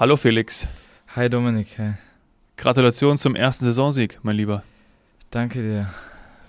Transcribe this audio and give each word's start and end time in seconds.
Hallo 0.00 0.16
Felix. 0.16 0.66
Hi 1.14 1.28
Dominik. 1.28 1.76
Hey. 1.76 1.92
Gratulation 2.56 3.18
zum 3.18 3.36
ersten 3.36 3.66
Saisonsieg, 3.66 4.18
mein 4.22 4.34
Lieber. 4.34 4.62
Danke 5.30 5.60
dir. 5.60 5.90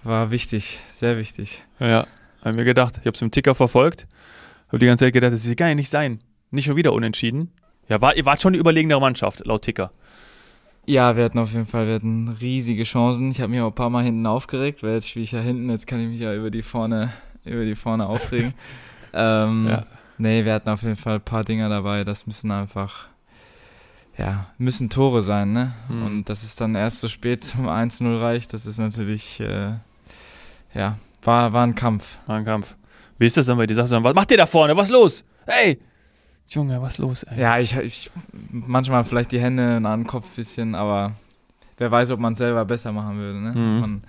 War 0.05 0.31
wichtig, 0.31 0.79
sehr 0.89 1.17
wichtig. 1.17 1.61
Ja, 1.77 2.07
habe 2.45 2.55
mir 2.55 2.63
gedacht. 2.63 2.93
Ich 3.01 3.05
habe 3.05 3.11
es 3.11 3.21
im 3.21 3.29
Ticker 3.29 3.53
verfolgt. 3.53 4.07
Habe 4.69 4.79
die 4.79 4.85
ganze 4.85 5.03
Zeit 5.03 5.13
gedacht, 5.13 5.33
das 5.33 5.43
kann 5.57 5.67
ja 5.67 5.75
nicht 5.75 5.89
sein. 5.89 6.21
Nicht 6.51 6.63
schon 6.63 6.77
wieder 6.77 6.93
unentschieden. 6.93 7.51
Ja, 7.89 8.01
war, 8.01 8.15
ihr 8.15 8.25
wart 8.25 8.41
schon 8.41 8.53
die 8.53 8.59
überlegenere 8.59 9.01
Mannschaft, 9.01 9.45
laut 9.45 9.63
Ticker. 9.63 9.91
Ja, 10.85 11.17
wir 11.17 11.25
hatten 11.25 11.37
auf 11.37 11.51
jeden 11.51 11.65
Fall, 11.65 11.87
wir 11.87 11.95
hatten 11.95 12.29
riesige 12.39 12.83
Chancen. 12.83 13.31
Ich 13.31 13.41
habe 13.41 13.51
mich 13.51 13.59
auch 13.59 13.67
ein 13.67 13.75
paar 13.75 13.89
Mal 13.89 14.05
hinten 14.05 14.25
aufgeregt, 14.27 14.81
weil 14.81 14.93
jetzt 14.93 15.09
spiele 15.09 15.23
ich 15.23 15.33
ja 15.33 15.41
hinten, 15.41 15.69
jetzt 15.69 15.87
kann 15.87 15.99
ich 15.99 16.07
mich 16.07 16.21
ja 16.21 16.33
über 16.33 16.51
die 16.51 16.61
vorne, 16.61 17.11
über 17.43 17.65
die 17.65 17.75
vorne 17.75 18.07
aufregen. 18.07 18.53
ähm, 19.13 19.67
ja. 19.67 19.83
Nee, 20.17 20.45
wir 20.45 20.53
hatten 20.53 20.69
auf 20.69 20.83
jeden 20.83 20.95
Fall 20.95 21.15
ein 21.15 21.21
paar 21.21 21.43
Dinger 21.43 21.67
dabei, 21.67 22.05
das 22.05 22.25
müssen 22.25 22.49
einfach, 22.49 23.07
ja, 24.17 24.47
müssen 24.57 24.89
Tore 24.89 25.21
sein, 25.21 25.51
ne? 25.51 25.73
Mhm. 25.89 26.05
Und 26.05 26.29
dass 26.29 26.43
es 26.43 26.55
dann 26.55 26.75
erst 26.75 27.01
so 27.01 27.07
spät 27.07 27.43
zum 27.43 27.67
1-0 27.67 28.19
reicht, 28.19 28.53
das 28.53 28.65
ist 28.65 28.77
natürlich, 28.77 29.39
äh, 29.39 29.73
ja, 30.73 30.97
war, 31.23 31.53
war 31.53 31.65
ein 31.65 31.75
Kampf. 31.75 32.05
War 32.27 32.37
ein 32.37 32.45
Kampf. 32.45 32.75
Wie 33.17 33.25
ist 33.25 33.37
das 33.37 33.45
dann, 33.45 33.57
weil 33.57 33.67
die 33.67 33.73
sagst 33.73 33.91
dann, 33.91 34.03
was 34.03 34.15
macht 34.15 34.31
ihr 34.31 34.37
da 34.37 34.45
vorne? 34.45 34.75
Was 34.75 34.89
los? 34.89 35.23
Hey! 35.47 35.79
Junge, 36.47 36.81
was 36.81 36.97
los? 36.97 37.23
Ey? 37.23 37.39
Ja, 37.39 37.59
ich, 37.59 37.75
ich 37.77 38.11
manchmal 38.51 39.03
vielleicht 39.05 39.31
die 39.31 39.39
Hände 39.39 39.75
an 39.77 40.01
den 40.01 40.07
Kopf 40.07 40.25
ein 40.25 40.35
bisschen, 40.35 40.75
aber 40.75 41.13
wer 41.77 41.91
weiß, 41.91 42.11
ob 42.11 42.19
man 42.19 42.33
es 42.33 42.39
selber 42.39 42.65
besser 42.65 42.91
machen 42.91 43.17
würde. 43.17 43.39
Ne? 43.39 43.51
Mhm. 43.51 43.79
Man 43.79 44.03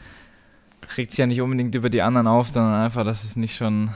regt 0.96 1.12
sich 1.12 1.18
ja 1.18 1.26
nicht 1.26 1.40
unbedingt 1.40 1.74
über 1.74 1.88
die 1.88 2.02
anderen 2.02 2.26
auf, 2.26 2.48
sondern 2.48 2.74
einfach, 2.74 3.04
dass 3.04 3.22
es 3.24 3.36
nicht 3.36 3.54
schon 3.56 3.90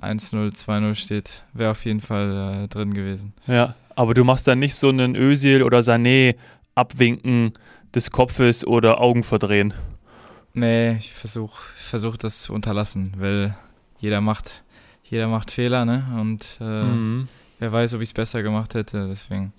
1-0, 0.00 0.54
2-0 0.54 0.94
steht. 0.94 1.42
Wäre 1.52 1.72
auf 1.72 1.84
jeden 1.84 2.00
Fall 2.00 2.64
äh, 2.64 2.68
drin 2.68 2.94
gewesen. 2.94 3.34
Ja, 3.46 3.74
aber 3.96 4.14
du 4.14 4.24
machst 4.24 4.46
dann 4.46 4.58
nicht 4.58 4.74
so 4.74 4.88
einen 4.88 5.14
Ösil 5.14 5.62
oder 5.62 5.80
Sané 5.80 6.36
abwinken 6.74 7.52
des 7.94 8.10
Kopfes 8.10 8.66
oder 8.66 9.00
Augen 9.00 9.22
verdrehen. 9.22 9.74
Nee, 10.54 10.96
ich 10.96 11.12
versuche 11.12 11.62
versuch 11.76 12.16
das 12.16 12.42
zu 12.42 12.52
unterlassen, 12.52 13.14
weil 13.18 13.56
jeder 13.98 14.20
macht, 14.20 14.62
jeder 15.04 15.28
macht 15.28 15.50
Fehler, 15.50 15.84
ne? 15.84 16.04
Und 16.18 16.58
äh, 16.60 16.82
mhm 16.84 17.28
wer 17.62 17.70
weiß, 17.70 17.94
ob 17.94 18.00
ich 18.00 18.08
es 18.08 18.12
besser 18.12 18.42
gemacht 18.42 18.74
hätte. 18.74 19.06
Deswegen 19.08 19.52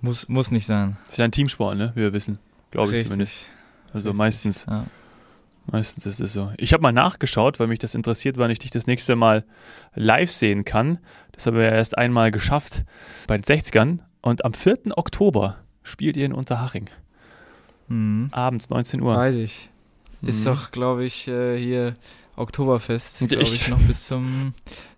muss, 0.00 0.28
muss 0.28 0.50
nicht 0.50 0.66
sein. 0.66 0.96
Das 1.04 1.12
ist 1.12 1.18
ja 1.18 1.26
ein 1.26 1.32
Teamsport, 1.32 1.76
ne? 1.76 1.92
wie 1.94 2.00
wir 2.00 2.12
wissen. 2.12 2.38
Glaube 2.70 2.96
ich 2.96 3.04
zumindest. 3.04 3.40
Also 3.92 4.08
Richtig. 4.08 4.18
meistens. 4.18 4.66
Ja. 4.66 4.86
Meistens 5.70 6.06
ist 6.06 6.20
es 6.20 6.32
so. 6.32 6.52
Ich 6.56 6.72
habe 6.72 6.82
mal 6.82 6.92
nachgeschaut, 6.92 7.60
weil 7.60 7.68
mich 7.68 7.78
das 7.78 7.94
interessiert, 7.94 8.36
wann 8.36 8.50
ich 8.50 8.58
dich 8.58 8.70
das 8.70 8.86
nächste 8.86 9.16
Mal 9.16 9.44
live 9.94 10.30
sehen 10.30 10.64
kann. 10.64 10.98
Das 11.32 11.46
haben 11.46 11.56
wir 11.56 11.64
ja 11.64 11.70
erst 11.70 11.96
einmal 11.96 12.30
geschafft 12.30 12.84
bei 13.26 13.38
den 13.38 13.44
60ern. 13.44 14.00
Und 14.20 14.44
am 14.44 14.54
4. 14.54 14.96
Oktober 14.96 15.58
spielt 15.82 16.16
ihr 16.16 16.26
in 16.26 16.32
Unterhaching. 16.32 16.88
Mhm. 17.88 18.28
Abends 18.32 18.70
19 18.70 19.00
Uhr. 19.02 19.16
Weiß 19.16 19.34
ich. 19.36 19.70
Ist 20.22 20.40
mhm. 20.40 20.50
doch, 20.50 20.70
glaube 20.70 21.04
ich, 21.04 21.26
äh, 21.28 21.58
hier 21.58 21.94
Oktoberfest, 22.36 23.18
glaube 23.18 23.42
ich, 23.42 23.68
noch 23.68 23.80
bis 23.80 24.06
zum 24.06 24.54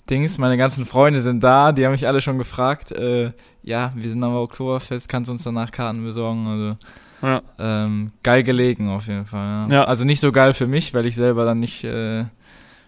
Dings. 0.09 0.39
Meine 0.39 0.56
ganzen 0.56 0.87
Freunde 0.87 1.23
sind 1.23 1.43
da, 1.43 1.73
die 1.73 1.84
haben 1.84 1.93
mich 1.93 2.06
alle 2.06 2.21
schon 2.21 2.39
gefragt. 2.39 2.93
Äh, 2.93 3.33
ja, 3.62 3.93
wir 3.95 4.11
sind 4.11 4.23
am 4.23 4.37
Oktoberfest, 4.37 5.09
kannst 5.09 5.28
du 5.28 5.33
uns 5.33 5.43
danach 5.43 5.71
Karten 5.71 6.05
besorgen? 6.05 6.47
Also 6.47 6.77
ja. 7.25 7.42
ähm, 7.58 8.12
geil 8.22 8.42
gelegen 8.42 8.89
auf 8.89 9.06
jeden 9.06 9.27
Fall. 9.27 9.69
Ja. 9.69 9.75
ja. 9.75 9.84
Also 9.84 10.05
nicht 10.05 10.20
so 10.20 10.33
geil 10.33 10.55
für 10.55 10.67
mich, 10.67 10.94
weil 10.94 11.06
ich 11.06 11.14
selber 11.14 11.44
dann 11.44 11.61
nicht 11.61 11.84
äh, 11.84 12.25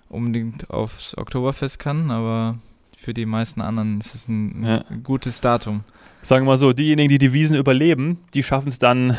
unbedingt 0.09 0.71
aufs 0.71 1.17
Oktoberfest 1.17 1.79
kann, 1.79 2.11
aber 2.11 2.59
für 2.97 3.15
die 3.15 3.27
meisten 3.27 3.61
anderen 3.61 4.01
ist 4.01 4.15
es 4.15 4.29
ein, 4.29 4.65
ja. 4.65 4.85
gutes 5.03 5.41
Datum. 5.41 5.85
Sagen 6.23 6.45
wir 6.45 6.53
mal 6.53 6.57
so, 6.57 6.73
diejenigen, 6.73 7.09
die 7.09 7.19
die 7.19 7.33
Wiesen 7.33 7.57
überleben, 7.57 8.19
die 8.35 8.43
schaffen 8.43 8.69
es 8.69 8.79
dann 8.79 9.17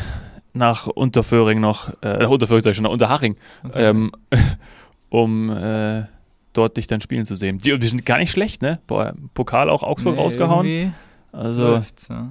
nach 0.52 0.86
Unterföhring 0.86 1.60
noch, 1.60 1.90
äh, 2.02 2.18
nach 2.18 2.30
Unterföhring 2.30 2.62
sag 2.62 2.70
ich 2.72 2.76
schon, 2.76 2.84
nach 2.84 2.90
Unterhaching, 2.90 3.36
ähm, 3.74 4.12
um 5.08 5.50
äh, 5.50 6.04
dort 6.52 6.76
dich 6.76 6.86
dann 6.86 7.00
spielen 7.00 7.24
zu 7.24 7.36
sehen. 7.36 7.58
Die, 7.58 7.78
die 7.78 7.86
sind 7.86 8.04
gar 8.04 8.18
nicht 8.18 8.30
schlecht, 8.30 8.62
ne? 8.62 8.80
Boah, 8.86 9.14
Pokal 9.34 9.70
auch 9.70 9.82
Augsburg 9.82 10.16
nee, 10.16 10.20
rausgehauen. 10.20 10.94
Also 11.32 11.82
ja. 12.08 12.30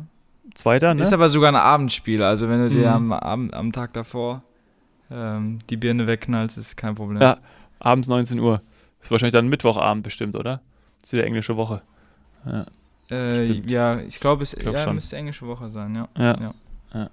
Zweiter, 0.58 0.96
ne? 0.96 1.04
Ist 1.04 1.14
aber 1.14 1.30
sogar 1.30 1.52
ein 1.52 1.56
Abendspiel. 1.56 2.24
Also 2.24 2.50
wenn 2.50 2.60
du 2.60 2.70
dir 2.70 2.90
mhm. 2.90 3.12
am, 3.12 3.14
Abend, 3.14 3.54
am 3.54 3.72
Tag 3.72 3.94
davor 3.94 4.42
ähm, 5.12 5.60
die 5.70 5.78
Birne 5.78 6.08
wegknallst, 6.08 6.58
ist 6.58 6.76
kein 6.76 6.96
Problem. 6.96 7.22
Ja, 7.22 7.38
abends 7.78 8.08
19 8.08 8.40
Uhr. 8.40 8.64
Ist 9.00 9.12
wahrscheinlich 9.12 9.34
dann 9.34 9.50
Mittwochabend 9.50 10.04
bestimmt, 10.04 10.36
oder? 10.36 10.62
Das 11.00 11.10
ist 11.10 11.14
wieder 11.14 11.26
englische 11.26 11.58
Woche. 11.58 11.84
Ja, 12.44 12.66
äh, 13.12 13.52
ja 13.68 14.00
ich 14.00 14.20
glaube, 14.20 14.44
es 14.44 14.56
glaub 14.56 14.74
ja, 14.74 14.82
schon. 14.82 14.96
müsste 14.96 15.16
englische 15.16 15.46
Woche 15.46 15.70
sein, 15.70 15.94
ja. 15.94 16.08
ja. 16.18 16.34
ja. 16.42 16.54
ja. 16.96 17.10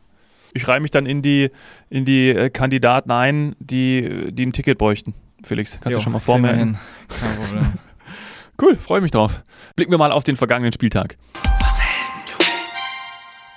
Ich 0.55 0.67
reihe 0.67 0.81
mich 0.81 0.91
dann 0.91 1.05
in 1.05 1.21
die, 1.21 1.51
in 1.91 2.07
die 2.07 2.31
äh, 2.31 2.49
Kandidaten 2.49 3.11
ein, 3.11 3.57
die, 3.59 4.33
die 4.33 4.47
ein 4.47 4.55
Ticket 4.55 4.79
bräuchten. 4.79 5.13
Felix, 5.43 5.79
kannst 5.83 5.93
jo, 5.93 5.99
du 5.99 6.03
schon 6.03 6.15
mal 6.15 6.19
vormerken? 6.19 6.79
Kein 7.09 7.37
Problem. 7.37 7.73
cool, 8.63 8.77
freue 8.77 9.03
mich 9.03 9.11
drauf. 9.11 9.45
Blicken 9.77 9.93
wir 9.93 9.99
mal 9.99 10.13
auf 10.13 10.25
den 10.25 10.37
vergangenen 10.37 10.73
Spieltag. 10.73 11.19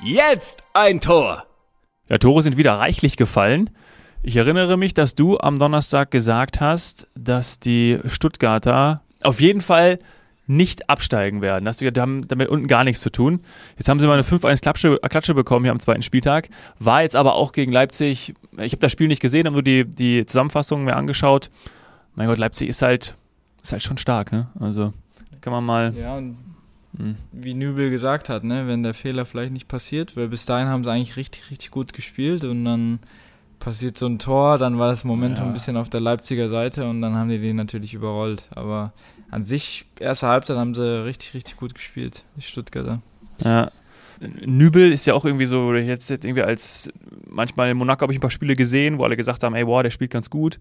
Jetzt 0.03 0.63
ein 0.73 1.01
Tor. 1.01 1.45
Ja, 2.09 2.17
Tore 2.17 2.43
sind 2.43 2.57
wieder 2.57 2.73
reichlich 2.73 3.17
gefallen. 3.17 3.69
Ich 4.23 4.35
erinnere 4.35 4.77
mich, 4.77 4.93
dass 4.93 5.15
du 5.15 5.37
am 5.37 5.59
Donnerstag 5.59 6.11
gesagt 6.11 6.61
hast, 6.61 7.07
dass 7.15 7.59
die 7.59 7.99
Stuttgarter 8.05 9.01
auf 9.23 9.41
jeden 9.41 9.61
Fall 9.61 9.99
nicht 10.45 10.89
absteigen 10.89 11.41
werden. 11.41 11.65
Das, 11.65 11.77
die 11.77 11.87
haben 11.87 12.27
damit 12.27 12.47
unten 12.47 12.67
gar 12.67 12.83
nichts 12.83 13.01
zu 13.01 13.09
tun. 13.09 13.41
Jetzt 13.77 13.89
haben 13.89 13.99
sie 13.99 14.07
mal 14.07 14.13
eine 14.13 14.23
5-1-Klatsche 14.23 14.97
Klatsche 15.09 15.33
bekommen 15.33 15.65
hier 15.65 15.73
am 15.73 15.79
zweiten 15.79 16.03
Spieltag. 16.03 16.49
War 16.79 17.01
jetzt 17.01 17.15
aber 17.15 17.35
auch 17.35 17.51
gegen 17.51 17.71
Leipzig. 17.71 18.33
Ich 18.57 18.71
habe 18.71 18.77
das 18.77 18.91
Spiel 18.91 19.07
nicht 19.07 19.21
gesehen, 19.21 19.45
habe 19.45 19.55
nur 19.55 19.63
die, 19.63 19.83
die 19.83 20.25
Zusammenfassung 20.25 20.85
mir 20.85 20.95
angeschaut 20.95 21.49
mein 22.17 22.27
Gott, 22.27 22.39
Leipzig 22.39 22.67
ist 22.67 22.81
halt, 22.81 23.15
ist 23.61 23.71
halt 23.71 23.83
schon 23.83 23.99
stark, 23.99 24.31
ne? 24.31 24.47
Also 24.59 24.91
kann 25.39 25.53
man 25.53 25.63
mal. 25.63 25.93
Ja, 25.95 26.17
und. 26.17 26.35
Wie 27.31 27.53
Nübel 27.53 27.89
gesagt 27.89 28.29
hat, 28.29 28.43
ne, 28.43 28.67
wenn 28.67 28.83
der 28.83 28.93
Fehler 28.93 29.25
vielleicht 29.25 29.53
nicht 29.53 29.67
passiert, 29.67 30.17
weil 30.17 30.27
bis 30.27 30.45
dahin 30.45 30.67
haben 30.67 30.83
sie 30.83 30.91
eigentlich 30.91 31.17
richtig, 31.17 31.51
richtig 31.51 31.71
gut 31.71 31.93
gespielt 31.93 32.43
und 32.43 32.65
dann 32.65 32.99
passiert 33.59 33.97
so 33.97 34.05
ein 34.05 34.19
Tor, 34.19 34.57
dann 34.57 34.77
war 34.79 34.89
das 34.89 35.03
Momentum 35.03 35.45
ja. 35.45 35.49
ein 35.49 35.53
bisschen 35.53 35.77
auf 35.77 35.89
der 35.89 36.01
Leipziger 36.01 36.49
Seite 36.49 36.87
und 36.87 37.01
dann 37.01 37.15
haben 37.15 37.29
die 37.29 37.39
den 37.39 37.55
natürlich 37.55 37.93
überrollt. 37.93 38.45
Aber 38.51 38.93
an 39.29 39.43
sich, 39.43 39.85
erste 39.99 40.27
Halbzeit 40.27 40.57
haben 40.57 40.73
sie 40.73 41.05
richtig, 41.05 41.33
richtig 41.33 41.57
gut 41.57 41.73
gespielt, 41.75 42.23
die 42.35 42.41
Stuttgarter. 42.41 43.01
Ja. 43.43 43.71
Nübel 44.19 44.91
ist 44.91 45.05
ja 45.05 45.13
auch 45.13 45.25
irgendwie 45.25 45.45
so, 45.45 45.73
jetzt 45.75 46.09
irgendwie 46.09 46.41
als 46.41 46.91
manchmal 47.27 47.69
in 47.69 47.77
Monaco 47.77 48.01
habe 48.01 48.13
ich 48.13 48.17
ein 48.17 48.21
paar 48.21 48.31
Spiele 48.31 48.55
gesehen, 48.55 48.97
wo 48.97 49.03
alle 49.03 49.17
gesagt 49.17 49.43
haben, 49.43 49.53
ey, 49.53 49.65
boah, 49.65 49.83
der 49.83 49.91
spielt 49.91 50.11
ganz 50.11 50.29
gut. 50.29 50.59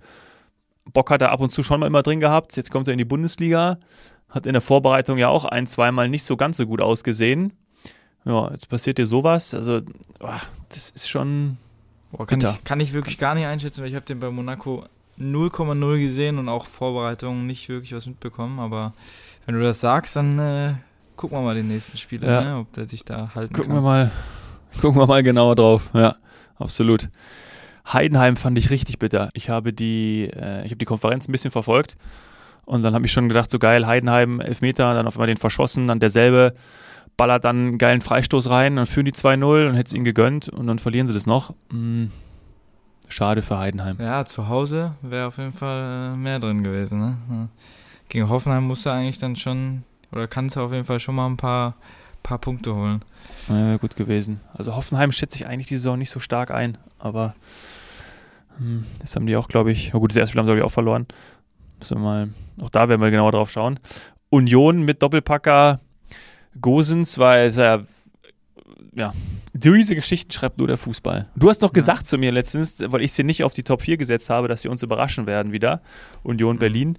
Bock 0.93 1.11
hat 1.11 1.23
er 1.23 1.31
ab 1.31 1.41
und 1.41 1.51
zu 1.51 1.63
schon 1.63 1.81
mal 1.81 1.87
immer 1.87 2.03
drin 2.03 2.21
gehabt. 2.21 2.57
Jetzt 2.57 2.71
kommt 2.71 2.89
er 2.89 2.93
in 2.93 2.99
die 2.99 3.05
Bundesliga. 3.05 3.79
Hat 4.29 4.47
in 4.47 4.53
der 4.53 4.63
Vorbereitung 4.63 5.19
ja 5.19 5.29
auch 5.29 5.45
ein, 5.45 5.67
zweimal 5.67 6.09
nicht 6.09 6.25
so 6.25 6.37
ganz 6.37 6.57
so 6.57 6.67
gut 6.67 6.81
ausgesehen. 6.81 7.53
Ja, 8.25 8.51
jetzt 8.51 8.69
passiert 8.69 8.99
dir 8.99 9.07
sowas. 9.07 9.55
Also, 9.55 9.83
oh, 10.21 10.29
das 10.69 10.91
ist 10.91 11.09
schon. 11.09 11.59
Boah, 12.11 12.27
kann, 12.27 12.41
ich, 12.41 12.65
kann 12.65 12.81
ich 12.81 12.93
wirklich 12.93 13.19
gar 13.19 13.35
nicht 13.35 13.47
einschätzen, 13.47 13.83
weil 13.83 13.89
ich 13.89 13.95
habe 13.95 14.05
den 14.05 14.21
bei 14.21 14.31
Monaco 14.31 14.85
0,0 15.19 15.99
gesehen 16.01 16.39
und 16.39 16.49
auch 16.49 16.67
Vorbereitungen 16.67 17.47
nicht 17.47 17.69
wirklich 17.69 17.95
was 17.95 18.07
mitbekommen. 18.07 18.59
Aber 18.59 18.95
wenn 19.45 19.55
du 19.55 19.63
das 19.63 19.81
sagst, 19.81 20.17
dann 20.17 20.39
äh, 20.39 20.75
gucken 21.17 21.39
wir 21.39 21.43
mal 21.43 21.55
den 21.55 21.69
nächsten 21.69 21.97
Spieler, 21.97 22.29
ja. 22.29 22.45
ne, 22.45 22.59
ob 22.59 22.73
der 22.73 22.89
sich 22.89 23.05
da 23.05 23.35
halten 23.35 23.55
gucken 23.55 23.75
kann. 23.75 23.77
Wir 23.77 23.83
mal, 23.83 24.11
gucken 24.81 25.01
wir 25.01 25.07
mal 25.07 25.23
genauer 25.23 25.57
drauf. 25.57 25.91
Ja, 25.95 26.17
absolut. 26.59 27.09
Heidenheim 27.93 28.37
fand 28.37 28.59
ich 28.59 28.71
richtig 28.71 28.99
bitter. 28.99 29.31
Ich 29.35 29.49
habe 29.49 29.73
die, 29.73 30.31
äh, 30.35 30.65
ich 30.65 30.71
habe 30.71 30.77
die 30.77 30.85
Konferenz 30.85 31.29
ein 31.29 31.33
bisschen 31.33 31.51
verfolgt 31.51 31.97
und 32.65 32.83
dann 32.83 32.95
habe 32.95 33.07
ich 33.07 33.13
schon 33.13 33.29
gedacht, 33.29 33.51
so 33.51 33.59
geil, 33.59 33.87
Heidenheim, 33.87 34.41
Elfmeter, 34.41 34.93
dann 34.95 35.07
auf 35.07 35.17
einmal 35.17 35.29
den 35.29 35.37
verschossen, 35.37 35.87
dann 35.87 36.01
derselbe 36.01 36.55
ballert 37.17 37.45
dann 37.45 37.57
einen 37.57 37.79
geilen 37.79 38.03
Freistoß 38.03 38.51
rein, 38.51 38.77
dann 38.77 38.87
führen 38.87 39.07
die 39.07 39.13
2-0 39.13 39.69
und 39.69 39.75
hätte 39.75 39.89
es 39.89 39.95
ihnen 39.95 40.05
gegönnt 40.05 40.49
und 40.49 40.67
dann 40.67 40.79
verlieren 40.79 41.07
sie 41.07 41.15
das 41.15 41.27
noch. 41.27 41.55
Hm, 41.71 42.11
schade 43.09 43.41
für 43.43 43.59
Heidenheim. 43.59 43.97
Ja, 44.01 44.25
zu 44.25 44.49
Hause 44.49 44.95
wäre 45.01 45.29
auf 45.29 45.39
jeden 45.39 45.53
Fall 45.53 46.13
äh, 46.15 46.17
mehr 46.17 46.39
drin 46.39 46.63
gewesen. 46.63 46.99
Ne? 47.01 47.49
Gegen 48.09 48.29
Hoffenheim 48.29 48.65
musste 48.65 48.93
eigentlich 48.93 49.19
dann 49.19 49.37
schon, 49.37 49.85
oder 50.13 50.27
kannst 50.27 50.57
du 50.57 50.61
auf 50.61 50.73
jeden 50.73 50.85
Fall 50.85 51.01
schon 51.01 51.15
mal 51.15 51.27
ein 51.27 51.37
paar, 51.37 51.77
paar 52.27 52.39
Punkte 52.39 52.75
holen. 52.75 53.03
Ja, 53.49 53.77
gut 53.77 53.95
gewesen. 53.95 54.41
Also 54.53 54.75
Hoffenheim 54.75 55.13
schätze 55.13 55.37
ich 55.37 55.47
eigentlich 55.47 55.69
die 55.69 55.77
Saison 55.77 55.97
nicht 55.97 56.11
so 56.11 56.19
stark 56.19 56.51
ein, 56.51 56.77
aber 56.99 57.37
hm, 58.59 58.85
das 59.01 59.15
haben 59.15 59.27
die 59.27 59.37
auch, 59.37 59.49
glaube 59.49 59.71
ich. 59.71 59.95
Oh 59.95 60.01
gut, 60.01 60.11
das 60.11 60.17
erste 60.17 60.33
Spiel 60.33 60.41
haben 60.41 60.47
sie, 60.47 60.51
glaube 60.51 60.61
ich, 60.61 60.65
auch 60.65 60.73
verloren. 60.73 61.07
Müssen 61.79 61.99
wir 61.99 62.03
mal, 62.03 62.29
auch 62.61 62.71
da 62.71 62.89
werden 62.89 63.01
wir 63.01 63.11
genauer 63.11 63.33
drauf 63.33 63.51
schauen. 63.51 63.79
Union 64.29 64.83
mit 64.83 65.03
Doppelpacker 65.03 65.81
Gosens 66.61 67.19
war 67.19 67.37
es 67.39 67.57
ja, 67.57 67.85
ja, 68.95 69.13
diese 69.53 69.95
Geschichten 69.95 70.33
schreibt 70.33 70.59
nur 70.59 70.67
der 70.67 70.79
Fußball. 70.79 71.27
Du 71.37 71.49
hast 71.49 71.63
noch 71.63 71.71
ja. 71.71 71.75
gesagt 71.75 72.07
zu 72.07 72.19
mir 72.19 72.33
letztens, 72.33 72.83
weil 72.87 73.03
ich 73.03 73.13
sie 73.13 73.23
nicht 73.23 73.45
auf 73.45 73.55
die 73.55 73.63
Top 73.63 73.83
4 73.83 73.99
gesetzt 73.99 74.31
habe, 74.31 74.49
dass 74.49 74.63
sie 74.63 74.69
uns 74.69 74.83
überraschen 74.83 75.27
werden 75.27 75.53
wieder. 75.53 75.81
Union 76.25 76.57
mhm. 76.57 76.61
Berlin. 76.61 76.99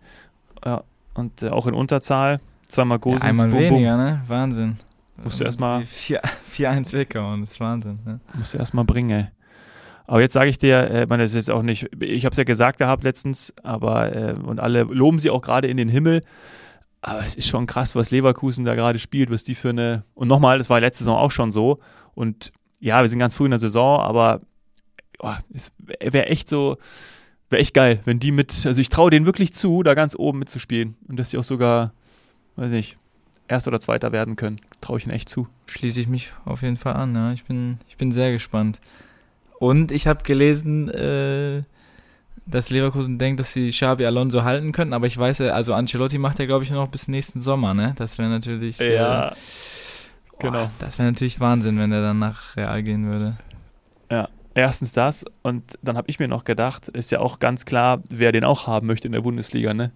Ja, 0.64 0.84
und 1.16 1.44
äh, 1.44 1.50
auch 1.50 1.68
in 1.68 1.74
Unterzahl. 1.74 2.40
Zweimal 2.70 3.00
Gosens. 3.00 3.24
Ja, 3.24 3.30
einmal 3.30 3.50
boom, 3.50 3.60
weniger, 3.60 3.98
boom. 3.98 4.06
ne? 4.06 4.22
Wahnsinn. 4.28 4.78
Musst 5.24 5.40
du 5.40 5.44
erstmal. 5.46 5.82
4-1 5.82 6.94
weggehauen, 6.94 7.42
das 7.42 7.52
ist 7.52 7.60
Wahnsinn. 7.60 8.00
Ne? 8.06 8.20
Musst 8.36 8.54
du 8.54 8.58
erstmal 8.58 8.86
bringen, 8.86 9.10
ey. 9.10 9.28
Aber 10.06 10.22
jetzt 10.22 10.34
sage 10.34 10.50
ich 10.50 10.58
dir, 10.58 10.90
äh, 10.90 11.06
man, 11.06 11.20
das 11.20 11.32
ist 11.32 11.36
jetzt 11.36 11.52
auch 11.52 11.64
nicht, 11.64 11.90
ich 12.02 12.24
habe 12.24 12.32
es 12.32 12.38
ja 12.38 12.46
gesagt 12.46 12.78
gehabt 12.78 13.04
letztens, 13.04 13.54
aber 13.64 14.16
äh, 14.16 14.34
und 14.34 14.60
alle 14.60 14.84
loben 14.84 15.20
sie 15.20 15.30
auch 15.30 15.42
gerade 15.42 15.68
in 15.68 15.76
den 15.76 15.90
Himmel. 15.90 16.22
Aber 17.02 17.26
es 17.26 17.36
ist 17.36 17.48
schon 17.48 17.68
krass, 17.68 17.96
was 17.96 18.10
Leverkusen 18.10 18.66
da 18.66 18.76
gerade 18.76 19.00
spielt, 19.00 19.30
was 19.30 19.44
die 19.44 19.56
für 19.56 19.70
eine. 19.70 20.04
Und 20.14 20.30
nochmal, 20.30 20.58
das 20.58 20.70
war 20.70 20.80
letzte 20.80 21.04
Saison 21.04 21.18
auch 21.18 21.32
schon 21.32 21.52
so. 21.52 21.80
Und 22.16 22.52
ja, 22.80 23.02
wir 23.02 23.10
sind 23.10 23.20
ganz 23.20 23.36
früh 23.36 23.46
in 23.46 23.52
der 23.52 23.60
Saison, 23.60 24.00
aber 24.00 24.42
oh, 25.20 25.34
es 25.54 25.72
wäre 26.00 26.28
echt 26.28 26.50
so, 26.50 26.78
wäre 27.50 27.62
echt 27.62 27.74
geil, 27.74 28.00
wenn 28.06 28.20
die 28.20 28.32
mit, 28.32 28.66
also 28.66 28.80
ich 28.80 28.90
traue 28.90 29.10
denen 29.10 29.26
wirklich 29.26 29.54
zu, 29.54 29.84
da 29.84 29.94
ganz 29.94 30.16
oben 30.18 30.40
mitzuspielen. 30.40 30.96
Und 31.08 31.18
dass 31.18 31.32
sie 31.32 31.38
auch 31.38 31.44
sogar, 31.44 31.94
weiß 32.56 32.72
nicht, 32.72 32.98
Erster 33.48 33.70
oder 33.70 33.80
Zweiter 33.80 34.12
werden 34.12 34.36
können. 34.36 34.60
Traue 34.82 34.98
ich 34.98 35.06
ihnen 35.06 35.14
echt 35.14 35.30
zu. 35.30 35.48
Schließe 35.68 36.02
ich 36.02 36.08
mich 36.08 36.34
auf 36.46 36.62
jeden 36.62 36.78
Fall 36.78 36.94
an, 36.94 37.16
ja. 37.16 37.32
Ich 37.32 37.46
bin, 37.46 37.78
ich 37.88 37.98
bin 37.98 38.12
sehr 38.12 38.32
gespannt. 38.32 38.80
Und 39.60 39.92
ich 39.92 40.08
habe 40.08 40.24
gelesen, 40.24 40.90
äh, 40.90 41.64
dass 42.46 42.70
Leverkusen 42.70 43.18
denkt, 43.18 43.40
dass 43.40 43.54
sie 43.54 43.70
Xabi 43.70 44.06
Alonso 44.06 44.44
halten 44.44 44.72
könnten, 44.72 44.94
aber 44.94 45.08
ich 45.08 45.18
weiß 45.18 45.40
ja, 45.40 45.50
also 45.50 45.74
Ancelotti 45.74 46.18
macht 46.18 46.40
ja, 46.40 46.46
glaube 46.46 46.64
ich, 46.64 46.72
nur 46.72 46.82
noch 46.82 46.90
bis 46.92 47.08
nächsten 47.08 47.42
Sommer, 47.42 47.74
ne? 47.74 47.94
Das 47.98 48.18
wäre 48.18 48.30
natürlich. 48.30 48.80
Ja. 48.80 49.30
Äh, 49.30 49.36
genau. 50.40 50.66
Oh, 50.66 50.70
das 50.80 50.98
wäre 50.98 51.10
natürlich 51.10 51.40
Wahnsinn, 51.40 51.78
wenn 51.78 51.92
er 51.92 52.02
dann 52.02 52.20
nach 52.20 52.56
Real 52.56 52.84
gehen 52.84 53.06
würde. 53.06 53.38
Ja. 54.10 54.30
Erstens 54.54 54.92
das 54.92 55.24
und 55.44 55.78
dann 55.84 55.98
habe 55.98 56.10
ich 56.10 56.20
mir 56.20 56.28
noch 56.28 56.44
gedacht, 56.44 56.88
ist 56.88 57.12
ja 57.12 57.20
auch 57.20 57.40
ganz 57.40 57.66
klar, 57.66 58.02
wer 58.10 58.32
den 58.32 58.44
auch 58.44 58.66
haben 58.66 58.88
möchte 58.88 59.08
in 59.08 59.14
der 59.14 59.22
Bundesliga, 59.22 59.74
ne? 59.74 59.92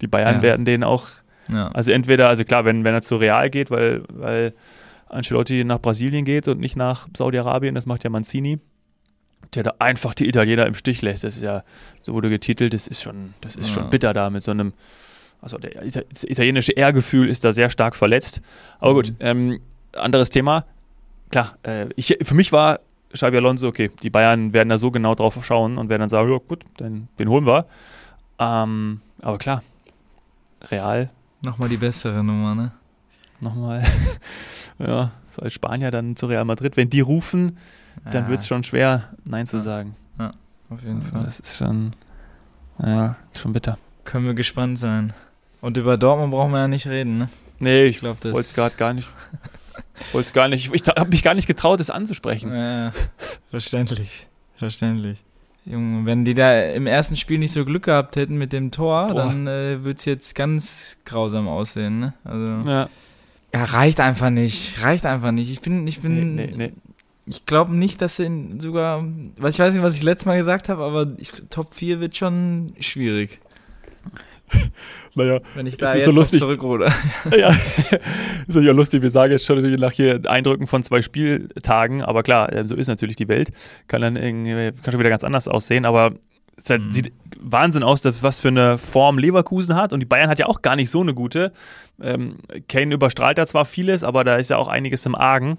Die 0.00 0.06
Bayern 0.06 0.36
ja. 0.36 0.42
werden 0.42 0.64
den 0.64 0.82
auch, 0.82 1.06
ja. 1.48 1.68
also 1.68 1.90
entweder, 1.90 2.28
also 2.28 2.44
klar, 2.44 2.64
wenn, 2.64 2.84
wenn 2.84 2.94
er 2.94 3.02
zu 3.02 3.16
Real 3.16 3.50
geht, 3.50 3.70
weil, 3.70 4.02
weil 4.08 4.54
Ancelotti 5.08 5.64
nach 5.64 5.80
Brasilien 5.80 6.24
geht 6.24 6.48
und 6.48 6.60
nicht 6.60 6.76
nach 6.76 7.08
Saudi-Arabien, 7.16 7.74
das 7.74 7.86
macht 7.86 8.04
ja 8.04 8.10
Mancini, 8.10 8.58
der 9.54 9.64
da 9.64 9.74
einfach 9.78 10.14
die 10.14 10.28
Italiener 10.28 10.66
im 10.66 10.74
Stich 10.74 11.02
lässt. 11.02 11.24
Das 11.24 11.36
ist 11.36 11.42
ja, 11.42 11.64
so 12.02 12.12
wurde 12.12 12.28
getitelt, 12.28 12.72
das 12.72 12.86
ist 12.86 13.02
schon, 13.02 13.34
das 13.40 13.56
ist 13.56 13.68
ja. 13.68 13.74
schon 13.74 13.90
bitter 13.90 14.12
da 14.12 14.30
mit 14.30 14.42
so 14.42 14.50
einem, 14.50 14.72
also 15.40 15.58
der, 15.58 15.82
das 15.84 16.24
italienische 16.24 16.72
Ehrgefühl 16.72 17.28
ist 17.28 17.44
da 17.44 17.52
sehr 17.52 17.70
stark 17.70 17.96
verletzt. 17.96 18.40
Aber 18.78 18.94
gut, 18.94 19.10
mhm. 19.10 19.16
ähm, 19.20 19.60
anderes 19.92 20.30
Thema. 20.30 20.64
Klar, 21.30 21.56
äh, 21.62 21.86
ich, 21.96 22.18
für 22.22 22.34
mich 22.34 22.52
war 22.52 22.80
Xabi 23.12 23.38
Alonso, 23.38 23.68
okay, 23.68 23.90
die 24.02 24.10
Bayern 24.10 24.52
werden 24.52 24.68
da 24.68 24.78
so 24.78 24.90
genau 24.90 25.14
drauf 25.14 25.38
schauen 25.44 25.78
und 25.78 25.88
werden 25.88 26.00
dann 26.00 26.08
sagen, 26.08 26.30
ja 26.30 26.38
gut, 26.46 26.64
dann, 26.76 27.08
den 27.18 27.28
holen 27.28 27.46
wir. 27.46 27.66
Ähm, 28.38 29.00
aber 29.20 29.38
klar, 29.38 29.62
Real. 30.70 31.10
Nochmal 31.42 31.68
die 31.68 31.76
bessere 31.76 32.22
Nummer, 32.22 32.54
ne? 32.54 32.72
Nochmal, 33.40 33.82
ja, 34.78 35.12
so 35.30 35.42
als 35.42 35.54
Spanier 35.54 35.90
dann 35.90 36.14
zu 36.14 36.26
Real 36.26 36.44
Madrid. 36.44 36.76
Wenn 36.76 36.90
die 36.90 37.00
rufen, 37.00 37.56
dann 38.10 38.28
wird 38.28 38.40
es 38.40 38.46
schon 38.46 38.64
schwer, 38.64 39.10
Nein 39.24 39.46
zu 39.46 39.60
sagen. 39.60 39.96
Ja, 40.18 40.32
auf 40.68 40.82
jeden 40.82 41.00
Fall. 41.00 41.24
Das 41.24 41.40
ist 41.40 41.56
schon, 41.56 41.92
ja, 42.78 43.16
schon 43.38 43.52
bitter. 43.52 43.78
Können 44.04 44.26
wir 44.26 44.34
gespannt 44.34 44.78
sein. 44.78 45.12
Und 45.60 45.76
über 45.76 45.96
Dortmund 45.96 46.32
brauchen 46.32 46.52
wir 46.52 46.60
ja 46.60 46.68
nicht 46.68 46.86
reden, 46.86 47.18
ne? 47.18 47.28
Nee, 47.58 47.84
ich, 47.84 47.98
ich 47.98 48.02
wollte 48.02 48.30
es 48.30 48.54
gerade 48.54 48.76
gar 48.76 48.92
nicht. 48.92 49.08
wollte 50.12 50.32
gar 50.32 50.48
nicht. 50.48 50.66
Ich, 50.66 50.82
ich 50.82 50.88
habe 50.88 51.10
mich 51.10 51.22
gar 51.22 51.34
nicht 51.34 51.46
getraut, 51.46 51.80
es 51.80 51.90
anzusprechen. 51.90 52.52
Ja, 52.52 52.92
verständlich. 53.50 54.26
Verständlich. 54.56 55.22
Junge, 55.70 56.06
wenn 56.06 56.24
die 56.24 56.34
da 56.34 56.62
im 56.62 56.86
ersten 56.86 57.16
Spiel 57.16 57.38
nicht 57.38 57.52
so 57.52 57.64
Glück 57.64 57.84
gehabt 57.84 58.16
hätten 58.16 58.36
mit 58.36 58.52
dem 58.52 58.70
Tor, 58.70 59.08
Boah. 59.08 59.14
dann 59.14 59.46
äh, 59.46 59.82
würde 59.84 59.96
es 59.98 60.04
jetzt 60.04 60.34
ganz 60.34 60.98
grausam 61.04 61.48
aussehen, 61.48 62.00
ne? 62.00 62.14
Also. 62.24 62.68
Ja. 62.68 62.88
Ja, 63.52 63.64
reicht 63.64 63.98
einfach 63.98 64.30
nicht. 64.30 64.80
Reicht 64.80 65.04
einfach 65.04 65.32
nicht. 65.32 65.50
Ich 65.50 65.60
bin, 65.60 65.84
ich 65.88 66.00
bin 66.00 66.36
nee, 66.36 66.46
nee, 66.46 66.56
nee 66.56 66.72
ich 67.30 67.46
glaube 67.46 67.74
nicht, 67.74 68.02
dass 68.02 68.16
sie 68.16 68.56
sogar, 68.58 69.04
ich 69.36 69.42
weiß 69.58 69.74
nicht, 69.74 69.82
was 69.82 69.94
ich 69.94 70.02
letztes 70.02 70.26
Mal 70.26 70.38
gesagt 70.38 70.68
habe, 70.68 70.82
aber 70.82 71.12
ich, 71.18 71.32
Top 71.48 71.74
4 71.74 72.00
wird 72.00 72.16
schon 72.16 72.74
schwierig. 72.80 73.40
Naja, 75.16 75.40
wenn 75.56 75.66
ich 75.66 75.76
da 75.76 75.92
jetzt 75.92 76.04
so 76.04 76.12
lustig. 76.12 76.38
zurückruder. 76.38 76.92
ja, 77.36 77.50
ist 78.46 78.56
ja 78.56 78.72
lustig. 78.72 79.02
Wir 79.02 79.10
sagen 79.10 79.32
jetzt 79.32 79.44
schon 79.44 79.60
nach 79.74 79.90
hier 79.90 80.20
Eindrücken 80.24 80.68
von 80.68 80.84
zwei 80.84 81.02
Spieltagen, 81.02 82.02
aber 82.02 82.22
klar, 82.22 82.52
ähm, 82.52 82.68
so 82.68 82.76
ist 82.76 82.86
natürlich 82.86 83.16
die 83.16 83.26
Welt. 83.26 83.50
Kann 83.88 84.02
dann 84.02 84.14
kann 84.14 84.92
schon 84.92 85.00
wieder 85.00 85.10
ganz 85.10 85.24
anders 85.24 85.48
aussehen, 85.48 85.84
aber 85.84 86.12
es 86.56 86.70
halt, 86.70 86.82
mhm. 86.82 86.92
sieht 86.92 87.12
Wahnsinn 87.40 87.82
aus, 87.82 88.04
was 88.22 88.38
für 88.38 88.48
eine 88.48 88.78
Form 88.78 89.18
Leverkusen 89.18 89.74
hat. 89.74 89.92
Und 89.92 90.00
die 90.00 90.06
Bayern 90.06 90.28
hat 90.28 90.38
ja 90.38 90.46
auch 90.46 90.62
gar 90.62 90.76
nicht 90.76 90.90
so 90.90 91.00
eine 91.00 91.14
gute. 91.14 91.52
Ähm, 92.00 92.36
Kane 92.68 92.94
überstrahlt 92.94 93.38
da 93.38 93.46
zwar 93.46 93.64
vieles, 93.64 94.04
aber 94.04 94.24
da 94.24 94.36
ist 94.36 94.50
ja 94.50 94.58
auch 94.58 94.68
einiges 94.68 95.06
im 95.06 95.14
Argen. 95.14 95.58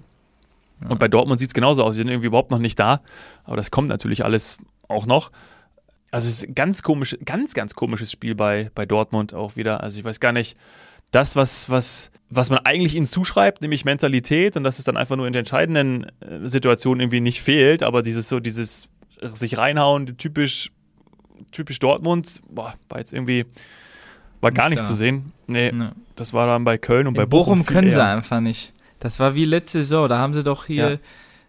Und 0.88 0.98
bei 0.98 1.08
Dortmund 1.08 1.38
sieht 1.40 1.50
es 1.50 1.54
genauso 1.54 1.84
aus. 1.84 1.94
Sie 1.94 2.02
sind 2.02 2.08
irgendwie 2.08 2.28
überhaupt 2.28 2.50
noch 2.50 2.58
nicht 2.58 2.78
da. 2.78 3.00
Aber 3.44 3.56
das 3.56 3.70
kommt 3.70 3.88
natürlich 3.88 4.24
alles 4.24 4.58
auch 4.88 5.06
noch. 5.06 5.30
Also 6.12 6.28
es 6.28 6.42
ist 6.42 6.48
ein 6.50 6.54
ganz 6.54 6.82
komisch, 6.82 7.16
ganz, 7.24 7.54
ganz 7.54 7.74
komisches 7.74 8.12
Spiel 8.12 8.34
bei, 8.34 8.70
bei 8.74 8.84
Dortmund 8.86 9.32
auch 9.32 9.56
wieder. 9.56 9.82
Also 9.82 9.98
ich 9.98 10.04
weiß 10.04 10.20
gar 10.20 10.32
nicht, 10.32 10.58
das, 11.10 11.36
was, 11.36 11.70
was, 11.70 12.10
was 12.28 12.50
man 12.50 12.60
eigentlich 12.60 12.94
ihnen 12.94 13.06
zuschreibt, 13.06 13.62
nämlich 13.62 13.84
Mentalität 13.84 14.56
und 14.56 14.62
dass 14.62 14.78
es 14.78 14.84
dann 14.84 14.98
einfach 14.98 15.16
nur 15.16 15.26
in 15.26 15.32
den 15.32 15.40
entscheidenden 15.40 16.06
äh, 16.20 16.46
Situationen 16.48 17.00
irgendwie 17.00 17.20
nicht 17.20 17.42
fehlt, 17.42 17.82
aber 17.82 18.02
dieses 18.02 18.28
so, 18.28 18.40
dieses 18.40 18.88
sich 19.22 19.56
reinhauen, 19.56 20.18
typisch, 20.18 20.70
typisch 21.50 21.78
Dortmund, 21.78 22.40
boah, 22.50 22.74
war 22.90 22.98
jetzt 22.98 23.14
irgendwie, 23.14 23.46
war 24.42 24.52
gar 24.52 24.68
nicht, 24.68 24.78
nicht 24.78 24.86
zu 24.86 24.94
sehen. 24.94 25.32
Nee, 25.46 25.72
nee, 25.72 25.88
das 26.14 26.34
war 26.34 26.46
dann 26.46 26.64
bei 26.64 26.76
Köln 26.76 27.06
und 27.06 27.14
in 27.14 27.22
bei 27.22 27.26
Bochum. 27.26 27.60
Bochum 27.60 27.66
können 27.66 27.90
sie 27.90 28.02
einfach 28.02 28.40
nicht. 28.40 28.72
Das 28.98 29.18
war 29.18 29.34
wie 29.34 29.46
letzte 29.46 29.78
Saison, 29.78 30.08
da 30.08 30.18
haben 30.18 30.34
sie 30.34 30.42
doch 30.42 30.66
hier 30.66 30.90
ja. 30.90 30.98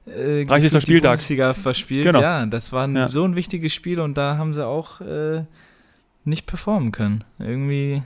Äh, 0.06 0.44
30. 0.44 0.82
Spieltag 0.82 1.20
verspielt. 1.56 2.06
Genau. 2.06 2.22
Ja, 2.22 2.46
das 2.46 2.72
war 2.72 2.88
ja. 2.90 3.10
so 3.10 3.24
ein 3.24 3.36
wichtiges 3.36 3.74
Spiel 3.74 4.00
und 4.00 4.18
da 4.18 4.38
haben 4.38 4.54
sie 4.54 4.66
auch 4.66 5.02
äh, 5.02 5.44
nicht 6.26 6.46
performen 6.46 6.92
können. 6.92 7.24
Irgendwie, 7.40 8.04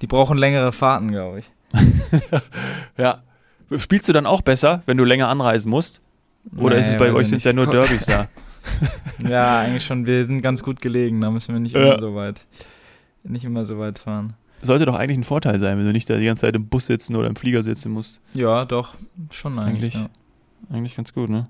die 0.00 0.06
brauchen 0.06 0.38
längere 0.38 0.72
Fahrten, 0.72 1.10
glaube 1.10 1.40
ich. 1.40 1.50
ja. 2.98 3.22
Spielst 3.76 4.08
du 4.08 4.12
dann 4.12 4.26
auch 4.26 4.42
besser, 4.42 4.82
wenn 4.86 4.96
du 4.96 5.04
länger 5.04 5.28
anreisen 5.28 5.70
musst? 5.70 6.00
Oder 6.56 6.74
nee, 6.74 6.82
ist 6.82 6.88
es 6.88 6.96
bei 6.96 7.12
euch 7.12 7.28
sind 7.28 7.42
ja 7.42 7.52
nur 7.54 7.66
Derbys 7.66 8.04
da? 8.04 8.28
ja, 9.28 9.60
eigentlich 9.60 9.84
schon. 9.84 10.06
Wir 10.06 10.24
sind 10.24 10.42
ganz 10.42 10.62
gut 10.62 10.80
gelegen, 10.80 11.20
da 11.22 11.30
müssen 11.30 11.54
wir 11.54 11.60
nicht 11.60 11.74
immer 11.74 11.98
so 11.98 12.14
weit, 12.14 12.44
nicht 13.22 13.44
immer 13.44 13.64
so 13.64 13.78
weit 13.78 13.98
fahren 13.98 14.34
sollte 14.64 14.86
doch 14.86 14.94
eigentlich 14.94 15.18
ein 15.18 15.24
Vorteil 15.24 15.58
sein, 15.58 15.78
wenn 15.78 15.84
du 15.84 15.92
nicht 15.92 16.08
da 16.08 16.16
die 16.16 16.24
ganze 16.24 16.42
Zeit 16.42 16.56
im 16.56 16.66
Bus 16.68 16.86
sitzen 16.86 17.16
oder 17.16 17.28
im 17.28 17.36
Flieger 17.36 17.62
sitzen 17.62 17.92
musst. 17.92 18.20
Ja, 18.32 18.64
doch, 18.64 18.94
schon 19.30 19.58
eigentlich. 19.58 19.94
Eigentlich, 19.94 19.94
ja. 19.94 20.08
Eigentlich 20.70 20.96
ganz 20.96 21.12
gut, 21.12 21.30
ne? 21.30 21.48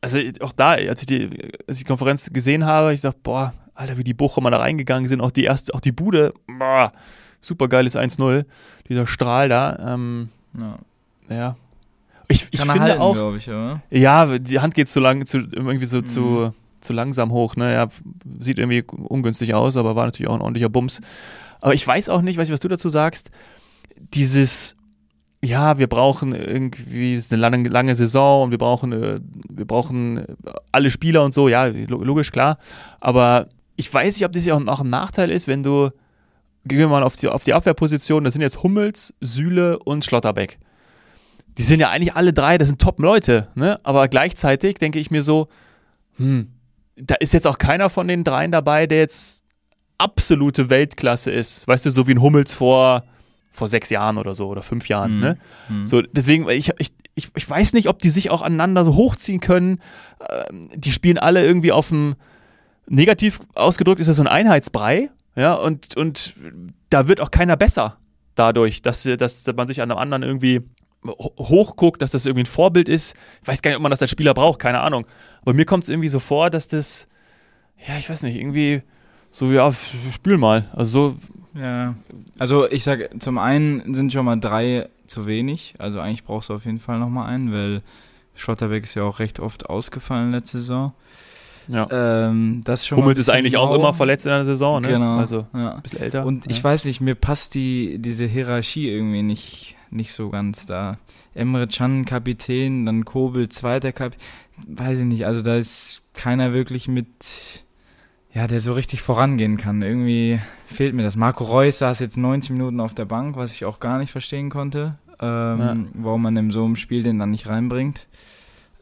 Also 0.00 0.18
auch 0.40 0.52
da, 0.52 0.72
als 0.72 1.00
ich 1.00 1.06
die, 1.06 1.30
als 1.66 1.78
ich 1.78 1.84
die 1.84 1.88
Konferenz 1.88 2.30
gesehen 2.32 2.64
habe, 2.64 2.92
ich 2.92 3.00
dachte, 3.00 3.18
boah, 3.22 3.52
Alter, 3.74 3.96
wie 3.96 4.04
die 4.04 4.14
Bochumer 4.14 4.50
da 4.50 4.58
reingegangen 4.58 5.08
sind, 5.08 5.20
auch 5.20 5.30
die 5.30 5.44
erste, 5.44 5.74
auch 5.74 5.80
die 5.80 5.92
Bude, 5.92 6.32
boah, 6.46 6.92
super 7.40 7.68
geiles 7.68 7.96
1-0, 7.96 8.44
dieser 8.88 9.06
Strahl 9.06 9.48
da, 9.48 9.94
ähm, 9.94 10.28
ja. 10.58 10.78
ja. 11.28 11.56
Ich, 12.28 12.48
ich 12.50 12.60
finde 12.60 12.80
halten, 12.80 13.00
auch, 13.00 13.34
ich, 13.34 13.46
ja, 13.90 14.38
die 14.38 14.58
Hand 14.60 14.74
geht 14.74 14.88
zu 14.88 15.00
lang, 15.00 15.26
zu, 15.26 15.38
irgendwie 15.38 15.86
so 15.86 15.98
mhm. 15.98 16.06
zu, 16.06 16.54
zu 16.80 16.92
langsam 16.92 17.30
hoch, 17.30 17.56
ne, 17.56 17.72
ja, 17.72 17.88
sieht 18.40 18.58
irgendwie 18.58 18.82
ungünstig 18.82 19.54
aus, 19.54 19.76
aber 19.76 19.94
war 19.94 20.06
natürlich 20.06 20.28
auch 20.28 20.34
ein 20.34 20.40
ordentlicher 20.40 20.68
Bums. 20.68 21.00
Aber 21.60 21.74
ich 21.74 21.86
weiß 21.86 22.08
auch 22.08 22.22
nicht, 22.22 22.36
weiß 22.36 22.48
ich, 22.48 22.52
was 22.52 22.60
du 22.60 22.68
dazu 22.68 22.88
sagst, 22.88 23.30
dieses, 23.96 24.76
ja, 25.46 25.78
wir 25.78 25.86
brauchen 25.86 26.34
irgendwie, 26.34 27.14
es 27.14 27.26
ist 27.26 27.32
eine 27.32 27.40
lange, 27.40 27.68
lange 27.68 27.94
Saison 27.94 28.44
und 28.44 28.50
wir 28.50 28.58
brauchen, 28.58 28.92
äh, 28.92 29.20
wir 29.48 29.64
brauchen 29.64 30.24
alle 30.72 30.90
Spieler 30.90 31.24
und 31.24 31.32
so, 31.32 31.48
ja, 31.48 31.66
logisch, 31.66 32.32
klar. 32.32 32.58
Aber 33.00 33.48
ich 33.76 33.92
weiß 33.92 34.16
nicht, 34.16 34.24
ob 34.24 34.32
das 34.32 34.44
ja 34.44 34.54
auch 34.54 34.80
ein 34.80 34.90
Nachteil 34.90 35.30
ist, 35.30 35.46
wenn 35.46 35.62
du, 35.62 35.90
gehen 36.64 36.78
wir 36.78 36.88
mal 36.88 37.02
auf 37.02 37.16
die, 37.16 37.28
auf 37.28 37.44
die 37.44 37.54
Abwehrposition, 37.54 38.24
das 38.24 38.34
sind 38.34 38.42
jetzt 38.42 38.62
Hummels, 38.62 39.14
Sühle 39.20 39.78
und 39.78 40.04
Schlotterbeck. 40.04 40.58
Die 41.58 41.62
sind 41.62 41.80
ja 41.80 41.90
eigentlich 41.90 42.14
alle 42.14 42.32
drei, 42.32 42.58
das 42.58 42.68
sind 42.68 42.80
Top-Leute, 42.80 43.48
ne? 43.54 43.80
Aber 43.82 44.08
gleichzeitig 44.08 44.76
denke 44.76 44.98
ich 44.98 45.10
mir 45.10 45.22
so, 45.22 45.48
hm, 46.16 46.48
da 46.96 47.14
ist 47.14 47.32
jetzt 47.32 47.46
auch 47.46 47.58
keiner 47.58 47.88
von 47.88 48.08
den 48.08 48.24
dreien 48.24 48.52
dabei, 48.52 48.86
der 48.86 48.98
jetzt 48.98 49.46
absolute 49.98 50.68
Weltklasse 50.70 51.30
ist. 51.30 51.66
Weißt 51.66 51.86
du, 51.86 51.90
so 51.90 52.06
wie 52.06 52.12
ein 52.12 52.20
Hummels 52.20 52.52
vor, 52.52 53.04
vor 53.56 53.68
sechs 53.68 53.90
Jahren 53.90 54.18
oder 54.18 54.34
so 54.34 54.48
oder 54.48 54.62
fünf 54.62 54.88
Jahren. 54.88 55.16
Mhm. 55.16 55.20
Ne? 55.20 55.38
Mhm. 55.68 55.86
So, 55.86 56.02
deswegen, 56.02 56.48
ich, 56.48 56.72
ich, 56.78 56.92
ich, 57.14 57.28
ich 57.34 57.48
weiß 57.48 57.72
nicht, 57.72 57.88
ob 57.88 57.98
die 57.98 58.10
sich 58.10 58.30
auch 58.30 58.42
aneinander 58.42 58.84
so 58.84 58.94
hochziehen 58.94 59.40
können. 59.40 59.80
Ähm, 60.50 60.68
die 60.74 60.92
spielen 60.92 61.18
alle 61.18 61.44
irgendwie 61.44 61.72
auf 61.72 61.88
dem, 61.88 62.16
negativ 62.88 63.40
ausgedrückt 63.54 64.00
ist 64.00 64.06
das 64.08 64.16
so 64.16 64.22
ein 64.22 64.28
Einheitsbrei. 64.28 65.10
Ja, 65.34 65.54
und, 65.54 65.96
und 65.96 66.34
da 66.90 67.08
wird 67.08 67.20
auch 67.20 67.30
keiner 67.30 67.56
besser 67.56 67.98
dadurch, 68.34 68.82
dass, 68.82 69.02
dass 69.02 69.46
man 69.54 69.68
sich 69.68 69.82
an 69.82 69.90
einem 69.90 69.98
anderen 69.98 70.22
irgendwie 70.22 70.62
hochguckt, 71.08 72.02
dass 72.02 72.10
das 72.10 72.26
irgendwie 72.26 72.44
ein 72.44 72.46
Vorbild 72.46 72.88
ist. 72.88 73.14
Ich 73.42 73.48
weiß 73.48 73.62
gar 73.62 73.70
nicht, 73.70 73.76
ob 73.76 73.82
man 73.82 73.90
das 73.90 74.02
als 74.02 74.10
Spieler 74.10 74.34
braucht, 74.34 74.58
keine 74.58 74.80
Ahnung. 74.80 75.06
Aber 75.42 75.54
mir 75.54 75.64
kommt 75.64 75.84
es 75.84 75.88
irgendwie 75.88 76.08
so 76.08 76.18
vor, 76.18 76.50
dass 76.50 76.68
das, 76.68 77.06
ja, 77.86 77.96
ich 77.98 78.08
weiß 78.08 78.22
nicht, 78.22 78.36
irgendwie 78.36 78.82
so, 79.30 79.50
ja, 79.52 79.72
spiel 80.10 80.38
mal. 80.38 80.68
Also 80.72 81.10
so. 81.10 81.16
Ja, 81.58 81.94
also 82.38 82.70
ich 82.70 82.84
sage, 82.84 83.10
zum 83.18 83.38
einen 83.38 83.94
sind 83.94 84.12
schon 84.12 84.24
mal 84.24 84.36
drei 84.36 84.88
zu 85.06 85.26
wenig. 85.26 85.74
Also 85.78 86.00
eigentlich 86.00 86.24
brauchst 86.24 86.50
du 86.50 86.54
auf 86.54 86.64
jeden 86.64 86.78
Fall 86.78 86.98
nochmal 86.98 87.28
einen, 87.28 87.52
weil 87.52 87.82
Schotterbeck 88.34 88.84
ist 88.84 88.94
ja 88.94 89.04
auch 89.04 89.18
recht 89.18 89.40
oft 89.40 89.68
ausgefallen 89.68 90.32
letzte 90.32 90.58
Saison. 90.58 90.92
Ja. 91.68 91.88
Ähm, 91.90 92.60
das 92.64 92.86
schon 92.86 92.98
Hummels 92.98 93.18
ist 93.18 93.28
eigentlich 93.28 93.56
auch 93.56 93.74
immer 93.74 93.92
verletzt 93.92 94.24
in 94.26 94.30
der 94.30 94.44
Saison, 94.44 94.82
ne? 94.82 94.88
Genau. 94.88 95.18
Also 95.18 95.46
ja. 95.52 95.74
ein 95.74 95.82
bisschen 95.82 96.00
älter. 96.00 96.24
Und 96.24 96.48
ich 96.48 96.58
ja. 96.58 96.64
weiß 96.64 96.84
nicht, 96.84 97.00
mir 97.00 97.14
passt 97.14 97.54
die, 97.54 97.98
diese 97.98 98.26
Hierarchie 98.26 98.88
irgendwie 98.88 99.22
nicht, 99.22 99.76
nicht 99.90 100.12
so 100.12 100.28
ganz 100.28 100.66
da. 100.66 100.98
Emre 101.34 101.66
Can 101.66 102.04
Kapitän, 102.04 102.86
dann 102.86 103.04
Kobel 103.04 103.48
zweiter 103.48 103.92
Kapitän. 103.92 104.24
Weiß 104.66 105.00
ich 105.00 105.04
nicht, 105.04 105.26
also 105.26 105.42
da 105.42 105.56
ist 105.56 106.02
keiner 106.14 106.52
wirklich 106.52 106.88
mit, 106.88 107.64
ja, 108.36 108.46
der 108.46 108.60
so 108.60 108.74
richtig 108.74 109.00
vorangehen 109.00 109.56
kann. 109.56 109.80
Irgendwie 109.80 110.38
fehlt 110.66 110.94
mir 110.94 111.02
das. 111.02 111.16
Marco 111.16 111.44
Reus 111.44 111.78
saß 111.78 112.00
jetzt 112.00 112.18
90 112.18 112.50
Minuten 112.50 112.80
auf 112.80 112.92
der 112.92 113.06
Bank, 113.06 113.34
was 113.36 113.52
ich 113.54 113.64
auch 113.64 113.80
gar 113.80 113.96
nicht 113.98 114.12
verstehen 114.12 114.50
konnte, 114.50 114.96
ähm, 115.20 115.58
Ja. 115.58 115.74
warum 115.94 116.20
man 116.22 116.36
in 116.36 116.50
so 116.50 116.62
einem 116.62 116.76
Spiel 116.76 117.02
den 117.02 117.18
dann 117.18 117.30
nicht 117.30 117.46
reinbringt. 117.48 118.06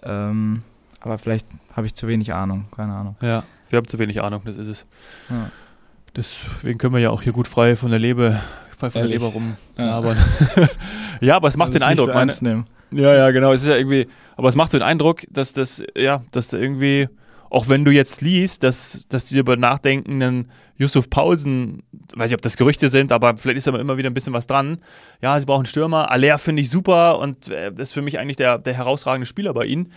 Ähm, 0.02 0.62
aber 1.00 1.18
vielleicht 1.18 1.46
habe 1.76 1.86
ich 1.86 1.94
zu 1.94 2.08
wenig 2.08 2.34
Ahnung, 2.34 2.64
keine 2.74 2.94
Ahnung. 2.94 3.14
Ja, 3.22 3.44
wir 3.70 3.76
haben 3.76 3.86
zu 3.86 3.98
wenig 4.00 4.20
Ahnung, 4.22 4.42
das 4.44 4.56
ist 4.56 4.66
es. 4.68 4.86
Ja. 5.30 5.50
Deswegen 6.16 6.78
können 6.78 6.94
wir 6.94 7.00
ja 7.00 7.10
auch 7.10 7.22
hier 7.22 7.32
gut 7.32 7.46
frei 7.46 7.76
von 7.76 7.90
der 7.90 8.00
Leber, 8.00 8.40
frei 8.76 8.90
von 8.90 9.02
Ehrlich? 9.02 9.18
der 9.18 9.28
Leber 9.28 9.32
rum 9.32 9.56
Ja. 9.78 10.02
ja, 11.20 11.36
aber 11.36 11.46
es 11.48 11.56
macht 11.56 11.68
Also 11.68 11.78
den 11.78 11.82
Eindruck, 11.84 12.08
so 12.08 12.12
meine. 12.14 12.64
Ja, 12.90 13.14
ja, 13.14 13.30
genau. 13.30 13.52
Es 13.52 13.62
ist 13.62 13.68
ja 13.68 13.76
irgendwie, 13.76 14.06
aber 14.36 14.48
es 14.48 14.56
macht 14.56 14.70
so 14.72 14.78
den 14.78 14.84
Eindruck, 14.84 15.22
dass 15.30 15.52
das, 15.52 15.82
ja, 15.96 16.22
dass 16.32 16.48
da 16.48 16.58
irgendwie, 16.58 17.08
auch 17.50 17.68
wenn 17.68 17.84
du 17.84 17.90
jetzt 17.92 18.20
liest, 18.20 18.62
dass, 18.62 19.06
dass 19.08 19.26
die 19.26 19.38
über 19.38 19.56
nachdenkenden 19.56 20.50
Yusuf 20.76 21.08
Paulsen, 21.08 21.82
weiß 22.16 22.30
ich, 22.30 22.34
ob 22.34 22.42
das 22.42 22.56
Gerüchte 22.56 22.88
sind, 22.88 23.12
aber 23.12 23.36
vielleicht 23.36 23.58
ist 23.58 23.68
aber 23.68 23.78
immer 23.80 23.96
wieder 23.96 24.10
ein 24.10 24.14
bisschen 24.14 24.32
was 24.32 24.46
dran. 24.46 24.78
Ja, 25.22 25.38
sie 25.38 25.46
brauchen 25.46 25.66
Stürmer. 25.66 26.10
Aller 26.10 26.38
finde 26.38 26.62
ich 26.62 26.70
super 26.70 27.18
und 27.20 27.48
äh, 27.48 27.70
das 27.70 27.88
ist 27.88 27.92
für 27.92 28.02
mich 28.02 28.18
eigentlich 28.18 28.36
der, 28.36 28.58
der 28.58 28.74
herausragende 28.74 29.26
Spieler 29.26 29.54
bei 29.54 29.66
ihnen. 29.66 29.92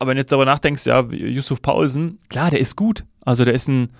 Aber 0.00 0.10
wenn 0.10 0.16
du 0.16 0.22
jetzt 0.22 0.32
darüber 0.32 0.44
nachdenkst, 0.44 0.86
ja, 0.86 1.00
Yusuf 1.10 1.62
Paulsen, 1.62 2.18
klar, 2.28 2.50
der 2.50 2.60
ist 2.60 2.76
gut. 2.76 3.04
Also 3.20 3.44
der 3.44 3.54
ist 3.54 3.68
ein, 3.68 3.90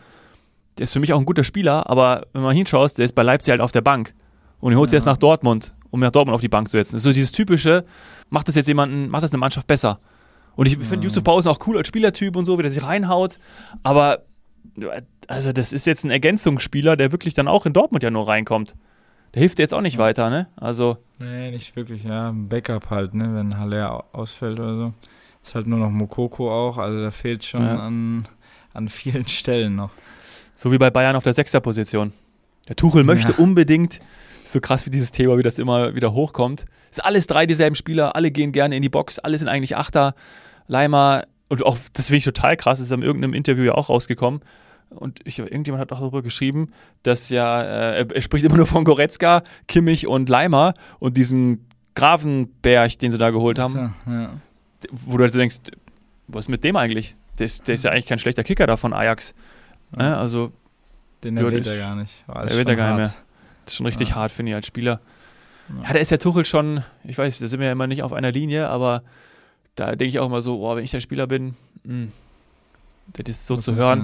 der 0.79 0.85
ist 0.85 0.93
für 0.93 1.01
mich 1.01 1.13
auch 1.13 1.19
ein 1.19 1.27
guter 1.27 1.45
Spieler, 1.45 1.89
aber 1.89 2.27
wenn 2.33 2.43
man 2.43 2.55
hinschaust, 2.57 2.99
der 2.99 3.05
ist 3.05 3.15
bei 3.15 3.23
Leipzig 3.23 3.51
halt 3.53 3.61
auf 3.61 3.73
der 3.73 3.81
Bank. 3.81 4.15
Und 4.61 4.73
ich 4.73 4.79
holt 4.79 4.91
sie 4.91 4.97
Ja. 4.97 4.99
jetzt 5.01 5.07
nach 5.07 5.17
Dortmund, 5.17 5.75
um 5.91 6.01
nach 6.01 6.11
Dortmund 6.11 6.35
auf 6.35 6.41
die 6.41 6.49
Bank 6.49 6.69
zu 6.69 6.79
setzen. 6.79 6.95
Das 6.97 7.01
ist 7.01 7.05
so 7.05 7.13
dieses 7.13 7.31
typische, 7.33 7.85
macht 8.31 8.49
das 8.49 8.55
jetzt 8.57 8.67
jemanden, 8.67 9.09
macht 9.09 9.23
das 9.23 9.31
eine 9.33 9.39
Mannschaft 9.39 9.67
besser. 9.69 10.01
Und 10.59 10.67
ich 10.67 10.77
finde 10.77 11.07
Yusuf 11.07 11.23
Pausen 11.23 11.49
auch 11.53 11.61
cool 11.69 11.77
als 11.77 11.87
Spielertyp 11.87 12.35
und 12.35 12.45
so, 12.45 12.59
wie 12.59 12.63
der 12.63 12.71
sich 12.73 12.83
reinhaut. 12.83 13.39
Aber 13.85 14.25
also 15.29 15.53
das 15.53 15.73
ist 15.73 15.87
jetzt 15.87 16.05
ein 16.05 16.11
Ergänzungsspieler, 16.11 16.97
der 16.97 17.13
wirklich 17.13 17.35
dann 17.35 17.47
auch 17.47 17.65
in 17.65 17.73
Dortmund 17.73 18.03
ja 18.03 18.11
nur 18.11 18.27
reinkommt. 18.27 18.75
Der 19.35 19.41
hilft 19.41 19.61
jetzt 19.61 19.73
auch 19.73 19.83
nicht 19.83 19.99
weiter, 19.99 20.31
ne? 20.31 20.49
Also, 20.57 20.97
Nee, 21.21 21.53
nicht 21.53 21.77
wirklich, 21.77 22.03
ja. 22.03 22.31
Ein 22.31 22.49
Backup 22.49 22.91
halt, 22.91 23.15
ne, 23.15 23.31
wenn 23.35 23.57
Haller 23.57 23.93
au- 23.93 24.05
ausfällt 24.19 24.59
oder 24.59 24.77
so. 24.77 24.93
Ist 25.45 25.55
halt 25.55 25.69
nur 25.69 25.79
noch 25.79 25.91
Mokoko 25.91 26.51
auch, 26.51 26.77
also 26.79 27.03
da 27.03 27.11
fehlt 27.13 27.45
schon 27.45 27.63
Ja. 27.65 27.79
an, 27.79 28.27
an 28.75 28.89
vielen 28.89 29.29
Stellen 29.29 29.77
noch. 29.77 29.91
so 30.57 30.73
wie 30.73 30.79
bei 30.79 30.91
Bayern 30.91 31.15
auf 31.15 31.23
der 31.25 31.35
Sechserposition. 31.35 32.13
Der 32.69 32.75
Tuchel 32.75 33.05
möchte 33.05 33.33
Ja. 33.33 33.39
unbedingt, 33.39 34.01
so 34.45 34.61
krass 34.61 34.87
wie 34.87 34.91
dieses 34.91 35.13
Thema, 35.13 35.39
wie 35.39 35.43
das 35.45 35.59
immer 35.61 35.95
wieder 35.95 36.13
hochkommt. 36.15 36.65
Ist 36.91 37.05
alles 37.05 37.27
drei 37.29 37.47
dieselben 37.47 37.77
Spieler, 37.77 38.17
alle 38.17 38.31
gehen 38.33 38.51
gerne 38.51 38.75
in 38.77 38.83
die 38.83 38.89
Box, 38.89 39.19
alle 39.21 39.39
sind 39.39 39.47
eigentlich 39.49 39.77
Achter. 39.77 40.15
Leimer, 40.69 41.25
und 41.49 41.65
auch, 41.67 41.77
das 41.95 42.07
finde 42.07 42.19
ich 42.19 42.25
total 42.25 42.57
krass, 42.57 42.79
ist 42.81 42.93
in 42.93 43.03
irgendeinem 43.03 43.35
Interview 43.35 43.65
ja 43.65 43.75
auch 43.75 43.89
rausgekommen. 43.89 44.41
Und 44.91 45.21
ich, 45.25 45.39
irgendjemand 45.39 45.81
hat 45.83 45.93
auch 45.93 45.99
darüber 46.01 46.23
geschrieben, 46.23 46.73
dass 47.03 47.29
ja, 47.29 47.61
äh, 47.63 47.99
er, 48.05 48.11
er 48.11 48.23
spricht 48.23 48.45
immer 48.45 48.57
nur 48.57 48.67
von 48.67 48.85
Goretzka, 48.85 49.43
Kimmich 49.67 50.07
und 50.07 50.29
Leimer 50.29 50.73
und 50.99 51.17
diesen 51.17 51.67
Gravenberg, 51.95 52.99
den 52.99 53.11
sie 53.11 53.19
da 53.19 53.31
geholt 53.31 53.59
haben, 53.59 53.73
So, 54.07 54.11
ja. 54.11 54.31
wo 54.93 55.17
du 55.17 55.25
halt 55.25 55.35
denkst, 55.35 55.57
was 56.27 56.45
ist 56.47 56.49
mit 56.49 56.65
dem 56.65 56.77
eigentlich? 56.77 57.17
Der 57.39 57.47
ist, 57.47 57.69
der 57.69 57.75
ist 57.75 57.85
ja 57.85 57.91
eigentlich 57.91 58.07
kein 58.07 58.19
schlechter 58.19 58.45
Kicker 58.45 58.67
da 58.67 58.77
von 58.77 58.93
Ajax. 58.93 59.35
Ne? 59.97 60.17
Also, 60.17 60.53
Den 61.25 61.37
Ja, 61.37 61.45
erwähnt 61.45 61.67
er 61.67 61.79
gar 61.79 61.95
nicht. 61.97 62.25
Er 62.29 62.35
wird 62.35 62.51
ja 62.51 62.59
schon 62.65 62.77
gar 62.77 62.89
nicht 62.91 62.97
mehr. 62.99 63.15
Das 63.65 63.73
ist 63.73 63.77
schon 63.77 63.87
richtig 63.87 64.11
Ja. 64.11 64.15
hart, 64.17 64.33
finde 64.33 64.51
ich, 64.53 64.57
als 64.57 64.67
Spieler. 64.67 65.01
Ja. 65.69 65.89
Ja, 65.89 65.93
da 65.95 65.99
ist 65.99 66.11
der 66.11 66.19
Tuchel 66.19 66.45
schon, 66.47 66.83
ich 67.05 67.19
weiß, 67.19 67.39
da 67.41 67.47
sind 67.47 67.61
wir 67.61 67.67
ja 67.67 67.73
immer 67.73 67.87
nicht 67.87 68.03
auf 68.03 68.13
einer 68.15 68.33
Linie, 68.33 68.69
aber 68.69 69.03
da 69.79 69.91
denke 69.97 70.07
ich 70.07 70.19
auch 70.19 70.27
immer 70.27 70.43
so, 70.43 70.61
oh, 70.67 70.77
wenn 70.77 70.85
ich 70.85 70.91
der 70.91 71.01
Spieler 71.01 71.27
bin, 71.27 71.55
mh, 71.85 72.09
das 73.15 73.29
ist 73.29 73.47
so 73.47 73.55
Muss 73.55 73.65
zu 73.65 73.73
nicht 73.73 73.81
hören. 73.81 74.01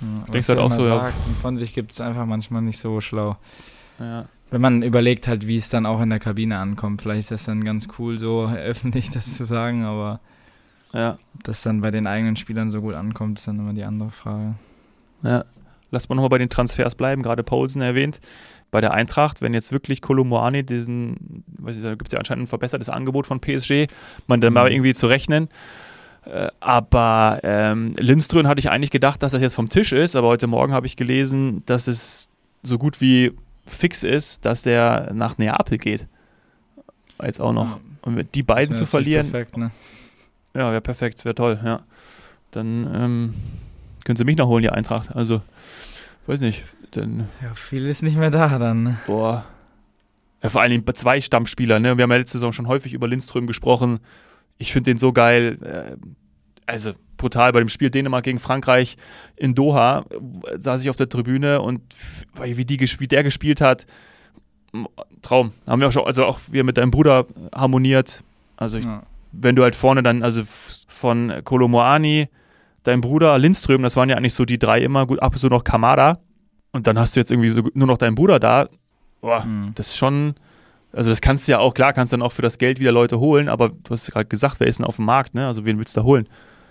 sein. 0.00 0.18
Ja, 0.26 0.32
Denkst 0.32 0.48
halt 0.48 0.58
auch 0.58 0.70
so, 0.72 0.86
ja. 0.86 1.00
sagt 1.00 1.26
und 1.26 1.36
von 1.38 1.56
sich 1.56 1.72
gibt 1.74 1.92
es 1.92 2.00
einfach 2.00 2.26
manchmal 2.26 2.60
nicht 2.62 2.78
so 2.78 3.00
schlau. 3.00 3.36
Ja. 3.98 4.26
Wenn 4.50 4.60
man 4.60 4.82
überlegt 4.82 5.26
halt, 5.26 5.46
wie 5.46 5.56
es 5.56 5.68
dann 5.70 5.86
auch 5.86 6.00
in 6.02 6.10
der 6.10 6.18
Kabine 6.20 6.58
ankommt, 6.58 7.00
vielleicht 7.02 7.20
ist 7.20 7.30
das 7.30 7.44
dann 7.44 7.64
ganz 7.64 7.88
cool, 7.98 8.18
so 8.18 8.46
öffentlich 8.54 9.10
das 9.10 9.34
zu 9.36 9.44
sagen, 9.44 9.84
aber 9.84 10.20
Ja, 10.92 11.18
ob 11.34 11.44
das 11.44 11.62
dann 11.62 11.80
bei 11.80 11.90
den 11.90 12.06
eigenen 12.06 12.36
Spielern 12.36 12.70
so 12.70 12.80
gut 12.82 12.94
ankommt, 12.94 13.38
ist 13.38 13.48
dann 13.48 13.58
immer 13.58 13.72
die 13.72 13.84
andere 13.84 14.10
Frage. 14.10 14.54
ja. 15.22 15.44
Lass 15.92 16.08
mal 16.08 16.16
nochmal 16.16 16.30
bei 16.30 16.38
den 16.38 16.50
Transfers 16.50 16.96
bleiben, 16.96 17.22
gerade 17.22 17.44
Paulsen 17.44 17.80
erwähnt. 17.80 18.20
Bei 18.70 18.80
der 18.80 18.92
Eintracht, 18.92 19.40
wenn 19.42 19.54
jetzt 19.54 19.72
wirklich 19.72 20.02
Kolomoani 20.02 20.64
diesen, 20.64 21.44
weiß 21.58 21.76
ich, 21.76 21.82
da 21.82 21.90
gibt 21.90 22.08
es 22.08 22.12
ja 22.12 22.18
anscheinend 22.18 22.44
ein 22.44 22.48
verbessertes 22.48 22.88
Angebot 22.90 23.26
von 23.26 23.40
PSG, 23.40 23.86
man 24.26 24.40
dann 24.40 24.52
mal 24.52 24.68
Mhm. 24.68 24.74
irgendwie 24.76 24.94
zu 24.94 25.06
rechnen. 25.06 25.48
Äh, 26.24 26.48
Aber 26.60 27.40
ähm, 27.44 27.94
Lindström 27.96 28.48
hatte 28.48 28.58
ich 28.58 28.68
eigentlich 28.70 28.90
gedacht, 28.90 29.22
dass 29.22 29.32
das 29.32 29.40
jetzt 29.42 29.54
vom 29.54 29.68
Tisch 29.68 29.92
ist, 29.92 30.16
aber 30.16 30.26
heute 30.28 30.46
Morgen 30.48 30.72
habe 30.72 30.86
ich 30.86 30.96
gelesen, 30.96 31.62
dass 31.66 31.86
es 31.86 32.28
so 32.64 32.78
gut 32.78 33.00
wie 33.00 33.32
fix 33.66 34.02
ist, 34.02 34.44
dass 34.44 34.62
der 34.62 35.12
nach 35.14 35.38
Neapel 35.38 35.78
geht. 35.78 36.06
Jetzt 37.22 37.40
auch 37.40 37.52
noch. 37.52 37.76
Ja. 37.76 37.80
Und 38.02 38.14
mit 38.14 38.34
die 38.34 38.42
beiden 38.42 38.72
zu 38.72 38.86
verlieren, 38.86 39.30
Perfekt, 39.30 39.56
ne? 39.56 39.70
ja, 40.54 40.70
wäre 40.70 40.80
perfekt, 40.80 41.24
wäre 41.24 41.34
toll, 41.34 41.58
ja. 41.64 41.80
Dann 42.50 42.88
ähm, 42.94 43.34
können 44.04 44.16
sie 44.16 44.24
mich 44.24 44.36
noch 44.36 44.48
holen, 44.48 44.62
die 44.62 44.70
Eintracht. 44.70 45.14
Also, 45.14 45.40
weiß 46.26 46.40
nicht, 46.40 46.64
dann, 46.96 47.28
Ja, 47.42 47.54
viel 47.54 47.86
ist 47.86 48.02
nicht 48.02 48.16
mehr 48.16 48.30
da 48.30 48.58
dann. 48.58 48.98
boah. 49.06 49.44
Ja, 50.42 50.50
vor 50.50 50.60
allem 50.62 50.84
bei 50.84 50.92
zwei 50.92 51.20
Stammspieler, 51.20 51.78
ne? 51.80 51.96
Wir 51.96 52.02
haben 52.02 52.10
ja 52.10 52.16
letzte 52.18 52.38
Saison 52.38 52.52
schon 52.52 52.68
häufig 52.68 52.92
über 52.92 53.08
Lindström 53.08 53.46
gesprochen. 53.46 54.00
Ich 54.58 54.72
finde 54.72 54.90
den 54.90 54.98
so 54.98 55.12
geil. 55.12 55.58
Äh, 55.62 55.96
also 56.66 56.92
brutal 57.16 57.52
bei 57.52 57.60
dem 57.60 57.68
Spiel 57.68 57.90
Dänemark 57.90 58.24
gegen 58.24 58.38
Frankreich 58.38 58.96
in 59.36 59.54
Doha 59.54 60.04
äh, 60.10 60.58
saß 60.58 60.82
ich 60.82 60.90
auf 60.90 60.96
der 60.96 61.08
Tribüne 61.08 61.62
und 61.62 61.80
wie, 62.42 62.64
die, 62.64 62.78
wie 62.80 63.08
der 63.08 63.22
gespielt 63.22 63.60
hat, 63.60 63.86
Traum. 65.22 65.52
Haben 65.66 65.80
wir 65.80 65.88
auch 65.88 65.92
schon, 65.92 66.04
also 66.06 66.26
auch 66.26 66.38
wir 66.50 66.64
mit 66.64 66.76
deinem 66.76 66.90
Bruder 66.90 67.26
harmoniert. 67.54 68.22
Also 68.56 68.78
ich 68.78 68.84
Ja. 68.84 69.02
wenn 69.32 69.56
du 69.56 69.62
halt 69.62 69.74
vorne 69.74 70.02
dann, 70.02 70.22
also 70.22 70.42
von 70.88 71.32
Kolomoani, 71.44 72.28
dein 72.82 73.00
Bruder, 73.00 73.38
Lindström, 73.38 73.82
das 73.82 73.96
waren 73.96 74.08
ja 74.10 74.16
eigentlich 74.16 74.34
so 74.34 74.44
die 74.44 74.58
drei 74.58 74.80
immer, 74.80 75.06
gut, 75.06 75.20
ab 75.20 75.32
und 75.32 75.38
zu 75.38 75.48
noch 75.48 75.64
Kamada. 75.64 76.18
Und 76.76 76.86
dann 76.86 76.98
hast 76.98 77.16
du 77.16 77.20
jetzt 77.20 77.30
irgendwie 77.30 77.48
so 77.48 77.62
nur 77.74 77.86
noch 77.86 77.98
deinen 77.98 78.14
Bruder 78.14 78.38
da. 78.38 78.68
Boah, 79.20 79.44
Mhm. 79.44 79.72
das 79.74 79.88
ist 79.88 79.96
schon, 79.96 80.34
also 80.92 81.10
das 81.10 81.20
kannst 81.20 81.48
du 81.48 81.52
ja 81.52 81.58
auch, 81.58 81.74
klar, 81.74 81.92
kannst 81.92 82.12
dann 82.12 82.22
auch 82.22 82.32
für 82.32 82.42
das 82.42 82.58
Geld 82.58 82.78
wieder 82.80 82.92
Leute 82.92 83.18
holen, 83.18 83.48
aber 83.48 83.70
du 83.70 83.90
hast 83.90 84.10
gerade 84.12 84.26
gesagt, 84.26 84.60
wer 84.60 84.66
ist 84.66 84.78
denn 84.78 84.86
auf 84.86 84.96
dem 84.96 85.04
Markt, 85.06 85.34
ne? 85.34 85.46
Also 85.46 85.64
wen 85.64 85.78
willst 85.78 85.96
du 85.96 86.00
da 86.00 86.04
holen? 86.04 86.28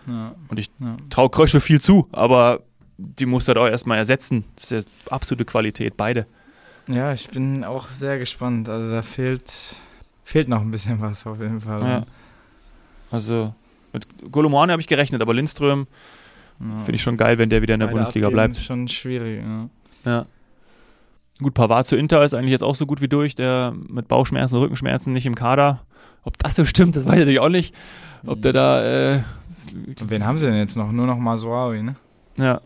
Ja. 0.08 0.34
Und 0.48 0.60
ich 0.60 0.70
ja. 0.80 0.96
Trau 1.10 1.28
Krösche 1.30 1.60
viel 1.60 1.82
zu, 1.82 2.08
aber 2.12 2.62
die 2.98 3.26
musst 3.26 3.48
du 3.48 3.50
halt 3.50 3.58
auch 3.58 3.68
erstmal 3.68 3.98
ersetzen. 3.98 4.46
Das 4.56 4.72
ist 4.72 4.86
ja 4.88 4.92
absolute 5.12 5.44
Qualität, 5.46 5.98
beide. 5.98 6.26
ja, 6.88 7.12
ich 7.14 7.30
bin 7.30 7.64
auch 7.64 7.90
sehr 7.90 8.20
gespannt. 8.20 8.70
Also 8.70 8.92
da 8.92 9.02
fehlt, 9.02 9.52
fehlt 10.24 10.48
noch 10.48 10.62
ein 10.62 10.72
bisschen 10.72 11.02
was 11.02 11.26
auf 11.26 11.40
jeden 11.42 11.60
Fall. 11.62 11.82
Ja. 11.82 12.06
Also 13.12 13.54
mit 13.94 14.06
Kolomoani 14.32 14.72
habe 14.72 14.82
ich 14.82 14.88
gerechnet, 14.88 15.22
aber 15.22 15.34
Lindström 15.34 15.88
finde 16.60 16.96
ich 16.96 17.02
schon 17.02 17.18
geil, 17.18 17.38
wenn 17.38 17.50
der 17.50 17.62
wieder 17.62 17.74
in 17.74 17.80
der 17.82 17.88
Beide 17.88 17.98
Bundesliga 17.98 18.30
bleibt. 18.30 18.56
Ist 18.56 18.64
schon 18.66 18.88
schwierig, 18.88 19.42
ja. 19.44 19.68
Ja. 20.06 20.26
Gut, 21.42 21.54
Pavard 21.54 21.86
zu 21.86 21.96
Inter 21.98 22.24
ist 22.24 22.34
eigentlich 22.34 22.52
jetzt 22.52 22.64
auch 22.64 22.76
so 22.76 22.86
gut 22.86 23.02
wie 23.02 23.10
durch, 23.10 23.36
der 23.36 23.74
mit 23.90 24.08
Bauchschmerzen, 24.08 24.58
Rückenschmerzen 24.58 25.12
nicht 25.12 25.26
im 25.26 25.36
Kader. 25.36 25.82
Ob 26.24 26.38
das 26.38 26.56
so 26.56 26.64
stimmt, 26.66 26.96
das 26.96 27.06
weiß 27.06 27.14
ich 27.14 27.20
natürlich 27.20 27.40
auch 27.42 27.50
nicht. 27.50 27.76
Ob 28.26 28.42
der 28.42 28.54
da. 28.54 28.84
Äh, 29.18 29.24
wen 30.08 30.26
haben 30.26 30.38
sie 30.38 30.46
denn 30.46 30.56
jetzt 30.56 30.78
noch? 30.78 30.92
Nur 30.92 31.06
noch 31.06 31.18
Masuawi, 31.18 31.84
ne? 31.84 31.96
Ja, 32.38 32.62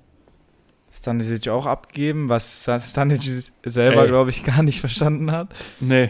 Stanisic 0.92 1.48
auch 1.50 1.66
abgeben, 1.66 2.30
was 2.30 2.64
Stanisic 2.80 3.52
selber, 3.64 4.08
glaube 4.08 4.30
ich, 4.30 4.44
gar 4.44 4.64
nicht 4.64 4.80
verstanden 4.80 5.32
hat. 5.32 5.50
nee. 5.80 6.10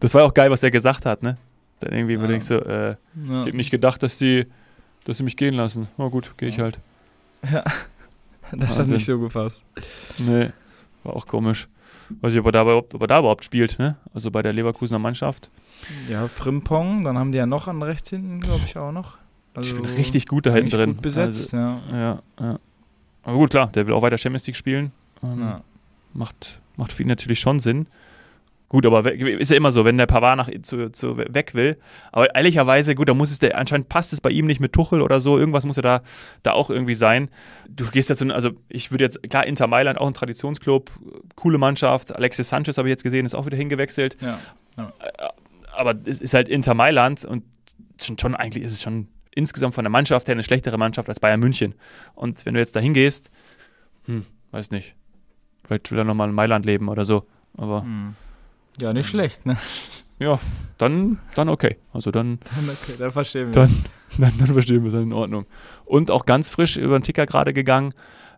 Das 0.00 0.14
war 0.14 0.22
auch 0.22 0.32
geil, 0.34 0.48
was 0.52 0.60
der 0.60 0.70
gesagt 0.70 1.04
hat, 1.06 1.24
ne? 1.24 1.36
Dann 1.80 1.92
irgendwie 1.92 2.14
Ja. 2.14 2.26
denkst 2.28 2.46
du, 2.48 2.54
äh, 2.54 2.96
Ja. 3.28 3.42
ich 3.42 3.48
hab 3.48 3.54
nicht 3.54 3.70
gedacht, 3.70 4.00
dass 4.04 4.16
die, 4.18 4.46
dass 5.04 5.16
sie 5.18 5.24
mich 5.24 5.36
gehen 5.36 5.54
lassen. 5.54 5.88
Na 5.96 6.06
gut, 6.06 6.34
gehe 6.38 6.48
ich 6.48 6.56
Ja. 6.58 6.62
halt. 6.64 6.78
Ja. 7.50 7.64
Das 8.56 8.70
hat 8.70 8.78
Wahnsinn. 8.78 8.96
nicht 8.96 9.06
so 9.06 9.18
gepasst. 9.18 9.62
Nee, 10.18 10.50
war 11.04 11.16
auch 11.16 11.26
komisch. 11.26 11.68
Weiß 12.20 12.32
nicht, 12.32 12.40
ob 12.40 12.46
er 12.46 12.52
da 12.52 12.62
überhaupt, 12.62 12.94
ob 12.94 13.02
er 13.02 13.06
da 13.06 13.18
überhaupt 13.18 13.44
spielt, 13.44 13.78
ne? 13.78 13.96
Also 14.14 14.30
bei 14.30 14.40
der 14.42 14.52
Leverkusener 14.52 14.98
Mannschaft. 14.98 15.50
Ja, 16.10 16.26
Frimpong, 16.26 17.04
dann 17.04 17.18
haben 17.18 17.32
die 17.32 17.38
ja 17.38 17.46
noch 17.46 17.68
an 17.68 17.82
rechts 17.82 18.10
hinten, 18.10 18.40
glaube 18.40 18.62
ich, 18.64 18.76
auch 18.76 18.92
noch. 18.92 19.18
Also 19.54 19.74
ich 19.74 19.82
bin 19.82 19.90
richtig 19.90 20.26
gut 20.26 20.46
da 20.46 20.52
hinten 20.52 20.70
drin. 20.70 20.94
gut 20.94 21.02
besetzt, 21.02 21.52
ja. 21.52 21.80
Also, 21.86 21.96
ja, 21.96 22.22
ja. 22.40 22.58
Aber 23.24 23.36
gut, 23.36 23.50
klar, 23.50 23.66
der 23.68 23.86
will 23.86 23.92
auch 23.94 24.02
weiter 24.02 24.16
Champions 24.16 24.46
League 24.46 24.56
spielen. 24.56 24.92
Ähm, 25.22 25.40
ja. 25.40 25.62
macht, 26.14 26.60
macht 26.76 26.92
für 26.92 27.02
ihn 27.02 27.08
natürlich 27.08 27.40
schon 27.40 27.60
Sinn. 27.60 27.86
Gut, 28.68 28.84
aber 28.84 29.10
ist 29.14 29.50
ja 29.50 29.56
immer 29.56 29.72
so, 29.72 29.86
wenn 29.86 29.96
der 29.96 30.06
Pavard 30.06 30.36
nach, 30.36 30.50
zu, 30.62 30.90
zu, 30.92 31.16
weg 31.16 31.54
will. 31.54 31.78
Aber 32.12 32.34
ehrlicherweise, 32.34 32.94
gut, 32.94 33.08
da 33.08 33.14
muss 33.14 33.30
es 33.30 33.38
der, 33.38 33.56
anscheinend 33.56 33.88
passt 33.88 34.12
es 34.12 34.20
bei 34.20 34.30
ihm 34.30 34.46
nicht 34.46 34.60
mit 34.60 34.74
Tuchel 34.74 35.00
oder 35.00 35.20
so. 35.20 35.38
Irgendwas 35.38 35.64
muss 35.64 35.76
ja 35.76 35.82
da, 35.82 36.02
da 36.42 36.52
auch 36.52 36.68
irgendwie 36.68 36.94
sein. 36.94 37.30
Du 37.66 37.86
gehst 37.86 38.10
jetzt, 38.10 38.22
also 38.22 38.50
ich 38.68 38.90
würde 38.90 39.04
jetzt, 39.04 39.22
klar, 39.30 39.46
Inter 39.46 39.68
Mailand, 39.68 39.98
auch 39.98 40.06
ein 40.06 40.12
Traditionsclub, 40.12 40.90
coole 41.34 41.56
Mannschaft. 41.56 42.14
Alexis 42.14 42.50
Sanchez 42.50 42.76
habe 42.76 42.88
ich 42.88 42.92
jetzt 42.92 43.04
gesehen, 43.04 43.24
ist 43.24 43.34
auch 43.34 43.46
wieder 43.46 43.56
hingewechselt. 43.56 44.18
Ja, 44.20 44.38
ja. 44.76 44.92
Äh, 45.00 45.28
aber 45.74 45.94
es 46.04 46.20
ist 46.20 46.34
halt 46.34 46.48
Inter 46.48 46.74
Mailand 46.74 47.24
und 47.24 47.44
schon, 48.02 48.18
schon 48.18 48.34
eigentlich 48.34 48.64
ist 48.64 48.72
es 48.72 48.82
schon 48.82 49.08
insgesamt 49.34 49.74
von 49.76 49.84
der 49.84 49.90
Mannschaft 49.90 50.26
her 50.28 50.32
eine 50.32 50.42
schlechtere 50.42 50.76
Mannschaft 50.76 51.08
als 51.08 51.20
Bayern 51.20 51.40
München. 51.40 51.74
Und 52.14 52.44
wenn 52.44 52.52
du 52.52 52.60
jetzt 52.60 52.76
da 52.76 52.80
hingehst, 52.80 53.30
hm, 54.04 54.26
weiß 54.50 54.72
nicht. 54.72 54.94
Vielleicht 55.66 55.90
will 55.90 55.98
er 55.98 56.04
nochmal 56.04 56.28
in 56.28 56.34
Mailand 56.34 56.66
leben 56.66 56.88
oder 56.88 57.06
so. 57.06 57.26
Aber. 57.56 57.82
Hm. 57.82 58.14
Ja, 58.78 58.92
nicht 58.92 59.08
schlecht, 59.08 59.46
ne? 59.46 59.56
Ja, 60.18 60.38
dann, 60.78 61.18
dann 61.34 61.48
okay. 61.48 61.76
Also 61.92 62.10
dann. 62.10 62.38
Dann 62.54 62.70
okay, 62.70 62.94
dann 62.98 63.10
verstehen 63.10 63.48
wir. 63.48 63.52
Dann, 63.52 63.84
dann, 64.18 64.32
dann 64.38 64.48
verstehen 64.48 64.82
wir 64.82 64.92
es 64.92 65.00
in 65.00 65.12
Ordnung. 65.12 65.46
Und 65.84 66.10
auch 66.10 66.26
ganz 66.26 66.50
frisch 66.50 66.76
über 66.76 66.98
den 66.98 67.02
Ticker 67.02 67.26
gerade 67.26 67.52
gegangen. 67.52 67.92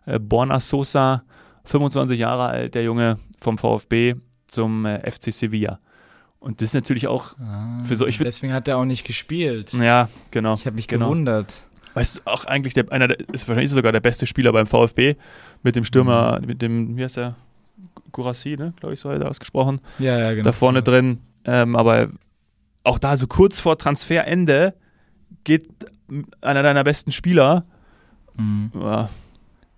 Äh, 0.05 0.19
Borna 0.19 0.59
Sosa, 0.59 1.23
25 1.65 2.19
Jahre 2.19 2.45
alt, 2.45 2.75
der 2.75 2.83
Junge 2.83 3.17
vom 3.39 3.57
VfB 3.57 4.15
zum 4.47 4.85
äh, 4.85 5.09
FC 5.09 5.31
Sevilla. 5.31 5.79
Und 6.39 6.61
das 6.61 6.69
ist 6.69 6.73
natürlich 6.73 7.07
auch 7.07 7.37
ah, 7.39 7.83
für 7.83 7.95
so. 7.95 8.07
Ich 8.07 8.17
deswegen 8.17 8.51
hat 8.51 8.67
er 8.67 8.77
auch 8.77 8.85
nicht 8.85 9.05
gespielt. 9.05 9.73
Ja, 9.73 10.09
genau. 10.31 10.55
Ich 10.55 10.65
habe 10.65 10.75
mich 10.75 10.87
genau. 10.87 11.05
gewundert. 11.05 11.61
Weißt 11.93 12.17
du, 12.17 12.21
auch 12.31 12.45
eigentlich 12.45 12.73
der, 12.73 12.91
einer, 12.91 13.07
der, 13.07 13.19
ist 13.29 13.47
wahrscheinlich 13.47 13.69
sogar 13.69 13.91
der 13.91 13.99
beste 13.99 14.25
Spieler 14.25 14.51
beim 14.51 14.65
VfB 14.65 15.15
mit 15.61 15.75
dem 15.75 15.85
Stürmer, 15.85 16.39
mhm. 16.39 16.47
mit 16.47 16.61
dem, 16.61 16.97
wie 16.97 17.03
heißt 17.03 17.17
der? 17.17 17.35
Gurassi, 18.11 18.55
ne? 18.57 18.73
Glaube 18.79 18.93
ich, 18.93 18.99
so 18.99 19.09
hat 19.09 19.21
er 19.21 19.29
ausgesprochen. 19.29 19.81
Ja, 19.99 20.17
ja, 20.17 20.31
genau. 20.31 20.43
Da 20.43 20.51
vorne 20.51 20.83
drin. 20.83 21.19
Ähm, 21.45 21.75
aber 21.75 22.09
auch 22.83 22.99
da 22.99 23.17
so 23.17 23.27
kurz 23.27 23.59
vor 23.59 23.77
Transferende 23.77 24.73
geht 25.43 25.67
einer 26.41 26.63
deiner 26.63 26.83
besten 26.83 27.11
Spieler. 27.11 27.65
Mhm. 28.35 28.71
Ja. 28.75 29.09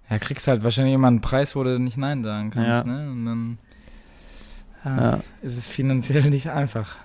ja, 0.10 0.20
kriegst 0.20 0.48
halt 0.48 0.64
wahrscheinlich 0.64 0.94
immer 0.94 1.08
einen 1.08 1.22
Preis, 1.22 1.56
wo 1.56 1.64
du 1.64 1.80
nicht 1.80 1.98
Nein 1.98 2.24
sagen 2.24 2.52
kannst, 2.52 2.86
ja. 2.86 2.92
ne? 2.92 3.12
Und 3.12 3.26
dann 3.26 3.58
ja, 4.86 4.98
ja. 4.98 5.20
ist 5.42 5.58
es 5.58 5.68
finanziell 5.68 6.24
nicht 6.30 6.50
einfach. 6.50 6.98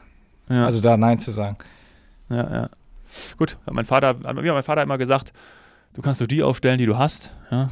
Ja. 0.49 0.67
Also 0.67 0.81
da 0.81 0.97
Nein 0.97 1.19
zu 1.19 1.31
sagen. 1.31 1.59
Ja, 2.31 2.51
ja. 2.51 2.71
Gut, 3.37 3.57
mein 3.71 3.87
Vater, 3.87 4.09
hat 4.09 4.35
mein 4.35 4.63
Vater 4.63 4.83
immer 4.83 4.99
gesagt, 4.99 5.33
du 5.95 6.03
kannst 6.03 6.21
nur 6.21 6.29
die 6.29 6.43
aufstellen, 6.43 6.79
die 6.79 6.87
du 6.87 6.99
hast. 6.99 7.33
Ja? 7.51 7.71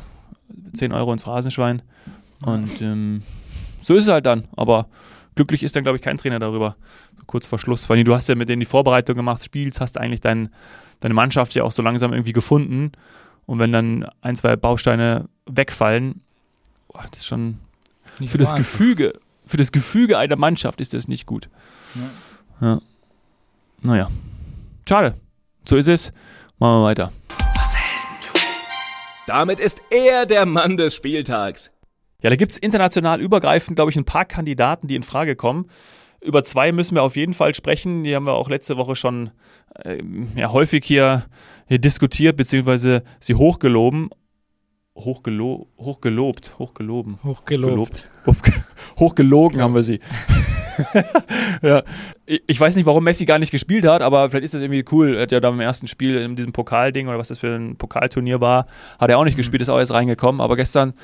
10 0.75 0.93
Euro 0.93 1.13
ins 1.13 1.23
Phrasenschwein. 1.23 1.83
Und 2.43 2.81
ähm, 2.81 3.23
so 3.87 3.95
ist 3.95 4.05
es 4.05 4.11
halt 4.13 4.27
dann. 4.27 4.49
Aber 4.57 4.89
glücklich 5.37 5.63
ist 5.63 5.77
dann, 5.77 5.85
glaube 5.85 5.97
ich, 5.97 6.03
kein 6.03 6.19
Trainer 6.19 6.41
darüber. 6.41 6.75
So 7.17 7.23
kurz 7.27 7.47
vor 7.47 7.61
Schluss. 7.61 7.89
Weil 7.89 8.03
du 8.03 8.15
hast 8.15 8.29
ja 8.29 8.35
mit 8.35 8.49
denen 8.49 8.59
die 8.59 8.67
Vorbereitung 8.67 9.15
gemacht, 9.15 9.45
spielst, 9.45 9.81
hast 9.81 9.97
eigentlich 9.97 10.21
dein, 10.21 10.49
deine 10.99 11.15
Mannschaft 11.15 11.55
ja 11.55 11.63
auch 11.63 11.71
so 11.71 11.83
langsam 11.83 12.13
irgendwie 12.13 12.33
gefunden. 12.33 12.91
Und 13.47 13.61
wenn 13.61 13.71
dann 13.71 14.09
ein, 14.23 14.35
zwei 14.35 14.57
Bausteine 14.57 15.29
wegfallen, 15.49 16.21
boah, 16.89 17.05
das 17.13 17.21
ist 17.21 17.27
schon 17.27 17.59
nicht 18.19 18.33
für 18.33 18.39
das 18.39 18.55
einfach. 18.55 18.65
Gefüge, 18.65 19.13
für 19.47 19.57
das 19.57 19.71
Gefüge 19.71 20.19
einer 20.19 20.37
Mannschaft 20.37 20.81
ist 20.81 20.93
das 20.93 21.07
nicht 21.07 21.25
gut. 21.27 21.49
Ja. 22.61 22.67
ja. 22.69 22.81
Naja. 23.83 24.09
Schade. 24.89 25.15
So 25.65 25.77
ist 25.77 25.87
es. 25.87 26.13
Machen 26.59 26.81
wir 26.81 26.85
weiter. 26.87 27.13
Was 27.55 27.73
Damit 29.29 29.61
ist 29.61 29.81
er 29.91 30.27
der 30.27 30.45
Mann 30.45 30.77
des 30.77 30.97
Spieltags. 30.97 31.71
Ja, 32.27 32.31
da 32.31 32.35
gibt 32.35 32.51
es 32.51 32.59
international 32.59 33.21
übergreifend, 33.21 33.77
glaube 33.77 33.93
ich, 33.93 33.97
ein 33.97 34.05
paar 34.05 34.25
Kandidaten, 34.25 34.89
die 34.89 34.97
in 34.97 35.05
Frage 35.05 35.37
kommen. 35.37 35.71
Über 36.21 36.43
zwei 36.43 36.73
müssen 36.73 36.97
wir 36.97 37.05
auf 37.05 37.15
jeden 37.15 37.35
Fall 37.35 37.55
sprechen. 37.55 38.03
Die 38.03 38.17
haben 38.17 38.27
wir 38.27 38.33
auch 38.33 38.51
letzte 38.51 38.77
Woche 38.77 38.97
schon 38.97 39.31
äh, 39.85 40.03
ja, 40.35 40.51
häufig 40.51 40.85
hier, 40.85 41.27
hier 41.69 41.79
diskutiert, 41.79 42.37
beziehungsweise 42.37 43.05
sie 43.21 43.37
hochgeloben. 43.37 44.11
Hochgelo 44.97 45.69
hochgelobt, 45.79 46.59
hochgeloben. 46.59 47.21
Hochgelobt. 47.23 48.09
Gelobt. 48.25 48.53
Hochgelogen 48.99 49.59
ja. 49.59 49.65
haben 49.65 49.77
wir 49.77 49.85
sie. 49.85 50.01
ja. 51.63 51.85
Ich 52.49 52.59
weiß 52.59 52.75
nicht, 52.75 52.87
warum 52.87 53.05
Messi 53.05 53.25
gar 53.25 53.39
nicht 53.39 53.53
gespielt 53.53 53.87
hat, 53.87 54.03
aber 54.03 54.29
vielleicht 54.29 54.47
ist 54.47 54.55
das 54.55 54.63
irgendwie 54.63 54.85
cool. 54.91 55.15
Er 55.15 55.23
hat 55.23 55.31
ja 55.31 55.39
da 55.39 55.51
im 55.51 55.61
ersten 55.61 55.87
Spiel 55.87 56.17
in 56.17 56.35
diesem 56.35 56.53
Pokalding 56.53 57.07
oder 57.07 57.19
was 57.19 57.29
das 57.29 57.39
für 57.39 57.55
ein 57.55 57.77
Pokalturnier 57.77 58.41
war, 58.41 58.67
hat 58.99 59.11
er 59.11 59.19
auch 59.19 59.25
nicht 59.25 59.35
mhm. 59.35 59.43
gespielt, 59.43 59.63
ist 59.63 59.69
auch 59.69 59.79
erst 59.79 59.93
reingekommen. 59.93 60.41
Aber 60.41 60.57
gestern 60.57 60.95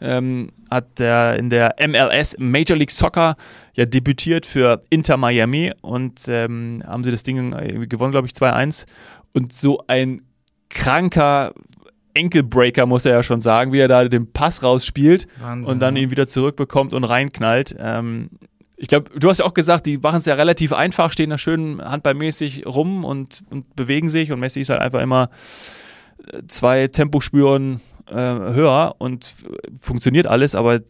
ähm, 0.00 0.50
hat 0.70 1.00
er 1.00 1.36
in 1.36 1.50
der 1.50 1.74
MLS 1.86 2.36
Major 2.38 2.76
League 2.76 2.90
Soccer 2.90 3.36
ja 3.74 3.84
debütiert 3.84 4.46
für 4.46 4.82
Inter 4.90 5.16
Miami 5.16 5.72
und 5.80 6.26
ähm, 6.28 6.82
haben 6.86 7.04
sie 7.04 7.10
das 7.10 7.22
Ding 7.22 7.88
gewonnen, 7.88 8.12
glaube 8.12 8.26
ich, 8.26 8.32
2-1. 8.32 8.86
Und 9.32 9.52
so 9.52 9.82
ein 9.86 10.22
kranker 10.68 11.52
Enkelbreaker, 12.14 12.86
muss 12.86 13.04
er 13.04 13.12
ja 13.12 13.22
schon 13.22 13.40
sagen, 13.40 13.72
wie 13.72 13.78
er 13.78 13.88
da 13.88 14.04
den 14.04 14.32
Pass 14.32 14.62
rausspielt 14.62 15.28
Wahnsinn, 15.40 15.72
und 15.72 15.80
dann 15.80 15.96
ihn 15.96 16.10
wieder 16.10 16.26
zurückbekommt 16.26 16.92
und 16.92 17.04
reinknallt. 17.04 17.76
Ähm, 17.78 18.30
ich 18.76 18.88
glaube, 18.88 19.10
du 19.18 19.28
hast 19.28 19.38
ja 19.38 19.44
auch 19.44 19.54
gesagt, 19.54 19.86
die 19.86 19.98
machen 19.98 20.18
es 20.18 20.26
ja 20.26 20.34
relativ 20.34 20.72
einfach, 20.72 21.12
stehen 21.12 21.30
da 21.30 21.38
schön 21.38 21.80
handballmäßig 21.82 22.66
rum 22.66 23.04
und, 23.04 23.42
und 23.50 23.74
bewegen 23.74 24.08
sich 24.08 24.30
und 24.32 24.40
Messi 24.40 24.60
ist 24.60 24.70
halt 24.70 24.80
einfach 24.80 25.00
immer 25.00 25.30
zwei 26.46 26.86
Tempospuren 26.88 27.80
äh, 28.10 28.54
höher 28.54 28.94
und 28.98 29.34
funktioniert 29.80 30.26
alles, 30.26 30.54
aber 30.54 30.80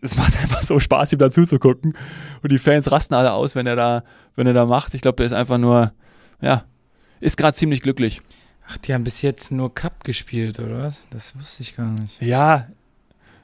es 0.00 0.16
macht 0.16 0.36
einfach 0.42 0.62
so 0.62 0.78
Spaß, 0.78 1.12
ihm 1.12 1.18
dazu 1.18 1.44
zu 1.44 1.58
gucken. 1.58 1.96
Und 2.42 2.52
die 2.52 2.58
Fans 2.58 2.90
rasten 2.90 3.14
alle 3.14 3.32
aus, 3.32 3.54
wenn 3.54 3.66
er 3.66 3.76
da, 3.76 4.04
wenn 4.36 4.46
er 4.46 4.54
da 4.54 4.66
macht. 4.66 4.94
Ich 4.94 5.00
glaube, 5.00 5.16
der 5.16 5.26
ist 5.26 5.32
einfach 5.32 5.58
nur, 5.58 5.92
ja, 6.40 6.64
ist 7.20 7.36
gerade 7.36 7.54
ziemlich 7.54 7.82
glücklich. 7.82 8.22
Ach, 8.68 8.76
die 8.78 8.92
haben 8.92 9.04
bis 9.04 9.22
jetzt 9.22 9.50
nur 9.50 9.74
Cup 9.74 10.04
gespielt, 10.04 10.60
oder 10.60 10.84
was? 10.84 11.06
Das 11.10 11.34
wusste 11.36 11.62
ich 11.62 11.74
gar 11.74 11.90
nicht. 11.90 12.20
Ja, 12.20 12.68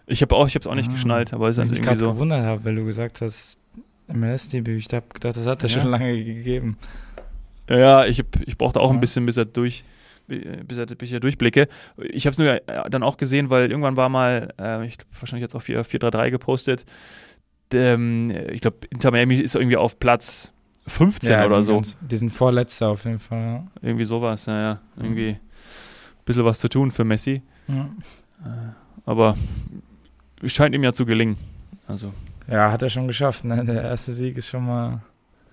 ich 0.06 0.20
habe 0.20 0.34
auch, 0.34 0.46
ich 0.46 0.54
habe 0.54 0.62
es 0.62 0.66
auch 0.66 0.74
nicht 0.74 0.90
ah, 0.90 0.92
geschnallt, 0.92 1.32
aber 1.32 1.48
es 1.48 1.56
ist 1.56 1.64
irgendwie 1.64 1.82
so. 1.96 2.06
Ich 2.06 2.12
gewundert 2.12 2.44
habe, 2.44 2.64
weil 2.64 2.74
du 2.74 2.84
gesagt 2.84 3.22
hast, 3.22 3.58
MLS-Debüt. 4.08 4.86
Ich 4.86 4.94
habe 4.94 5.06
gedacht, 5.12 5.36
das 5.36 5.46
hat 5.46 5.62
er 5.62 5.70
ja. 5.70 5.80
schon 5.80 5.90
lange 5.90 6.22
gegeben. 6.22 6.76
Ja, 7.68 8.04
ich, 8.04 8.22
ich 8.44 8.58
brauchte 8.58 8.80
auch 8.80 8.90
ja. 8.90 8.94
ein 8.94 9.00
bisschen, 9.00 9.24
bis 9.24 9.38
er 9.38 9.46
durch, 9.46 9.84
bis, 10.26 10.78
ich 10.78 11.10
hier 11.10 11.20
durchblicke. 11.20 11.68
Ich 11.98 12.26
habe 12.26 12.32
es 12.32 12.38
nur 12.38 12.60
dann 12.90 13.02
auch 13.02 13.16
gesehen, 13.16 13.50
weil 13.50 13.70
irgendwann 13.70 13.96
war 13.96 14.08
mal, 14.08 14.52
äh, 14.60 14.86
ich 14.86 14.96
wahrscheinlich 15.18 15.42
jetzt 15.42 15.54
auf 15.54 15.64
4-3-3 15.64 16.30
gepostet, 16.30 16.84
ähm, 17.72 18.30
ich 18.50 18.60
glaube, 18.60 18.78
Inter 18.90 19.10
Miami 19.10 19.36
ist 19.36 19.54
irgendwie 19.54 19.76
auf 19.76 19.98
Platz 19.98 20.52
15 20.86 21.30
ja, 21.30 21.46
oder 21.46 21.62
so. 21.62 21.74
Ganz, 21.74 21.96
die 22.00 22.16
sind 22.16 22.30
vorletzter 22.30 22.88
auf 22.88 23.04
jeden 23.04 23.18
Fall. 23.18 23.38
Ja. 23.38 23.64
Irgendwie 23.82 24.04
sowas, 24.04 24.46
naja. 24.46 24.80
Irgendwie 24.96 25.30
ein 25.30 25.40
bisschen 26.24 26.44
was 26.44 26.60
zu 26.60 26.68
tun 26.68 26.90
für 26.90 27.04
Messi. 27.04 27.42
Ja. 27.68 27.88
Äh, 28.44 28.48
aber 29.06 29.36
es 30.42 30.52
scheint 30.52 30.74
ihm 30.74 30.84
ja 30.84 30.92
zu 30.92 31.06
gelingen. 31.06 31.36
Also. 31.86 32.12
Ja, 32.46 32.70
hat 32.70 32.82
er 32.82 32.90
schon 32.90 33.06
geschafft. 33.06 33.44
Ne? 33.44 33.64
Der 33.64 33.82
erste 33.82 34.12
Sieg 34.12 34.36
ist 34.36 34.48
schon 34.48 34.66
mal 34.66 35.00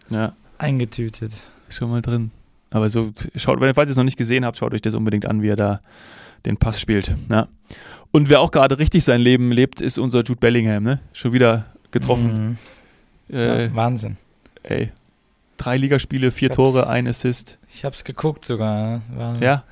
ja. 0.10 0.34
eingetütet. 0.58 1.32
Schon 1.70 1.90
mal 1.90 2.02
drin. 2.02 2.32
Aber 2.72 2.90
so, 2.90 3.12
schaut, 3.36 3.60
wenn 3.60 3.70
ihr, 3.70 3.76
falls 3.76 3.90
ihr 3.90 3.92
es 3.92 3.98
noch 3.98 4.06
nicht 4.06 4.18
gesehen 4.18 4.46
habt, 4.46 4.58
schaut 4.58 4.74
euch 4.74 4.82
das 4.82 4.96
unbedingt 4.96 5.26
an, 5.26 5.42
wie 5.42 5.50
er 5.50 5.56
da 5.56 5.82
den 6.46 6.58
Pass 6.58 6.82
spielt. 6.82 7.14
Ja. 7.30 7.48
Und 8.12 8.30
wer 8.30 8.42
auch 8.42 8.52
gerade 8.52 8.80
richtig 8.80 9.04
sein 9.04 9.22
Leben 9.22 9.52
lebt, 9.52 9.82
ist 9.82 9.98
unser 9.98 10.20
Jude 10.24 10.40
Bellingham, 10.40 10.84
ne? 10.84 11.00
Schon 11.14 11.34
wieder 11.34 11.66
getroffen. 11.92 12.58
Mhm. 13.30 13.36
Äh, 13.36 13.66
ja, 13.66 13.76
Wahnsinn. 13.76 14.18
Ey. 14.64 14.92
Drei 15.58 15.78
Ligaspiele, 15.78 16.32
vier 16.32 16.50
Tore, 16.50 16.88
ein 16.88 17.08
Assist. 17.08 17.60
Ich 17.70 17.86
hab's 17.86 18.04
geguckt 18.04 18.46
sogar. 18.46 19.02
War, 19.16 19.42
ja. 19.42 19.64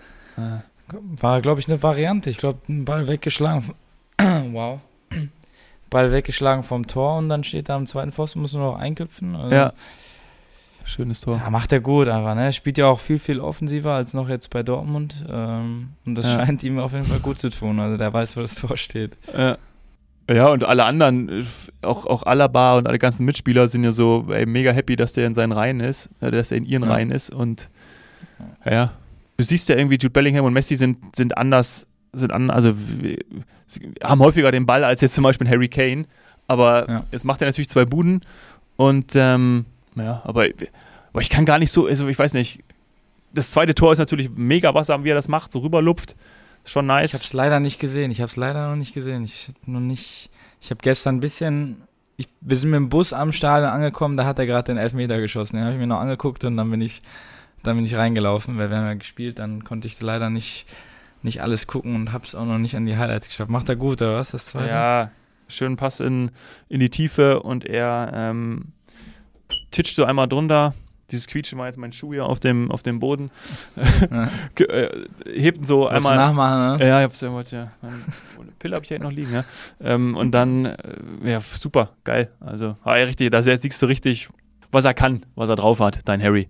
War, 0.88 1.41
glaube 1.41 1.59
ich, 1.59 1.67
eine 1.67 1.81
Variante. 1.81 2.29
Ich 2.29 2.38
glaube, 2.38 2.59
ein 2.69 2.85
Ball 2.85 3.07
weggeschlagen. 3.07 3.71
wow. 4.51 4.79
Ball 5.89 6.12
weggeschlagen 6.12 6.63
vom 6.63 6.85
Tor 6.85 7.17
und 7.17 7.29
dann 7.29 7.43
steht 7.43 7.69
da 7.69 7.75
am 7.75 7.88
zweiten 7.88 8.12
Pfosten, 8.12 8.41
muss 8.41 8.53
nur 8.53 8.73
noch 8.73 8.79
einköpfen. 8.79 9.35
Also, 9.35 9.55
ja. 9.55 9.73
Schönes 10.89 11.21
Tor. 11.21 11.38
Ja, 11.38 11.52
macht 11.52 11.71
er 11.71 11.82
gut 11.82 12.08
einfach, 12.08 12.34
ne? 12.34 12.52
Spielt 12.52 12.80
ja 12.80 12.88
auch 12.88 12.99
viel, 12.99 13.19
viel 13.19 13.39
offensiver 13.39 13.93
als 13.93 14.15
noch 14.15 14.28
jetzt 14.28 14.49
bei 14.49 14.63
Dortmund. 14.63 15.23
Ähm, 15.30 15.89
und 16.04 16.15
das 16.15 16.25
ja. 16.25 16.39
scheint 16.39 16.63
ihm 16.63 16.80
auf 16.80 16.93
jeden 16.93 17.06
Fall 17.06 17.19
gut 17.19 17.38
zu 17.38 17.52
tun. 17.52 17.80
Also 17.80 17.95
der 17.95 18.12
weiß, 18.12 18.36
wo 18.36 18.41
das 18.41 18.56
Tor 18.56 18.75
steht. 18.75 19.15
Ja. 19.38 19.58
Ja, 20.32 20.47
und 20.49 20.63
alle 20.63 20.86
anderen, 20.86 21.45
auch, 21.82 22.06
auch 22.06 22.23
Alaba 22.23 22.78
und 22.78 22.88
alle 22.88 22.99
ganzen 22.99 23.25
Mitspieler 23.25 23.67
sind 23.67 23.84
ja 23.84 23.91
so 23.91 24.28
ey, 24.30 24.45
mega 24.45 24.71
happy, 24.71 24.95
dass 24.95 25.13
der 25.13 25.25
in 25.25 25.34
seinen 25.34 25.52
Reihen 25.52 25.80
ist, 25.80 26.10
äh, 26.21 26.30
dass 26.30 26.52
er 26.52 26.58
in 26.58 26.65
ihren 26.65 26.84
ja. 26.84 26.89
Reihen 26.89 27.10
ist. 27.10 27.32
Und 27.32 27.69
ja, 28.63 28.91
du 29.38 29.43
siehst 29.43 29.69
ja 29.69 29.75
irgendwie, 29.75 29.95
Jude 29.95 30.12
Bellingham 30.12 30.45
und 30.45 30.54
Messi 30.54 30.75
sind, 30.75 31.15
sind 31.15 31.36
anders, 31.38 31.88
sind 32.13 32.32
an, 32.32 32.52
also 32.52 32.73
haben 34.04 34.21
häufiger 34.21 34.52
den 34.52 34.67
Ball 34.67 34.84
als 34.84 35.02
jetzt 35.02 35.15
zum 35.15 35.23
Beispiel 35.23 35.49
Harry 35.49 35.67
Kane. 35.67 36.06
Aber 36.47 36.89
ja. 36.89 37.04
jetzt 37.12 37.25
macht 37.25 37.41
er 37.41 37.47
natürlich 37.47 37.69
zwei 37.69 37.86
Buden 37.86 38.21
und 38.75 39.13
ähm, 39.15 39.65
ja, 39.99 40.21
aber, 40.25 40.47
aber 41.12 41.21
ich 41.21 41.29
kann 41.29 41.45
gar 41.45 41.59
nicht 41.59 41.71
so, 41.71 41.88
also 41.88 42.07
ich 42.07 42.17
weiß 42.17 42.33
nicht. 42.33 42.63
Das 43.31 43.51
zweite 43.51 43.75
Tor 43.75 43.93
ist 43.93 43.99
natürlich 43.99 44.29
mega 44.35 44.73
Wasser, 44.73 45.03
wie 45.03 45.09
er 45.09 45.15
das 45.15 45.27
macht, 45.27 45.51
so 45.51 45.59
rüberlupft. 45.59 46.15
Schon 46.65 46.88
nice. 46.88 47.09
Ich 47.09 47.13
habe 47.13 47.23
es 47.23 47.33
leider 47.33 47.59
nicht 47.59 47.79
gesehen. 47.79 48.09
Ich 48.09 48.21
habe 48.21 48.29
es 48.29 48.35
leider 48.35 48.69
noch 48.69 48.75
nicht 48.75 48.93
gesehen. 48.93 49.23
Ich 49.23 49.51
noch 49.65 49.79
nicht. 49.79 50.31
Ich 50.62 50.71
habe 50.71 50.79
gestern 50.81 51.17
ein 51.17 51.19
bisschen 51.19 51.83
ich, 52.19 52.27
wir 52.41 52.57
sind 52.57 52.71
mit 52.71 52.77
dem 52.77 52.89
Bus 52.89 53.13
am 53.13 53.31
Stadion 53.31 53.71
angekommen, 53.71 54.17
da 54.17 54.25
hat 54.25 54.38
er 54.39 54.45
gerade 54.45 54.65
den 54.65 54.77
Elfmeter 54.77 55.21
geschossen. 55.21 55.55
Den 55.55 55.63
habe 55.63 55.73
ich 55.75 55.79
mir 55.79 55.88
noch 55.88 56.01
angeguckt 56.01 56.43
und 56.43 56.57
dann 56.57 56.69
bin 56.69 56.81
ich, 56.81 57.01
dann 57.63 57.77
bin 57.77 57.85
ich 57.85 57.95
reingelaufen, 57.95 58.57
weil 58.57 58.69
wir 58.69 58.77
haben 58.77 58.88
ja 58.88 58.93
gespielt, 58.95 59.39
dann 59.39 59.63
konnte 59.63 59.88
ich 59.88 60.01
leider 60.01 60.29
nicht, 60.29 60.65
nicht 61.23 61.41
alles 61.41 61.65
gucken 61.65 61.95
und 61.95 62.12
habe 62.12 62.25
es 62.25 62.35
auch 62.35 62.43
noch 62.43 62.57
nicht 62.57 62.75
an 62.75 62.85
die 62.85 62.97
Highlights 62.97 63.29
geschafft. 63.29 63.49
Macht 63.49 63.69
er 63.69 63.77
gut, 63.77 64.01
oder 64.01 64.15
was? 64.15 64.31
Das 64.31 64.47
zweite? 64.47 64.67
Ja, 64.67 65.12
schönen 65.47 65.77
Pass 65.77 66.01
in, 66.01 66.31
in 66.67 66.81
die 66.81 66.89
Tiefe 66.89 67.41
und 67.41 67.63
er 67.63 68.12
ähm, 68.13 68.73
titscht 69.71 69.95
so 69.95 70.03
einmal 70.05 70.27
drunter, 70.27 70.73
dieses 71.12 71.27
Quietschen 71.27 71.58
war 71.58 71.65
jetzt 71.65 71.77
mein 71.77 71.91
Schuh 71.91 72.13
hier 72.13 72.25
auf 72.25 72.39
dem, 72.39 72.71
auf 72.71 72.84
dem 72.84 72.99
Boden. 72.99 73.32
Ja. 74.12 74.29
äh, 74.65 75.08
hebt 75.25 75.65
so 75.65 75.82
Wolltest 75.82 76.08
einmal. 76.08 76.15
nachmachen, 76.15 76.77
ne? 76.77 76.88
Ja, 76.88 76.99
ich 76.99 77.03
hab's 77.03 77.21
ja 77.21 77.32
wollte 77.32 77.55
ja. 77.55 77.71
Pille 78.60 78.75
habe 78.75 78.86
ich 78.86 78.91
halt 78.91 79.01
noch 79.01 79.12
liegen, 79.12 79.34
ja. 79.34 79.43
Ähm, 79.82 80.15
und 80.15 80.32
dann, 80.32 80.65
äh, 80.65 80.77
ja, 81.23 81.41
super, 81.41 81.89
geil. 82.03 82.29
Also, 82.39 82.75
war 82.84 82.97
ja 82.97 83.05
richtig, 83.05 83.32
da 83.32 83.41
siehst 83.41 83.82
du 83.82 83.86
richtig, 83.86 84.29
was 84.71 84.86
er 84.86 84.93
kann, 84.93 85.25
was 85.36 85.49
er 85.49 85.55
drauf 85.55 85.79
hat, 85.79 85.99
dein 86.05 86.21
Harry. 86.21 86.49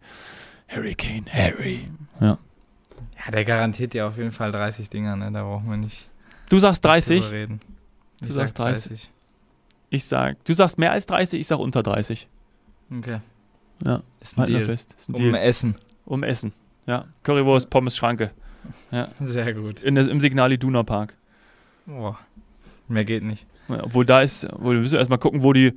Harry 0.68 0.96
Kane, 0.96 1.26
Harry. 1.32 1.90
Ja. 2.20 2.38
Ja, 3.26 3.32
der 3.32 3.46
garantiert 3.46 3.94
dir 3.94 4.08
auf 4.08 4.18
jeden 4.18 4.32
Fall 4.32 4.52
30 4.52 4.90
Dinger, 4.90 5.16
ne? 5.16 5.32
Da 5.32 5.44
brauchen 5.44 5.70
wir 5.70 5.78
nicht. 5.78 6.10
Du 6.50 6.60
sagst 6.60 6.84
30? 6.86 7.32
Reden. 7.32 7.62
Du 8.22 8.28
ich 8.28 8.34
sagst 8.34 8.58
30. 8.58 8.90
30. 8.90 9.12
Ich 9.92 10.06
sag, 10.06 10.44
du 10.46 10.54
sagst 10.54 10.78
mehr 10.78 10.92
als 10.92 11.06
30, 11.08 11.40
ich 11.40 11.48
sag 11.48 11.60
unter 11.60 11.84
30. 11.84 12.28
Okay. 12.92 13.20
Ja, 13.86 14.02
ist 14.20 14.38
ein, 14.38 14.46
Deal. 14.46 14.66
Fest. 14.66 14.96
Ist 14.98 15.10
ein 15.10 15.16
um 15.16 15.22
Deal. 15.22 15.36
Essen. 15.36 15.76
Um 16.06 16.24
Essen. 16.24 16.54
Ja, 16.86 17.06
Currywurst, 17.24 17.70
Pommes, 17.70 17.96
Schranke. 17.96 18.32
Ja. 18.92 19.08
Sehr 19.22 19.54
gut. 19.54 19.82
In, 19.84 19.96
Im 19.96 20.20
Signal 20.20 20.52
Iduna 20.52 20.84
Park. 20.84 21.14
Boah. 21.86 22.20
Mehr 22.88 23.06
geht 23.06 23.24
nicht. 23.24 23.46
Ja, 23.68 23.84
obwohl 23.84 24.06
da 24.06 24.22
ist, 24.22 24.46
obwohl 24.46 24.76
wir 24.76 24.82
müssen 24.82 24.98
erstmal 24.98 25.20
gucken, 25.20 25.44
wo 25.44 25.54
die, 25.54 25.74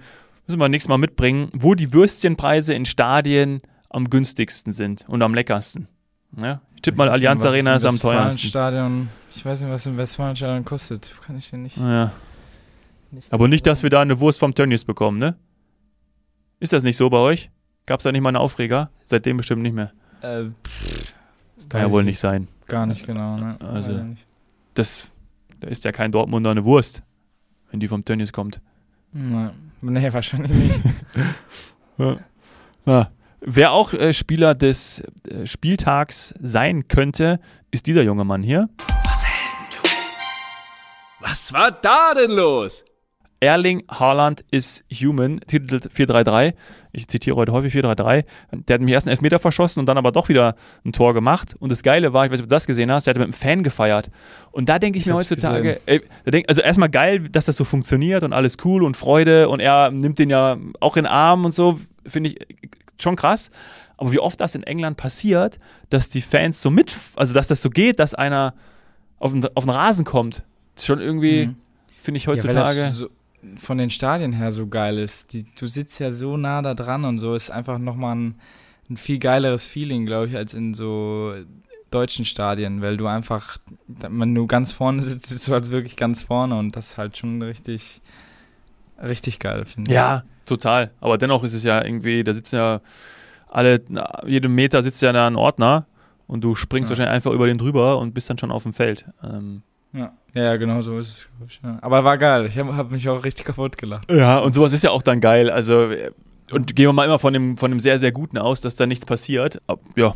müssen 0.46 0.58
wir 0.58 0.68
nächstes 0.68 0.88
Mal 0.88 0.98
mitbringen, 0.98 1.50
wo 1.52 1.74
die 1.74 1.92
Würstchenpreise 1.92 2.74
in 2.74 2.86
Stadien 2.86 3.60
am 3.90 4.08
günstigsten 4.08 4.72
sind 4.72 5.04
und 5.08 5.22
am 5.22 5.34
leckersten. 5.34 5.88
Ja? 6.40 6.62
Ich 6.74 6.82
tippe 6.82 6.98
mal, 6.98 7.10
Allianz 7.10 7.44
Arena 7.44 7.76
ist 7.76 7.84
am 7.84 7.98
teuersten. 8.00 8.48
Stadion, 8.48 9.08
ich 9.34 9.44
weiß 9.44 9.62
nicht, 9.62 9.70
was 9.70 9.86
im 9.86 9.96
Westfalenstadion 9.98 10.64
kostet. 10.64 11.12
Kann 11.24 11.36
ich 11.36 11.50
den 11.50 11.62
nicht. 11.62 11.76
Ja. 11.76 12.12
Nicht 13.10 13.30
Aber 13.32 13.46
nicht, 13.46 13.66
dass 13.66 13.82
wir 13.82 13.90
da 13.90 14.00
eine 14.00 14.18
Wurst 14.20 14.38
vom 14.38 14.54
Tönnies 14.54 14.84
bekommen, 14.84 15.18
ne? 15.18 15.36
Ist 16.62 16.72
das 16.72 16.84
nicht 16.84 16.96
so 16.96 17.10
bei 17.10 17.16
euch? 17.16 17.50
Gab 17.86 17.98
es 17.98 18.04
da 18.04 18.12
nicht 18.12 18.20
mal 18.20 18.28
einen 18.28 18.36
Aufreger? 18.36 18.88
Seitdem 19.04 19.36
bestimmt 19.36 19.62
nicht 19.62 19.74
mehr. 19.74 19.90
Äh, 20.20 20.44
pff, 20.64 21.12
das 21.56 21.68
kann 21.68 21.80
ja 21.80 21.90
wohl 21.90 22.04
nicht 22.04 22.20
sein. 22.20 22.46
Gar 22.68 22.86
nicht 22.86 23.04
genau, 23.04 23.36
ne? 23.36 23.56
Also, 23.58 24.00
das, 24.74 25.10
da 25.58 25.66
ist 25.66 25.84
ja 25.84 25.90
kein 25.90 26.12
Dortmunder 26.12 26.52
eine 26.52 26.64
Wurst, 26.64 27.02
wenn 27.72 27.80
die 27.80 27.88
vom 27.88 28.04
Tönnies 28.04 28.32
kommt. 28.32 28.60
Nee, 29.12 29.50
nee 29.80 30.12
wahrscheinlich 30.12 30.52
nicht. 30.52 30.80
ja. 32.86 33.10
Wer 33.40 33.72
auch 33.72 33.92
äh, 33.92 34.12
Spieler 34.12 34.54
des 34.54 35.02
äh, 35.28 35.48
Spieltags 35.48 36.32
sein 36.40 36.86
könnte, 36.86 37.40
ist 37.72 37.88
dieser 37.88 38.02
junge 38.02 38.22
Mann 38.22 38.44
hier. 38.44 38.68
Was? 39.04 39.24
Was 41.18 41.52
war 41.52 41.72
da 41.72 42.14
denn 42.14 42.30
los? 42.30 42.84
Erling 43.42 43.82
Haaland 43.90 44.44
ist 44.52 44.84
human, 44.92 45.40
Titel 45.40 45.80
433. 45.80 46.54
Ich 46.92 47.08
zitiere 47.08 47.34
heute 47.34 47.50
häufig 47.50 47.72
433. 47.72 48.24
Der 48.68 48.74
hat 48.74 48.80
mich 48.80 48.92
erst 48.92 49.08
einen 49.08 49.16
Elfmeter 49.16 49.40
verschossen 49.40 49.80
und 49.80 49.86
dann 49.86 49.98
aber 49.98 50.12
doch 50.12 50.28
wieder 50.28 50.54
ein 50.84 50.92
Tor 50.92 51.12
gemacht. 51.12 51.56
Und 51.58 51.72
das 51.72 51.82
Geile 51.82 52.12
war, 52.12 52.24
ich 52.24 52.30
weiß 52.30 52.38
nicht, 52.38 52.44
ob 52.44 52.48
du 52.50 52.54
das 52.54 52.68
gesehen 52.68 52.92
hast, 52.92 53.08
der 53.08 53.14
hat 53.14 53.18
mit 53.18 53.24
einem 53.24 53.32
Fan 53.32 53.64
gefeiert. 53.64 54.12
Und 54.52 54.68
da 54.68 54.78
denke 54.78 54.96
ich, 54.96 55.06
ich 55.06 55.06
mir 55.08 55.16
heutzutage, 55.16 55.80
ey, 55.86 56.02
denk, 56.24 56.48
also 56.48 56.62
erstmal 56.62 56.88
geil, 56.88 57.28
dass 57.30 57.46
das 57.46 57.56
so 57.56 57.64
funktioniert 57.64 58.22
und 58.22 58.32
alles 58.32 58.58
cool 58.64 58.84
und 58.84 58.96
Freude 58.96 59.48
und 59.48 59.58
er 59.58 59.90
nimmt 59.90 60.20
den 60.20 60.30
ja 60.30 60.56
auch 60.78 60.96
in 60.96 61.02
den 61.02 61.12
Arm 61.12 61.44
und 61.44 61.52
so, 61.52 61.80
finde 62.06 62.30
ich 62.30 62.38
schon 63.00 63.16
krass. 63.16 63.50
Aber 63.96 64.12
wie 64.12 64.20
oft 64.20 64.40
das 64.40 64.54
in 64.54 64.62
England 64.62 64.96
passiert, 64.98 65.58
dass 65.90 66.08
die 66.08 66.20
Fans 66.20 66.62
so 66.62 66.70
mit, 66.70 66.96
also 67.16 67.34
dass 67.34 67.48
das 67.48 67.60
so 67.60 67.70
geht, 67.70 67.98
dass 67.98 68.14
einer 68.14 68.54
auf 69.18 69.32
den, 69.32 69.44
auf 69.56 69.64
den 69.64 69.70
Rasen 69.70 70.04
kommt, 70.04 70.44
ist 70.76 70.86
schon 70.86 71.00
irgendwie, 71.00 71.48
mhm. 71.48 71.56
finde 72.00 72.18
ich 72.18 72.28
heutzutage. 72.28 72.92
Ja, 73.00 73.06
von 73.56 73.78
den 73.78 73.90
Stadien 73.90 74.32
her 74.32 74.52
so 74.52 74.66
geil 74.66 74.98
ist. 74.98 75.32
Die, 75.32 75.44
du 75.44 75.66
sitzt 75.66 75.98
ja 75.98 76.12
so 76.12 76.36
nah 76.36 76.62
da 76.62 76.74
dran 76.74 77.04
und 77.04 77.18
so 77.18 77.34
ist 77.34 77.50
einfach 77.50 77.78
nochmal 77.78 78.16
ein, 78.16 78.34
ein 78.88 78.96
viel 78.96 79.18
geileres 79.18 79.66
Feeling, 79.66 80.06
glaube 80.06 80.28
ich, 80.28 80.36
als 80.36 80.54
in 80.54 80.74
so 80.74 81.34
deutschen 81.90 82.24
Stadien, 82.24 82.80
weil 82.80 82.96
du 82.96 83.06
einfach, 83.06 83.58
wenn 83.86 84.34
du 84.34 84.46
ganz 84.46 84.72
vorne 84.72 85.02
sitzt, 85.02 85.26
sitzt 85.26 85.48
du 85.48 85.52
halt 85.52 85.70
wirklich 85.70 85.96
ganz 85.96 86.22
vorne 86.22 86.58
und 86.58 86.74
das 86.74 86.90
ist 86.90 86.98
halt 86.98 87.16
schon 87.16 87.42
richtig, 87.42 88.00
richtig 89.02 89.38
geil, 89.38 89.64
finde 89.64 89.90
ich. 89.90 89.94
Ja, 89.94 90.24
total. 90.46 90.90
Aber 91.00 91.18
dennoch 91.18 91.44
ist 91.44 91.54
es 91.54 91.64
ja 91.64 91.84
irgendwie, 91.84 92.24
da 92.24 92.34
sitzen 92.34 92.56
ja 92.56 92.80
alle, 93.48 93.82
jedem 94.26 94.54
Meter 94.54 94.82
sitzt 94.82 95.02
ja 95.02 95.12
da 95.12 95.26
ein 95.26 95.36
Ordner 95.36 95.86
und 96.26 96.42
du 96.42 96.54
springst 96.54 96.88
ja. 96.88 96.96
wahrscheinlich 96.96 97.14
einfach 97.14 97.32
über 97.32 97.46
den 97.46 97.58
drüber 97.58 97.98
und 97.98 98.14
bist 98.14 98.30
dann 98.30 98.38
schon 98.38 98.50
auf 98.50 98.62
dem 98.62 98.72
Feld. 98.72 99.06
Ähm, 99.22 99.62
ja. 99.92 100.12
ja, 100.34 100.56
genau 100.56 100.80
so 100.82 100.98
ist 100.98 101.28
es. 101.40 101.60
Ja. 101.62 101.78
Aber 101.82 102.04
war 102.04 102.18
geil. 102.18 102.46
Ich 102.46 102.58
habe 102.58 102.74
hab 102.76 102.90
mich 102.90 103.08
auch 103.08 103.24
richtig 103.24 103.46
kaputt 103.46 103.76
gelacht. 103.76 104.10
Ja, 104.10 104.38
und 104.38 104.54
sowas 104.54 104.72
ist 104.72 104.84
ja 104.84 104.90
auch 104.90 105.02
dann 105.02 105.20
geil. 105.20 105.50
Also, 105.50 105.90
und 106.50 106.74
gehen 106.74 106.86
wir 106.86 106.92
mal 106.92 107.04
immer 107.04 107.18
von 107.18 107.32
dem, 107.32 107.56
von 107.56 107.70
dem 107.70 107.80
sehr, 107.80 107.98
sehr 107.98 108.12
Guten 108.12 108.38
aus, 108.38 108.60
dass 108.60 108.76
da 108.76 108.86
nichts 108.86 109.04
passiert. 109.04 109.60
Aber, 109.66 109.80
ja, 109.96 110.14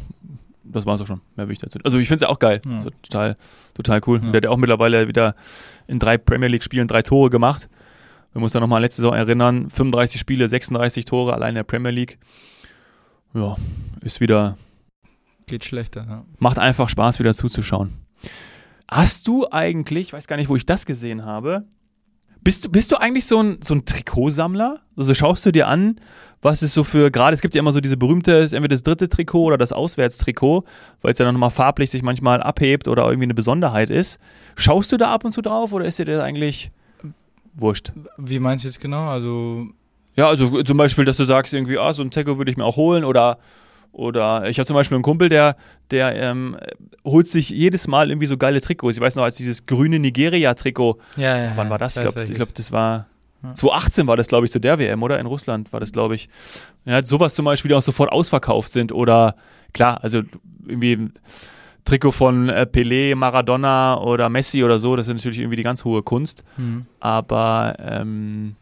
das 0.65 0.87
war 0.87 0.95
es 0.95 1.01
auch 1.01 1.07
schon. 1.07 1.21
Mehr 1.37 1.47
will 1.47 1.53
ich 1.53 1.59
dazu. 1.59 1.79
Also, 1.85 1.99
ich 1.99 2.09
finde 2.09 2.17
es 2.17 2.23
ja 2.23 2.29
auch 2.29 2.39
geil. 2.39 2.61
Ja. 2.65 2.75
Also, 2.77 2.91
total, 3.03 3.37
total 3.75 4.01
cool. 4.07 4.21
Ja. 4.23 4.31
Der 4.31 4.39
hat 4.39 4.45
ja 4.45 4.51
auch 4.51 4.57
mittlerweile 4.57 5.09
wieder 5.09 5.35
in 5.87 5.99
drei 5.99 6.17
Premier 6.19 6.49
League-Spielen 6.49 6.89
drei 6.89 7.03
Tore 7.03 7.31
gemacht. 7.31 7.69
Wir 8.33 8.41
müssen 8.41 8.45
uns 8.45 8.53
da 8.53 8.61
nochmal 8.61 8.83
letzte 8.83 9.03
Saison 9.03 9.15
erinnern. 9.15 9.71
35 9.71 10.21
Spiele, 10.21 10.49
36 10.49 11.05
Tore 11.05 11.33
allein 11.35 11.51
in 11.51 11.55
der 11.57 11.63
Premier 11.63 11.91
League. 11.91 12.19
Ja, 13.35 13.57
ist 14.03 14.21
wieder. 14.21 14.57
Geht 15.47 15.65
schlechter, 15.65 16.07
ja. 16.09 16.25
Macht 16.39 16.59
einfach 16.59 16.89
Spaß, 16.89 17.19
wieder 17.19 17.35
zuzuschauen. 17.35 17.93
Hast 18.89 19.27
du 19.27 19.47
eigentlich, 19.51 20.09
ich 20.09 20.13
weiß 20.13 20.27
gar 20.27 20.37
nicht, 20.37 20.49
wo 20.49 20.57
ich 20.57 20.67
das 20.67 20.87
gesehen 20.87 21.25
habe, 21.25 21.65
bist 22.43 22.65
du, 22.65 22.69
bist 22.71 22.93
du 22.93 22.97
eigentlich 22.97 23.27
so 23.27 23.43
ein, 23.43 23.59
so 23.63 23.75
ein 23.75 23.85
Trikotsammler? 23.85 24.81
Also 24.97 25.15
schaust 25.15 25.45
du 25.45 25.51
dir 25.51 25.67
an, 25.67 25.97
was 26.43 26.63
es 26.63 26.73
so 26.75 26.85
für, 26.85 27.11
gerade 27.11 27.35
es 27.35 27.41
gibt 27.41 27.57
ja 27.57 27.59
immer 27.59 27.73
so 27.73 27.81
diese 27.81 27.97
berühmte, 27.97 28.43
entweder 28.43 28.69
das 28.69 28.85
dritte 28.85 29.09
Trikot 29.09 29.43
oder 29.43 29.59
das 29.59 29.73
Auswärtstrikot, 29.73 30.65
weil 31.03 31.13
es 31.13 31.19
ja 31.19 31.25
dann 31.25 31.35
nochmal 31.35 31.51
farblich 31.51 31.91
sich 31.91 32.03
manchmal 32.03 32.41
abhebt 32.41 32.87
oder 32.87 33.05
irgendwie 33.07 33.25
eine 33.25 33.35
Besonderheit 33.35 33.91
ist. 33.91 34.21
Schaust 34.55 34.93
du 34.93 34.97
da 34.97 35.13
ab 35.13 35.25
und 35.25 35.33
zu 35.33 35.43
drauf 35.43 35.73
oder 35.73 35.87
ist 35.87 35.99
dir 35.99 36.05
das 36.05 36.23
eigentlich 36.23 36.71
wurscht? 37.55 37.93
Wie 38.17 38.39
meinst 38.39 38.65
du 38.65 38.69
jetzt 38.69 38.81
genau? 38.81 39.09
Also. 39.09 39.67
Ja, 40.15 40.29
also 40.29 40.63
zum 40.63 40.77
Beispiel, 40.77 41.05
dass 41.05 41.17
du 41.17 41.25
sagst 41.25 41.53
irgendwie, 41.53 41.79
ah, 41.79 41.93
so 41.93 42.03
ein 42.03 42.13
Trikot 42.13 42.39
würde 42.39 42.53
ich 42.53 42.57
mir 42.57 42.65
auch 42.65 42.77
holen 42.77 43.05
oder 43.05 43.39
oder 43.97 44.47
ich 44.47 44.59
habe 44.59 44.67
zum 44.67 44.75
Beispiel 44.75 44.97
einen 44.97 45.03
Kumpel, 45.03 45.31
der, 45.31 45.57
der 45.91 46.15
ähm, 46.17 46.59
holt 47.03 47.29
sich 47.29 47.49
jedes 47.49 47.89
Mal 47.89 48.11
irgendwie 48.11 48.27
so 48.27 48.37
geile 48.37 48.61
Trikots. 48.61 48.99
Ich 48.99 49.01
weiß 49.01 49.17
noch, 49.17 49.25
als 49.25 49.37
dieses 49.37 49.65
grüne 49.65 49.99
Nigeria-Trikot. 49.99 50.99
Ja, 51.17 51.39
ja, 51.39 51.53
wann 51.57 51.71
war 51.71 51.79
das? 51.79 51.97
Ich 51.97 52.03
glaube, 52.03 52.25
glaub, 52.25 52.55
das 52.55 52.71
war. 52.73 53.07
2018 53.55 54.07
war 54.07 54.17
das, 54.17 54.27
glaube 54.27 54.45
ich, 54.45 54.53
zu 54.53 54.59
der 54.59 54.79
WM, 54.79 55.03
oder? 55.03 55.19
In 55.19 55.25
Russland 55.25 55.73
war 55.73 55.81
das, 55.81 55.93
glaube 55.93 56.15
ich. 56.15 56.29
Ja, 56.85 57.03
sowas 57.03 57.35
zum 57.35 57.47
Beispiel, 57.47 57.71
die 57.71 57.75
auch 57.75 57.83
sofort 57.83 58.13
ausverkauft 58.13 58.71
sind. 58.71 58.93
Oder 58.93 59.35
klar, 59.73 60.03
also 60.03 60.23
irgendwie 60.67 61.11
Trikot 61.87 62.13
von 62.13 62.51
äh, 62.51 62.67
Pelé, 62.71 63.15
Maradona 63.15 63.99
oder 63.99 64.29
Messi 64.29 64.63
oder 64.63 64.79
so, 64.79 64.97
das 64.97 65.09
ist 65.09 65.15
natürlich 65.15 65.39
irgendwie 65.39 65.57
die 65.57 65.63
ganz 65.63 65.85
hohe 65.85 66.03
Kunst. 66.03 66.45
Mhm. 66.59 66.85
Aber 67.01 67.77
ähm, 67.79 68.57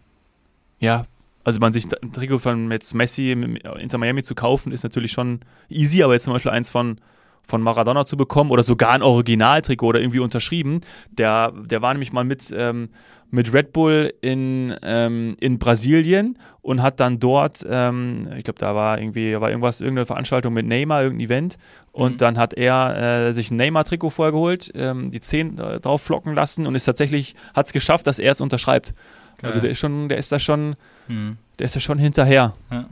ja, 0.79 1.07
also 1.45 1.61
man 1.61 1.73
sich 1.73 1.85
ein 2.03 2.13
Trikot 2.13 2.39
von 2.39 2.71
jetzt 2.71 2.95
Messi 2.95 3.33
Inter 3.33 3.99
Miami 3.99 4.23
zu 4.23 4.35
kaufen, 4.35 4.73
ist 4.73 4.83
natürlich 4.83 5.13
schon 5.13 5.41
easy, 5.69 6.03
aber 6.03 6.15
jetzt 6.15 6.25
zum 6.25 6.33
Beispiel 6.33 6.51
eins 6.51 6.71
von, 6.71 6.99
von 7.43 7.61
Maradona 7.61 8.07
zu 8.07 8.17
bekommen 8.17 8.51
oder 8.51 8.63
sogar 8.63 8.93
ein 8.93 9.03
Originaltrikot 9.03 9.87
oder 9.87 10.01
irgendwie 10.01 10.21
unterschrieben, 10.21 10.81
der, 11.11 11.53
der 11.53 11.83
war 11.83 11.93
nämlich 11.93 12.13
mal 12.13 12.25
mit, 12.25 12.53
ähm, 12.57 12.89
mit 13.31 13.53
Red 13.53 13.73
Bull 13.73 14.15
in, 14.23 14.75
ähm, 14.83 15.37
in 15.41 15.59
Brasilien 15.59 16.39
und 16.63 16.81
hat 16.81 17.01
dann 17.01 17.19
dort, 17.19 17.65
ähm, 17.69 18.29
ich 18.39 18.45
glaube, 18.45 18.59
da 18.59 18.75
war 18.75 18.99
irgendwie, 18.99 19.39
war 19.39 19.51
irgendwas, 19.51 19.81
irgendeine 19.81 20.07
Veranstaltung 20.07 20.55
mit 20.55 20.67
Neymar, 20.67 21.03
irgendein 21.03 21.27
Event 21.27 21.59
und 21.93 22.13
mhm. 22.13 22.19
dann 22.19 22.39
hat 22.39 22.55
er 22.55 23.27
äh, 23.27 23.33
sich 23.33 23.51
ein 23.51 23.57
Neymar-Trikot 23.57 24.11
vorher 24.11 24.33
geholt, 24.33 24.73
ähm, 24.75 25.11
die 25.11 25.21
Zehen 25.21 25.59
äh, 25.59 25.81
drauf 25.81 26.01
flocken 26.01 26.35
lassen 26.35 26.67
und 26.67 26.75
ist 26.75 26.85
tatsächlich, 26.87 27.35
hat 27.53 27.67
es 27.67 27.73
geschafft, 27.73 28.07
dass 28.07 28.19
er 28.19 28.33
es 28.33 28.41
unterschreibt. 28.41 28.95
Geil. 29.39 29.49
Also 29.49 29.61
der 29.61 29.71
ist 29.71 29.79
schon, 29.79 30.09
der 30.09 30.19
ist 30.19 30.33
da 30.33 30.39
schon, 30.39 30.77
hm. 31.07 31.37
der 31.59 31.67
ist 31.67 31.77
da 31.77 31.81
schon 31.81 31.99
hinterher. 31.99 32.55
Ja. 32.71 32.87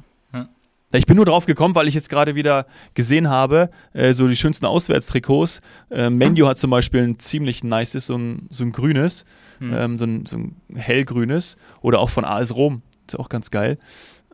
Ich 0.94 1.06
bin 1.06 1.16
nur 1.16 1.24
drauf 1.24 1.46
gekommen, 1.46 1.74
weil 1.74 1.88
ich 1.88 1.94
jetzt 1.94 2.10
gerade 2.10 2.34
wieder 2.34 2.66
gesehen 2.92 3.30
habe, 3.30 3.70
äh, 3.94 4.12
so 4.12 4.28
die 4.28 4.36
schönsten 4.36 4.66
Auswärtstrikots. 4.66 5.62
Äh, 5.90 6.10
Menu 6.10 6.46
hat 6.46 6.58
zum 6.58 6.70
Beispiel 6.70 7.02
ein 7.02 7.18
ziemlich 7.18 7.64
nices, 7.64 8.06
so 8.06 8.16
ein, 8.16 8.46
so 8.50 8.62
ein 8.62 8.72
grünes, 8.72 9.24
hm. 9.58 9.74
ähm, 9.74 9.96
so, 9.96 10.04
ein, 10.04 10.26
so 10.26 10.36
ein 10.36 10.56
hellgrünes. 10.74 11.56
Oder 11.80 11.98
auch 12.00 12.10
von 12.10 12.26
AS 12.26 12.54
Rom. 12.54 12.82
Ist 13.06 13.18
auch 13.18 13.30
ganz 13.30 13.50
geil. 13.50 13.78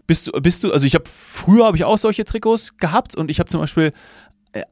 Bist 0.08 0.26
du, 0.26 0.32
bist 0.32 0.64
du, 0.64 0.72
also 0.72 0.84
ich 0.84 0.94
habe 0.94 1.04
früher 1.06 1.66
habe 1.66 1.76
ich 1.76 1.84
auch 1.84 1.98
solche 1.98 2.24
Trikots 2.24 2.76
gehabt 2.78 3.14
und 3.14 3.30
ich 3.30 3.38
habe 3.38 3.48
zum 3.48 3.60
Beispiel 3.60 3.92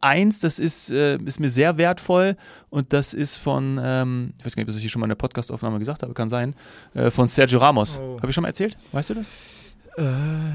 eins, 0.01 0.41
das 0.41 0.59
ist, 0.59 0.91
äh, 0.91 1.17
ist 1.19 1.41
mir 1.41 1.49
sehr 1.49 1.77
wertvoll 1.77 2.37
und 2.71 2.93
das 2.93 3.15
ist 3.15 3.37
von, 3.37 3.79
ähm, 3.83 4.33
ich 4.39 4.45
weiß 4.45 4.57
gar 4.57 4.63
nicht, 4.63 4.71
ob 4.71 4.75
ich 4.75 4.81
hier 4.81 4.91
schon 4.91 5.01
mal 5.01 5.07
in 5.07 5.11
der 5.11 5.17
Podcastaufnahme 5.17 5.79
gesagt 5.79 6.03
habe, 6.03 6.15
kann 6.15 6.29
sein, 6.29 6.55
äh, 6.95 7.11
von 7.11 7.27
Sergio 7.27 7.59
Ramos. 7.59 8.01
Oh. 8.01 8.17
Habe 8.17 8.29
ich 8.29 8.35
schon 8.35 8.43
mal 8.43 8.49
erzählt? 8.49 8.77
Weißt 8.93 9.11
du 9.11 9.15
das? 9.15 9.29
Äh, 9.97 10.05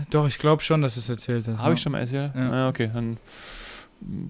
doch, 0.10 0.28
ich 0.28 0.38
glaube 0.38 0.62
schon, 0.64 0.82
dass 0.82 0.96
du 0.96 1.00
es 1.00 1.10
erzählt 1.10 1.48
hast. 1.48 1.60
Habe 1.60 1.70
ja. 1.70 1.74
ich 1.74 1.82
schon 1.82 1.92
mal 1.92 2.00
erzählt? 2.00 2.32
Ja. 2.36 2.52
Ah, 2.52 2.70
okay, 2.70 2.90
dann 2.94 3.18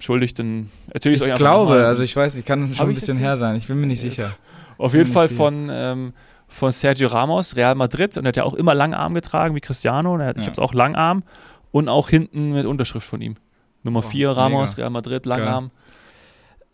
schuldig, 0.00 0.34
dann 0.34 0.70
erzähle 0.90 1.14
ich 1.14 1.20
es 1.20 1.24
euch 1.24 1.32
einfach. 1.32 1.40
Ich 1.40 1.44
glaube, 1.44 1.70
mal. 1.70 1.84
also 1.84 2.02
ich 2.02 2.14
weiß, 2.14 2.36
ich 2.36 2.44
kann 2.44 2.74
schon 2.74 2.88
ein 2.88 2.94
bisschen 2.94 3.18
her 3.18 3.36
sein, 3.36 3.56
ich 3.56 3.66
bin 3.66 3.80
mir 3.80 3.86
nicht 3.86 4.00
sicher. 4.00 4.32
Auf 4.78 4.94
jeden 4.94 5.10
Fall 5.10 5.28
von, 5.28 5.68
ähm, 5.70 6.12
von 6.48 6.72
Sergio 6.72 7.08
Ramos, 7.08 7.56
Real 7.56 7.74
Madrid, 7.74 8.16
und 8.16 8.24
er 8.24 8.28
hat 8.28 8.36
ja 8.36 8.44
auch 8.44 8.54
immer 8.54 8.74
Langarm 8.74 9.14
getragen 9.14 9.54
wie 9.54 9.60
Cristiano. 9.60 10.16
Ich 10.16 10.22
habe 10.22 10.50
es 10.50 10.58
auch 10.58 10.74
Langarm 10.74 11.22
und 11.70 11.88
auch 11.88 12.08
hinten 12.08 12.52
mit 12.52 12.66
Unterschrift 12.66 13.06
von 13.06 13.20
ihm. 13.20 13.36
Nummer 13.82 14.02
4, 14.02 14.30
oh, 14.30 14.32
Ramos, 14.32 14.72
mega. 14.72 14.82
Real 14.82 14.90
Madrid, 14.90 15.26
Langarm. 15.26 15.70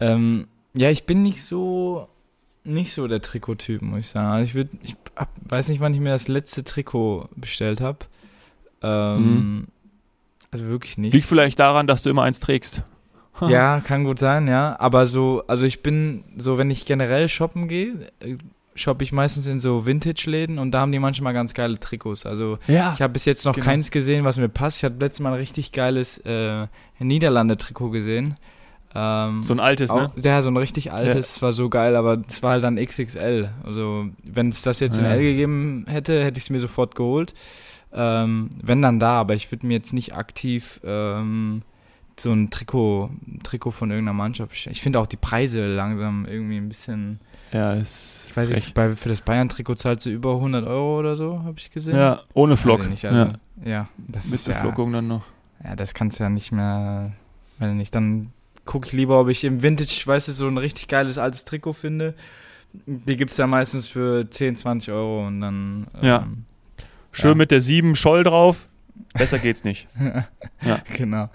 Ähm, 0.01 0.47
ja, 0.75 0.91
ich 0.91 1.05
bin 1.05 1.23
nicht 1.23 1.43
so 1.43 2.09
nicht 2.69 2.93
so 2.93 3.09
der 3.09 3.23
Trikottyp, 3.23 3.83
muss 3.83 4.01
ich 4.01 4.09
sagen. 4.09 4.29
Also 4.29 4.45
ich 4.45 4.55
würde, 4.55 4.71
ich 4.83 4.95
hab, 5.17 5.31
weiß 5.49 5.69
nicht, 5.69 5.81
wann 5.81 5.95
ich 5.95 6.01
mir 6.01 6.11
das 6.11 6.29
letzte 6.29 6.65
Trikot 6.65 7.29
bestellt 7.35 7.81
habe. 7.81 7.99
Ähm, 8.83 9.23
mhm. 9.23 9.67
Also 10.51 10.67
wirklich 10.67 10.99
nicht. 10.99 11.15
Liegt 11.15 11.27
vielleicht 11.27 11.59
daran, 11.59 11.87
dass 11.87 12.03
du 12.03 12.11
immer 12.11 12.23
eins 12.23 12.41
trägst. 12.41 12.83
ja, 13.49 13.81
kann 13.81 14.05
gut 14.05 14.19
sein, 14.19 14.49
ja. 14.49 14.79
Aber 14.79 15.07
so, 15.07 15.43
also 15.47 15.65
ich 15.65 15.83
bin 15.83 16.25
so, 16.37 16.59
wenn 16.59 16.71
ich 16.71 16.87
generell 16.87 17.29
shoppen 17.29 17.69
gehe, 17.69 18.11
äh, 18.21 18.37
shoppe 18.79 19.05
ich 19.05 19.13
meistens 19.13 19.47
in 19.47 19.61
so 19.61 19.87
Vintage-Läden 19.87 20.59
und 20.59 20.73
da 20.73 20.81
haben 20.81 20.93
die 20.93 20.99
manchmal 20.99 21.33
ganz 21.33 21.55
geile 21.55 21.79
Trikots. 21.79 22.27
Also 22.27 22.59
ja, 22.67 22.93
ich 22.95 23.03
habe 23.03 23.13
bis 23.13 23.25
jetzt 23.25 23.45
noch 23.45 23.55
genau. 23.55 23.65
keins 23.65 23.91
gesehen, 23.91 24.25
was 24.25 24.39
mir 24.39 24.49
passt. 24.49 24.79
Ich 24.79 24.85
hatte 24.85 24.97
letztes 24.99 25.21
Mal 25.21 25.33
ein 25.33 25.39
richtig 25.39 25.73
geiles 25.73 26.19
äh, 26.19 26.67
Niederlande-Trikot 26.99 27.91
gesehen. 27.91 28.35
Ähm, 28.95 29.43
so 29.43 29.53
ein 29.53 29.61
altes, 29.61 29.91
auch, 29.91 30.15
ne? 30.17 30.23
Ja, 30.23 30.41
so 30.43 30.49
ein 30.49 30.57
richtig 30.57 30.93
altes. 30.93 31.31
Es 31.31 31.37
ja. 31.37 31.43
war 31.43 31.53
so 31.53 31.69
geil, 31.69 31.95
aber 31.95 32.23
es 32.27 32.43
war 32.43 32.53
halt 32.53 32.65
dann 32.65 32.77
XXL. 32.77 33.51
Also 33.65 34.07
wenn 34.23 34.49
es 34.49 34.63
das 34.63 34.81
jetzt 34.81 35.01
ja. 35.01 35.07
in 35.07 35.11
L 35.11 35.23
gegeben 35.23 35.85
hätte, 35.89 36.25
hätte 36.25 36.39
ich 36.39 36.45
es 36.45 36.51
mir 36.51 36.61
sofort 36.61 36.95
geholt. 36.95 37.35
Ähm, 37.93 38.51
wenn 38.63 38.83
dann 38.83 38.99
da, 38.99 39.21
aber 39.21 39.35
ich 39.35 39.51
würde 39.51 39.67
mir 39.67 39.75
jetzt 39.75 39.93
nicht 39.93 40.15
aktiv 40.15 40.81
ähm, 40.85 41.63
so 42.21 42.33
ein 42.33 42.51
Trikot, 42.51 43.11
Trikot 43.43 43.71
von 43.71 43.91
irgendeiner 43.91 44.17
Mannschaft 44.17 44.51
bestellen. 44.51 44.73
Ich 44.73 44.83
finde 44.83 45.01
auch 45.01 45.07
die 45.07 45.17
Preise 45.17 45.67
langsam 45.67 46.27
irgendwie 46.27 46.57
ein 46.57 46.69
bisschen. 46.69 47.21
Ja, 47.53 47.73
ist. 47.75 48.27
Ich 48.31 48.37
weiß 48.37 48.51
nicht, 48.51 48.75
bei, 48.75 48.95
für 48.95 49.09
das 49.09 49.23
Bayern-Trikot 49.23 49.77
zahlst 49.77 50.07
du 50.07 50.11
über 50.11 50.35
100 50.35 50.67
Euro 50.67 50.99
oder 50.99 51.17
so, 51.17 51.43
habe 51.45 51.59
ich 51.59 51.71
gesehen. 51.71 51.97
Ja, 51.97 52.23
ohne 52.35 52.57
Flock. 52.57 52.89
Nicht, 52.89 53.05
also, 53.05 53.33
ja. 53.65 53.69
ja, 53.71 53.89
das 53.97 54.29
Mit 54.29 54.47
der 54.47 54.55
ja, 54.55 54.61
Flockung 54.61 54.93
dann 54.93 55.09
noch. 55.09 55.25
Ja, 55.65 55.75
das 55.75 55.95
kannst 55.95 56.19
du 56.19 56.25
ja 56.25 56.31
nicht 56.31 56.53
mehr, 56.53 57.13
wenn 57.59 57.77
nicht, 57.77 57.95
dann 57.95 58.33
gucke 58.65 58.87
ich 58.87 58.93
lieber, 58.93 59.21
ob 59.21 59.29
ich 59.29 59.45
im 59.45 59.63
Vintage, 59.63 60.03
weißt 60.05 60.29
du, 60.29 60.33
so 60.33 60.47
ein 60.47 60.59
richtig 60.59 60.89
geiles 60.89 61.17
altes 61.17 61.45
Trikot 61.45 61.73
finde. 61.73 62.15
Die 62.87 63.17
gibt 63.17 63.31
es 63.31 63.39
ja 63.39 63.47
meistens 63.47 63.89
für 63.89 64.29
10, 64.29 64.57
20 64.57 64.93
Euro 64.93 65.27
und 65.27 65.41
dann. 65.41 65.87
Ja. 66.03 66.19
Ähm, 66.19 66.45
Schön 67.13 67.31
ja. 67.31 67.37
mit 67.37 67.51
der 67.51 67.63
7 67.63 67.97
Scholl 67.97 68.25
drauf. 68.25 68.67
Besser 69.15 69.39
geht's 69.39 69.65
nicht. 69.65 69.89
ja. 70.63 70.81
Genau. 70.95 71.31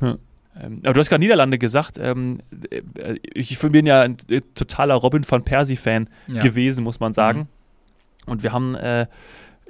Ja. 0.00 0.16
Ähm, 0.58 0.80
aber 0.84 0.94
du 0.94 1.00
hast 1.00 1.08
gerade 1.08 1.22
Niederlande 1.22 1.58
gesagt. 1.58 1.98
Ähm, 1.98 2.38
äh, 2.70 3.16
ich 3.34 3.58
bin 3.58 3.86
ja 3.86 4.02
ein 4.02 4.16
äh, 4.28 4.40
totaler 4.54 4.94
Robin 4.94 5.24
van 5.28 5.42
Persie-Fan 5.42 6.08
ja. 6.28 6.40
gewesen, 6.40 6.84
muss 6.84 7.00
man 7.00 7.12
sagen. 7.12 7.40
Mhm. 8.26 8.32
Und 8.32 8.42
wir 8.42 8.52
haben 8.52 8.74
äh, 8.74 9.06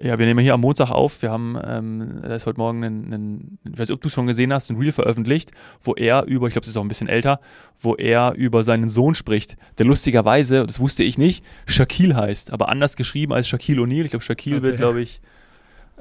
ja, 0.02 0.18
wir 0.18 0.24
nehmen 0.24 0.40
hier 0.40 0.54
am 0.54 0.62
Montag 0.62 0.90
auf. 0.90 1.20
Wir 1.20 1.30
haben, 1.30 1.58
ähm, 1.62 2.20
da 2.22 2.34
ist 2.34 2.46
heute 2.46 2.58
Morgen 2.58 2.82
ein, 2.82 3.12
ein 3.12 3.58
ich 3.64 3.78
weiß 3.78 3.88
nicht, 3.88 3.94
ob 3.94 4.00
du 4.00 4.08
es 4.08 4.14
schon 4.14 4.26
gesehen 4.26 4.52
hast, 4.52 4.70
ein 4.70 4.78
Reel 4.78 4.92
veröffentlicht, 4.92 5.52
wo 5.82 5.94
er 5.94 6.24
über, 6.24 6.46
ich 6.46 6.54
glaube, 6.54 6.64
es 6.64 6.70
ist 6.70 6.76
auch 6.78 6.82
ein 6.82 6.88
bisschen 6.88 7.08
älter, 7.08 7.38
wo 7.78 7.94
er 7.96 8.32
über 8.34 8.62
seinen 8.62 8.88
Sohn 8.88 9.14
spricht, 9.14 9.56
der 9.78 9.84
lustigerweise, 9.84 10.66
das 10.66 10.80
wusste 10.80 11.04
ich 11.04 11.18
nicht, 11.18 11.44
Shaquille 11.66 12.16
heißt, 12.16 12.50
aber 12.50 12.70
anders 12.70 12.96
geschrieben 12.96 13.34
als 13.34 13.46
Shaquille 13.48 13.82
O'Neal. 13.82 14.04
Ich 14.04 14.10
glaube, 14.10 14.24
Shaquille 14.24 14.56
okay. 14.56 14.64
wird, 14.64 14.76
glaube 14.78 15.02
ich, 15.02 15.20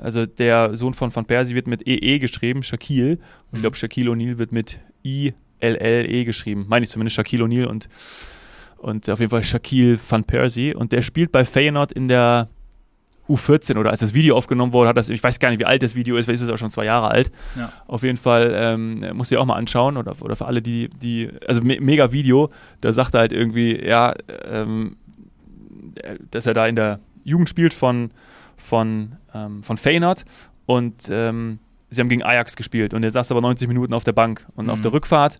also 0.01 0.25
der 0.25 0.75
Sohn 0.75 0.93
von 0.93 1.13
Van 1.15 1.25
Persie 1.25 1.55
wird 1.55 1.67
mit 1.67 1.87
EE 1.87 2.19
geschrieben, 2.19 2.63
Shaquille. 2.63 3.13
Und 3.13 3.19
ich 3.51 3.57
mhm. 3.57 3.61
glaube, 3.61 3.75
Shaquille 3.75 4.11
O'Neal 4.11 4.37
wird 4.37 4.51
mit 4.51 4.79
I-L-L-E 5.05 6.23
geschrieben. 6.23 6.65
Meine 6.67 6.85
ich 6.85 6.89
zumindest 6.89 7.15
Shaquille 7.15 7.43
O'Neal 7.43 7.65
und, 7.65 7.89
und 8.77 9.09
auf 9.09 9.19
jeden 9.19 9.29
Fall 9.29 9.43
Shaquille 9.43 9.97
Van 10.07 10.23
Persie. 10.23 10.73
Und 10.73 10.91
der 10.91 11.01
spielt 11.01 11.31
bei 11.31 11.45
Feyenoord 11.45 11.91
in 11.91 12.07
der 12.07 12.49
U14 13.29 13.77
oder 13.77 13.91
als 13.91 13.99
das 13.99 14.13
Video 14.13 14.35
aufgenommen 14.35 14.73
wurde, 14.73 14.89
hat 14.89 14.97
das, 14.97 15.09
ich 15.09 15.23
weiß 15.23 15.39
gar 15.39 15.51
nicht, 15.51 15.59
wie 15.59 15.65
alt 15.65 15.83
das 15.83 15.95
Video 15.95 16.17
ist, 16.17 16.27
weil 16.27 16.33
es 16.33 16.41
ist 16.41 16.49
auch 16.49 16.57
schon 16.57 16.71
zwei 16.71 16.85
Jahre 16.85 17.09
alt. 17.09 17.31
Ja. 17.55 17.71
Auf 17.85 18.01
jeden 18.01 18.17
Fall 18.17 18.51
ähm, 18.55 19.01
du 19.01 19.23
dir 19.23 19.39
auch 19.39 19.45
mal 19.45 19.55
anschauen 19.55 19.97
oder, 19.97 20.15
oder 20.21 20.35
für 20.35 20.47
alle, 20.47 20.61
die, 20.61 20.89
die, 20.89 21.29
also 21.47 21.61
me 21.61 21.77
mega 21.79 22.11
Video, 22.11 22.49
da 22.81 22.91
sagt 22.91 23.13
er 23.13 23.21
halt 23.21 23.31
irgendwie, 23.31 23.79
ja, 23.85 24.13
ähm, 24.45 24.97
dass 26.31 26.47
er 26.47 26.55
da 26.55 26.65
in 26.65 26.75
der 26.75 26.99
Jugend 27.23 27.49
spielt 27.49 27.73
von, 27.73 28.09
von, 28.59 29.15
ähm, 29.33 29.63
von 29.63 29.77
Feyenoord 29.77 30.25
und 30.65 31.09
ähm, 31.09 31.59
sie 31.89 32.01
haben 32.01 32.09
gegen 32.09 32.23
Ajax 32.23 32.55
gespielt 32.55 32.93
und 32.93 33.03
er 33.03 33.11
saß 33.11 33.31
aber 33.31 33.41
90 33.41 33.67
Minuten 33.67 33.93
auf 33.93 34.03
der 34.03 34.13
Bank 34.13 34.45
und 34.55 34.65
mhm. 34.65 34.71
auf 34.71 34.81
der 34.81 34.93
Rückfahrt 34.93 35.39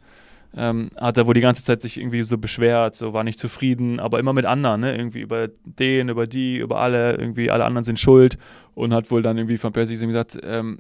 ähm, 0.55 0.89
hat 0.95 1.17
er 1.17 1.27
wohl 1.27 1.33
die 1.33 1.41
ganze 1.41 1.63
Zeit 1.63 1.81
sich 1.81 1.97
irgendwie 1.97 2.23
so 2.23 2.37
beschwert, 2.37 2.95
so 2.95 3.13
war 3.13 3.23
nicht 3.23 3.37
zufrieden, 3.37 3.99
aber 3.99 4.19
immer 4.19 4.33
mit 4.33 4.45
anderen, 4.45 4.81
ne? 4.81 4.95
irgendwie 4.95 5.21
über 5.21 5.47
den, 5.63 6.09
über 6.09 6.25
die, 6.25 6.57
über 6.57 6.79
alle, 6.79 7.15
irgendwie 7.15 7.51
alle 7.51 7.65
anderen 7.65 7.83
sind 7.83 7.99
schuld 7.99 8.37
und 8.73 8.93
hat 8.93 9.11
wohl 9.11 9.21
dann 9.21 9.37
irgendwie 9.37 9.57
von 9.57 9.73
Percy 9.73 9.95
gesagt, 9.95 10.39
ähm, 10.43 10.79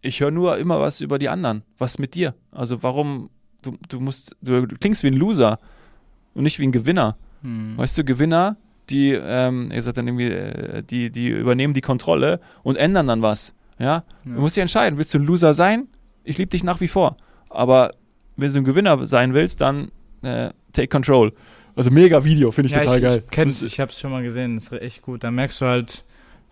ich 0.00 0.20
höre 0.20 0.30
nur 0.30 0.56
immer 0.56 0.80
was 0.80 1.02
über 1.02 1.18
die 1.18 1.28
anderen, 1.28 1.62
was 1.76 1.98
mit 1.98 2.14
dir? 2.14 2.34
Also 2.50 2.82
warum, 2.82 3.28
du, 3.60 3.76
du 3.88 4.00
musst, 4.00 4.36
du, 4.40 4.66
klingst 4.66 5.02
wie 5.02 5.08
ein 5.08 5.14
Loser 5.14 5.58
und 6.32 6.44
nicht 6.44 6.58
wie 6.58 6.66
ein 6.66 6.72
Gewinner. 6.72 7.16
Hm. 7.42 7.76
Weißt 7.76 7.98
du, 7.98 8.04
Gewinner, 8.04 8.56
die, 8.90 9.12
ähm, 9.12 9.70
er 9.70 9.82
sagt 9.82 9.96
dann 9.96 10.06
irgendwie, 10.06 10.28
äh, 10.28 10.82
die, 10.82 11.10
die 11.10 11.28
übernehmen 11.28 11.74
die 11.74 11.80
Kontrolle 11.80 12.40
und 12.62 12.76
ändern 12.76 13.06
dann 13.06 13.22
was. 13.22 13.54
Ja? 13.78 13.86
ja. 13.86 14.04
Du 14.24 14.40
musst 14.40 14.56
dich 14.56 14.62
entscheiden, 14.62 14.98
willst 14.98 15.14
du 15.14 15.18
ein 15.18 15.24
Loser 15.24 15.54
sein? 15.54 15.88
Ich 16.24 16.38
liebe 16.38 16.50
dich 16.50 16.64
nach 16.64 16.80
wie 16.80 16.88
vor. 16.88 17.16
Aber 17.48 17.92
wenn 18.36 18.52
du 18.52 18.60
ein 18.60 18.64
Gewinner 18.64 19.06
sein 19.06 19.34
willst, 19.34 19.60
dann 19.60 19.90
äh, 20.22 20.50
take 20.72 20.88
control. 20.88 21.32
Also 21.76 21.90
mega 21.90 22.24
Video, 22.24 22.50
finde 22.50 22.68
ich 22.68 22.74
ja, 22.74 22.82
total 22.82 22.96
ich, 22.96 23.04
geil. 23.04 23.22
Ich 23.24 23.30
kenn's, 23.30 23.62
ich 23.62 23.80
habe 23.80 23.90
es 23.90 24.00
schon 24.00 24.10
mal 24.10 24.22
gesehen, 24.22 24.56
das 24.56 24.64
ist 24.64 24.82
echt 24.82 25.02
gut. 25.02 25.24
Da 25.24 25.30
merkst 25.30 25.60
du 25.60 25.66
halt 25.66 26.04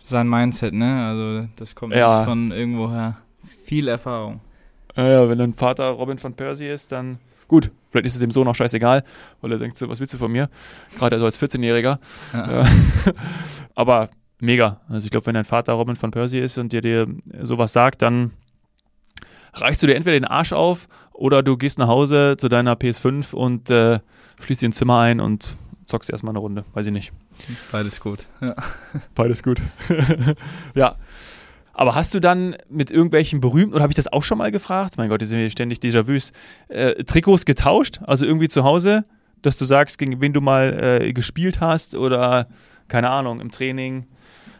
sein 0.05 0.27
Mindset, 0.27 0.73
ne? 0.73 1.05
Also 1.05 1.49
das 1.57 1.75
kommt 1.75 1.93
ja. 1.93 2.25
von 2.25 2.51
irgendwoher. 2.51 3.17
Viel 3.63 3.87
Erfahrung. 3.87 4.41
Ja, 4.95 5.07
ja, 5.07 5.29
wenn 5.29 5.37
dein 5.37 5.53
Vater 5.53 5.89
Robin 5.89 6.21
van 6.21 6.33
Persie 6.33 6.67
ist, 6.67 6.91
dann 6.91 7.19
gut, 7.49 7.71
vielleicht 7.89 8.05
ist 8.05 8.13
es 8.13 8.21
dem 8.21 8.31
Sohn 8.31 8.47
auch 8.47 8.55
scheißegal, 8.55 9.03
weil 9.41 9.51
er 9.51 9.57
denkt 9.57 9.77
so, 9.77 9.89
was 9.89 9.99
willst 9.99 10.13
du 10.13 10.17
von 10.17 10.31
mir? 10.31 10.49
Gerade 10.97 11.19
so 11.19 11.25
als 11.25 11.37
14-Jähriger. 11.37 11.99
Ja. 12.31 12.61
Äh, 12.61 12.65
aber 13.75 14.09
mega. 14.39 14.79
Also 14.87 15.05
ich 15.05 15.11
glaube, 15.11 15.25
wenn 15.25 15.33
dein 15.33 15.43
Vater 15.43 15.73
Robin 15.73 16.01
van 16.01 16.11
Persie 16.11 16.39
ist 16.39 16.57
und 16.57 16.71
dir, 16.71 16.79
dir 16.79 17.07
sowas 17.41 17.73
sagt, 17.73 18.01
dann 18.01 18.31
reichst 19.53 19.83
du 19.83 19.87
dir 19.87 19.95
entweder 19.95 20.17
den 20.17 20.25
Arsch 20.25 20.53
auf 20.53 20.87
oder 21.11 21.43
du 21.43 21.57
gehst 21.57 21.79
nach 21.79 21.87
Hause 21.87 22.35
zu 22.37 22.47
deiner 22.47 22.75
PS5 22.75 23.33
und 23.33 23.69
äh, 23.69 23.99
schließt 24.41 24.61
dir 24.61 24.69
ein 24.69 24.73
Zimmer 24.73 24.99
ein 24.99 25.19
und 25.19 25.57
zockst 25.85 26.09
erstmal 26.09 26.31
eine 26.31 26.39
Runde. 26.39 26.63
Weiß 26.73 26.85
ich 26.85 26.93
nicht. 26.93 27.11
Beides 27.71 27.99
gut. 27.99 28.25
Ja. 28.39 28.55
Beides 29.15 29.43
gut. 29.43 29.61
ja. 30.75 30.95
Aber 31.79 31.95
hast 31.95 32.13
du 32.13 32.19
dann 32.19 32.57
mit 32.69 32.91
irgendwelchen 32.91 33.39
berühmten, 33.39 33.73
oder 33.73 33.83
habe 33.83 33.93
ich 33.93 33.95
das 33.95 34.11
auch 34.11 34.21
schon 34.21 34.37
mal 34.37 34.51
gefragt? 34.51 34.97
Mein 34.97 35.07
Gott, 35.07 35.21
die 35.21 35.25
sind 35.25 35.39
hier 35.39 35.49
ständig 35.49 35.79
Déjà-vus. 35.79 36.33
Äh, 36.67 37.05
Trikots 37.05 37.45
getauscht? 37.45 38.01
Also 38.05 38.25
irgendwie 38.25 38.49
zu 38.49 38.65
Hause, 38.65 39.05
dass 39.43 39.57
du 39.57 39.63
sagst, 39.63 39.97
gegen 39.97 40.19
wen 40.19 40.33
du 40.33 40.41
mal 40.41 40.99
äh, 41.01 41.13
gespielt 41.13 41.61
hast 41.61 41.95
oder 41.95 42.49
keine 42.89 43.09
Ahnung, 43.09 43.39
im 43.39 43.49
Training. 43.49 44.07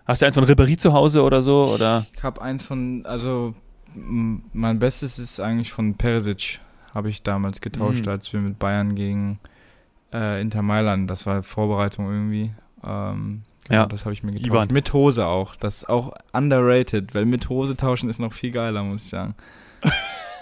Hast 0.05 0.21
du 0.21 0.27
eins 0.27 0.35
von 0.35 0.45
Ribéry 0.45 0.77
zu 0.77 0.93
Hause 0.93 1.21
oder 1.21 1.41
so? 1.41 1.65
Oder? 1.65 2.05
Ich 2.15 2.23
habe 2.23 2.41
eins 2.41 2.63
von, 2.63 3.05
also 3.05 3.53
mein 3.93 4.79
Bestes 4.79 5.19
ist 5.19 5.41
eigentlich 5.41 5.73
von 5.73 5.95
Perisic, 5.95 6.61
habe 6.93 7.09
ich 7.09 7.21
damals 7.21 7.59
getauscht, 7.59 8.05
mhm. 8.05 8.11
als 8.13 8.31
wir 8.31 8.41
mit 8.41 8.59
Bayern 8.59 8.95
gegen 8.95 9.41
äh, 10.13 10.39
Inter 10.39 10.61
Mailand, 10.61 11.09
das 11.09 11.25
war 11.25 11.43
Vorbereitung 11.43 12.09
irgendwie. 12.09 12.53
Ähm, 12.81 13.41
genau, 13.69 13.81
ja, 13.81 13.87
das 13.87 14.05
habe 14.05 14.13
ich 14.13 14.23
mir 14.23 14.31
getauscht. 14.31 14.47
Ivan. 14.47 14.67
Mit 14.71 14.93
Hose 14.93 15.25
auch, 15.25 15.55
das 15.55 15.77
ist 15.77 15.89
auch 15.89 16.13
underrated, 16.33 17.15
weil 17.15 17.25
mit 17.25 17.49
Hose 17.49 17.75
tauschen 17.77 18.09
ist 18.09 18.19
noch 18.19 18.33
viel 18.33 18.51
geiler, 18.51 18.83
muss 18.83 19.03
ich 19.03 19.09
sagen. 19.09 19.35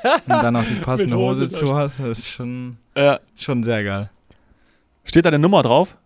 Und 0.04 0.30
dann 0.30 0.54
noch 0.54 0.66
die 0.66 0.76
passende 0.76 1.16
Hose, 1.16 1.46
Hose 1.46 1.50
zu 1.50 1.76
hast, 1.76 2.00
das 2.00 2.20
ist 2.20 2.30
schon, 2.30 2.78
ja. 2.96 3.20
schon 3.38 3.64
sehr 3.64 3.84
geil. 3.84 4.10
Steht 5.04 5.26
da 5.26 5.30
eine 5.30 5.40
Nummer 5.40 5.62
drauf? 5.62 5.98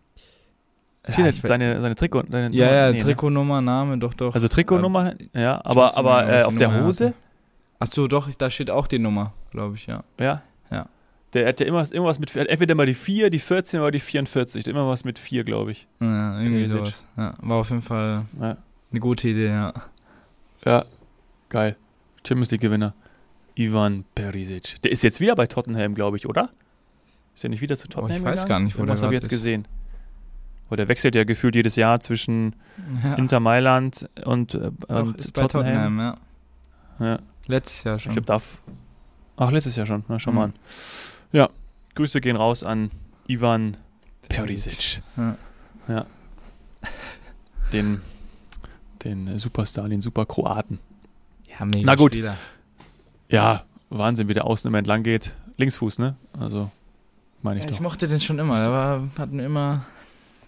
Steht 1.07 1.25
ja, 1.25 1.47
seine, 1.47 1.81
seine 1.81 1.95
Trikot, 1.95 2.23
seine 2.29 2.55
ja, 2.55 2.65
Nummer? 2.65 2.77
ja, 2.77 2.91
nee, 2.91 2.97
ne? 2.97 3.03
Trikotnummer, 3.03 3.61
Name, 3.61 3.97
doch, 3.97 4.13
doch. 4.13 4.33
Also 4.33 4.47
Trikotnummer, 4.47 5.13
ja, 5.33 5.59
aber, 5.63 5.97
aber 5.97 6.29
äh, 6.29 6.43
auf 6.43 6.55
der 6.57 6.83
Hose? 6.83 7.13
Ach 7.79 7.87
so, 7.87 8.07
doch, 8.07 8.29
da 8.35 8.49
steht 8.51 8.69
auch 8.69 8.85
die 8.85 8.99
Nummer, 8.99 9.33
glaube 9.49 9.75
ich, 9.75 9.87
ja. 9.87 10.03
Ja? 10.19 10.43
Der 11.33 11.47
hat 11.47 11.59
ja 11.61 11.65
immer, 11.65 11.79
irgendwas 11.79 12.19
mit, 12.19 12.35
entweder 12.35 12.75
mal 12.75 12.85
die 12.85 12.93
4, 12.93 13.29
die 13.29 13.39
14 13.39 13.79
oder 13.79 13.91
die 13.91 13.99
44. 13.99 14.67
Immer 14.67 14.87
was 14.87 15.05
mit 15.05 15.17
4, 15.17 15.43
glaube 15.43 15.71
ich. 15.71 15.87
Ja, 16.01 16.39
irgendwie 16.39 16.65
sowas. 16.65 17.05
Ja, 17.15 17.33
war 17.41 17.57
auf 17.57 17.69
jeden 17.69 17.81
Fall 17.81 18.25
ja. 18.39 18.57
eine 18.91 18.99
gute 18.99 19.29
Idee, 19.29 19.47
ja. 19.47 19.73
Ja, 20.65 20.85
geil. 21.49 21.77
Champions 22.27 22.51
League-Gewinner. 22.51 22.93
Ivan 23.55 24.05
Perisic. 24.15 24.81
Der 24.83 24.91
ist 24.91 25.03
jetzt 25.03 25.19
wieder 25.19 25.35
bei 25.35 25.47
Tottenham, 25.47 25.95
glaube 25.95 26.17
ich, 26.17 26.27
oder? 26.27 26.49
Ist 27.35 27.43
er 27.43 27.49
nicht 27.49 27.61
wieder 27.61 27.77
zu 27.77 27.87
Tottenham? 27.87 28.11
Oh, 28.11 28.19
ich 28.19 28.23
weiß 28.23 28.43
gegangen? 28.43 28.65
gar 28.65 28.65
nicht, 28.65 28.77
wo 28.77 28.87
Was 28.87 29.01
habe 29.01 29.13
ich 29.13 29.17
jetzt 29.17 29.25
ist. 29.25 29.29
gesehen? 29.29 29.67
Weil 30.69 30.77
der 30.77 30.87
wechselt 30.87 31.15
ja 31.15 31.23
gefühlt 31.23 31.55
jedes 31.55 31.75
Jahr 31.75 31.99
zwischen 31.99 32.55
ja. 33.03 33.15
Inter 33.15 33.39
Mailand 33.39 34.09
und, 34.25 34.53
äh, 34.53 34.71
und 34.87 35.17
ist 35.17 35.35
Tottenham. 35.35 35.97
Tottenham 35.97 35.99
ja. 35.99 36.17
ja. 37.05 37.19
Letztes 37.47 37.83
Jahr 37.83 37.99
schon. 37.99 38.11
Ich 38.11 38.15
glaube, 38.15 38.27
darf. 38.27 38.61
Ach, 39.35 39.51
letztes 39.51 39.75
Jahr 39.75 39.85
schon. 39.85 40.05
Na, 40.07 40.19
schau 40.19 40.31
mhm. 40.31 40.37
mal 40.37 40.43
an. 40.45 40.53
Ja, 41.31 41.49
Grüße 41.95 42.21
gehen 42.21 42.35
raus 42.35 42.63
an 42.63 42.91
Ivan 43.27 43.77
Perisic. 44.27 45.01
Ja. 45.17 45.37
ja. 45.87 46.05
Den, 47.71 48.01
den 49.03 49.37
Superstar, 49.37 49.87
den 49.87 50.01
Superkroaten. 50.01 50.79
Ja, 51.47 51.65
mega 51.65 51.85
Na 51.85 51.95
gut. 51.95 52.13
Spieler. 52.13 52.37
Ja, 53.29 53.63
Wahnsinn, 53.89 54.27
wie 54.27 54.33
der 54.33 54.45
außen 54.45 54.67
immer 54.67 54.77
entlang 54.77 55.03
geht. 55.03 55.33
Linksfuß, 55.57 55.99
ne? 55.99 56.15
Also, 56.37 56.69
meine 57.41 57.59
ich 57.59 57.65
ja, 57.65 57.69
doch. 57.69 57.75
Ich 57.75 57.81
mochte 57.81 58.07
den 58.07 58.19
schon 58.19 58.39
immer. 58.39 58.59
Der 58.59 58.71
war, 58.71 59.07
hat 59.17 59.31
mir 59.31 59.45
immer 59.45 59.85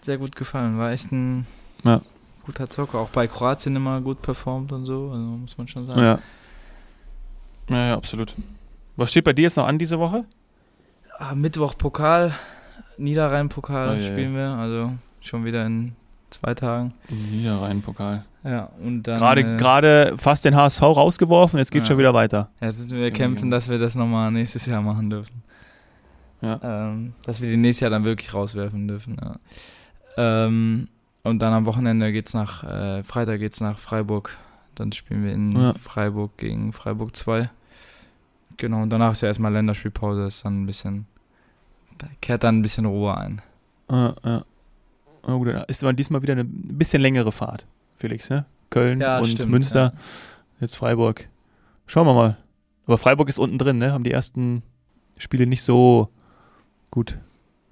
sehr 0.02 0.18
gut 0.18 0.36
gefallen. 0.36 0.78
War 0.78 0.92
echt 0.92 1.10
ein 1.12 1.46
ja. 1.82 2.00
guter 2.44 2.68
Zocker. 2.68 2.98
Auch 2.98 3.10
bei 3.10 3.26
Kroatien 3.26 3.76
immer 3.76 4.00
gut 4.00 4.20
performt 4.20 4.72
und 4.72 4.84
so. 4.84 5.10
Also, 5.10 5.24
muss 5.24 5.56
man 5.56 5.68
schon 5.68 5.86
sagen. 5.86 6.00
Ja. 6.00 6.18
Ja, 7.70 7.86
ja, 7.88 7.96
absolut. 7.96 8.34
Was 8.96 9.10
steht 9.10 9.24
bei 9.24 9.32
dir 9.32 9.42
jetzt 9.42 9.56
noch 9.56 9.66
an 9.66 9.78
diese 9.78 9.98
Woche? 9.98 10.24
Ah, 11.18 11.34
Mittwoch 11.34 11.76
Pokal, 11.76 12.34
Niederrhein-Pokal 12.98 13.98
oh, 13.98 14.02
spielen 14.02 14.34
wir. 14.34 14.48
Also 14.48 14.92
schon 15.20 15.44
wieder 15.44 15.64
in 15.64 15.94
zwei 16.30 16.54
Tagen. 16.54 16.92
Niederrhein-Pokal. 17.08 18.24
Ja, 18.44 18.70
und 18.82 19.04
dann. 19.04 19.18
Gerade, 19.18 19.40
äh, 19.40 19.56
gerade 19.56 20.14
fast 20.18 20.44
den 20.44 20.54
HSV 20.54 20.82
rausgeworfen, 20.82 21.58
jetzt 21.58 21.70
geht 21.70 21.82
ja. 21.82 21.86
schon 21.86 21.98
wieder 21.98 22.12
weiter. 22.12 22.50
Ja, 22.60 22.66
jetzt 22.66 22.80
müssen 22.80 22.98
wir 22.98 23.10
kämpfen, 23.10 23.50
dass 23.50 23.68
wir 23.68 23.78
das 23.78 23.94
nochmal 23.94 24.30
nächstes 24.30 24.66
Jahr 24.66 24.82
machen 24.82 25.08
dürfen. 25.08 25.42
Ja. 26.42 26.60
Ähm, 26.62 27.14
dass 27.24 27.40
wir 27.40 27.48
die 27.48 27.56
nächstes 27.56 27.80
Jahr 27.80 27.90
dann 27.90 28.04
wirklich 28.04 28.34
rauswerfen 28.34 28.86
dürfen. 28.86 29.16
Ja. 29.20 29.36
Ähm, 30.16 30.88
und 31.22 31.40
dann 31.40 31.54
am 31.54 31.64
Wochenende 31.64 32.12
geht's 32.12 32.34
nach, 32.34 32.64
äh, 32.64 33.02
Freitag 33.02 33.40
geht's 33.40 33.60
nach 33.60 33.78
Freiburg. 33.78 34.36
Dann 34.74 34.92
spielen 34.92 35.24
wir 35.24 35.32
in 35.32 35.58
ja. 35.58 35.72
Freiburg 35.74 36.36
gegen 36.36 36.72
Freiburg 36.72 37.16
2. 37.16 37.48
Genau, 38.56 38.82
und 38.82 38.90
danach 38.90 39.12
ist 39.12 39.22
ja 39.22 39.28
erstmal 39.28 39.52
Länderspielpause, 39.52 40.26
ist 40.26 40.44
dann 40.44 40.62
ein 40.62 40.66
bisschen, 40.66 41.06
da 41.98 42.06
kehrt 42.20 42.44
dann 42.44 42.58
ein 42.58 42.62
bisschen 42.62 42.86
Ruhe 42.86 43.16
ein. 43.16 43.42
Ja, 43.90 44.14
ja. 44.24 44.44
Oh, 45.26 45.38
gut, 45.38 45.48
ist 45.68 45.82
aber 45.82 45.92
diesmal 45.92 46.22
wieder 46.22 46.32
eine 46.32 46.44
bisschen 46.44 47.00
längere 47.00 47.32
Fahrt, 47.32 47.66
Felix, 47.96 48.28
ne? 48.30 48.44
Köln 48.70 49.00
ja, 49.00 49.18
und 49.18 49.28
stimmt, 49.28 49.50
Münster, 49.50 49.92
ja. 49.94 50.00
jetzt 50.60 50.76
Freiburg. 50.76 51.28
Schauen 51.86 52.06
wir 52.06 52.14
mal. 52.14 52.36
Aber 52.86 52.98
Freiburg 52.98 53.28
ist 53.28 53.38
unten 53.38 53.58
drin, 53.58 53.78
ne? 53.78 53.92
Haben 53.92 54.04
die 54.04 54.10
ersten 54.10 54.62
Spiele 55.16 55.46
nicht 55.46 55.62
so 55.62 56.08
gut, 56.90 57.18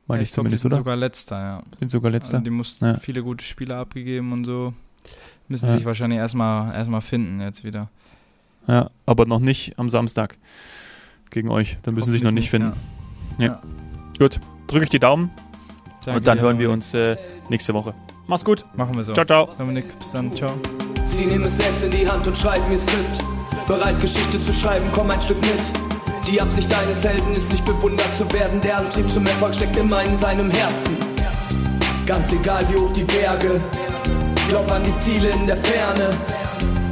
meine 0.07 0.21
ja, 0.21 0.23
ich, 0.23 0.29
ich 0.29 0.35
glaub, 0.35 0.45
zumindest, 0.45 0.65
die 0.65 0.69
sind 0.69 0.77
sogar 0.79 0.97
letzter, 0.97 1.41
ja. 1.41 1.63
Sind 1.79 1.91
sogar 1.91 2.11
letzter. 2.11 2.35
Also 2.35 2.45
die 2.45 2.51
mussten 2.51 2.97
viele 2.99 3.23
gute 3.23 3.45
Spiele 3.45 3.77
abgegeben 3.77 4.33
und 4.33 4.45
so. 4.45 4.75
Müssen 5.49 5.69
sich 5.69 5.85
wahrscheinlich 5.85 6.19
erstmal 6.19 6.75
erstmal 6.75 7.03
finden 7.03 7.41
jetzt 7.41 7.65
wieder. 7.65 7.91
Ja, 8.67 8.91
aber 9.07 9.27
noch 9.27 9.41
nicht 9.41 9.79
am 9.79 9.89
Samstag 9.89 10.37
gegen 11.31 11.51
euch. 11.51 11.79
Dann 11.83 11.95
müssen 11.95 12.07
sie 12.07 12.13
sich 12.13 12.23
noch 12.23 12.31
nicht 12.31 12.51
finden. 12.51 12.73
Ja. 13.39 13.47
ja. 13.47 13.63
Gut, 14.19 14.39
drücke 14.67 14.85
ich 14.85 14.91
die 14.91 15.01
Daumen. 15.01 15.31
Danke 16.05 16.19
und 16.19 16.27
dann 16.27 16.41
hören 16.41 16.59
wir 16.59 16.71
uns 16.71 16.95
äh, 16.95 17.17
nächste 17.49 17.75
Woche. 17.75 17.95
Mach's 18.27 18.45
gut. 18.45 18.65
Machen 18.75 18.97
wir 18.97 19.05
so. 19.05 19.13
Ciao, 19.13 19.25
ciao. 19.25 19.49
Dominik, 19.59 19.99
bis 19.99 20.13
dann. 20.13 20.35
Ciao. 20.35 20.53
Sie 21.05 21.27
nehmen 21.27 21.45
es 21.45 21.57
selbst 21.57 21.85
in 21.85 21.91
die 21.91 22.09
Hand 22.09 22.27
und 22.27 22.37
schreiben 22.37 22.65
ihr 22.71 22.79
Skript. 22.79 23.25
Bereit, 23.67 24.01
Geschichte 24.01 24.41
zu 24.41 24.53
schreiben, 24.53 24.87
komm 24.93 25.11
ein 25.11 25.21
Stück 25.21 25.41
mit. 25.41 26.29
Die 26.29 26.41
Absicht 26.41 26.71
deines 26.71 27.05
Helden 27.05 27.35
ist 27.35 27.51
nicht 27.51 27.65
bewundert 27.65 28.17
zu 28.17 28.31
werden. 28.33 28.61
Der 28.61 28.79
Antrieb 28.79 29.11
zum 29.11 29.27
Erfolg 29.27 29.55
steckt 29.55 29.77
immer 29.77 30.03
in 30.03 30.17
seinem 30.17 30.51
Herzen. 30.51 30.97
Ganz 32.07 32.33
egal 32.33 32.65
wie 32.71 32.77
hoch 32.77 32.93
die 32.93 33.05
Berge. 33.05 33.61
Glaub 34.49 34.71
an 34.71 34.83
die 34.85 34.97
Ziele 34.97 35.31
in 35.31 35.47
der 35.47 35.57
Ferne. 35.57 36.17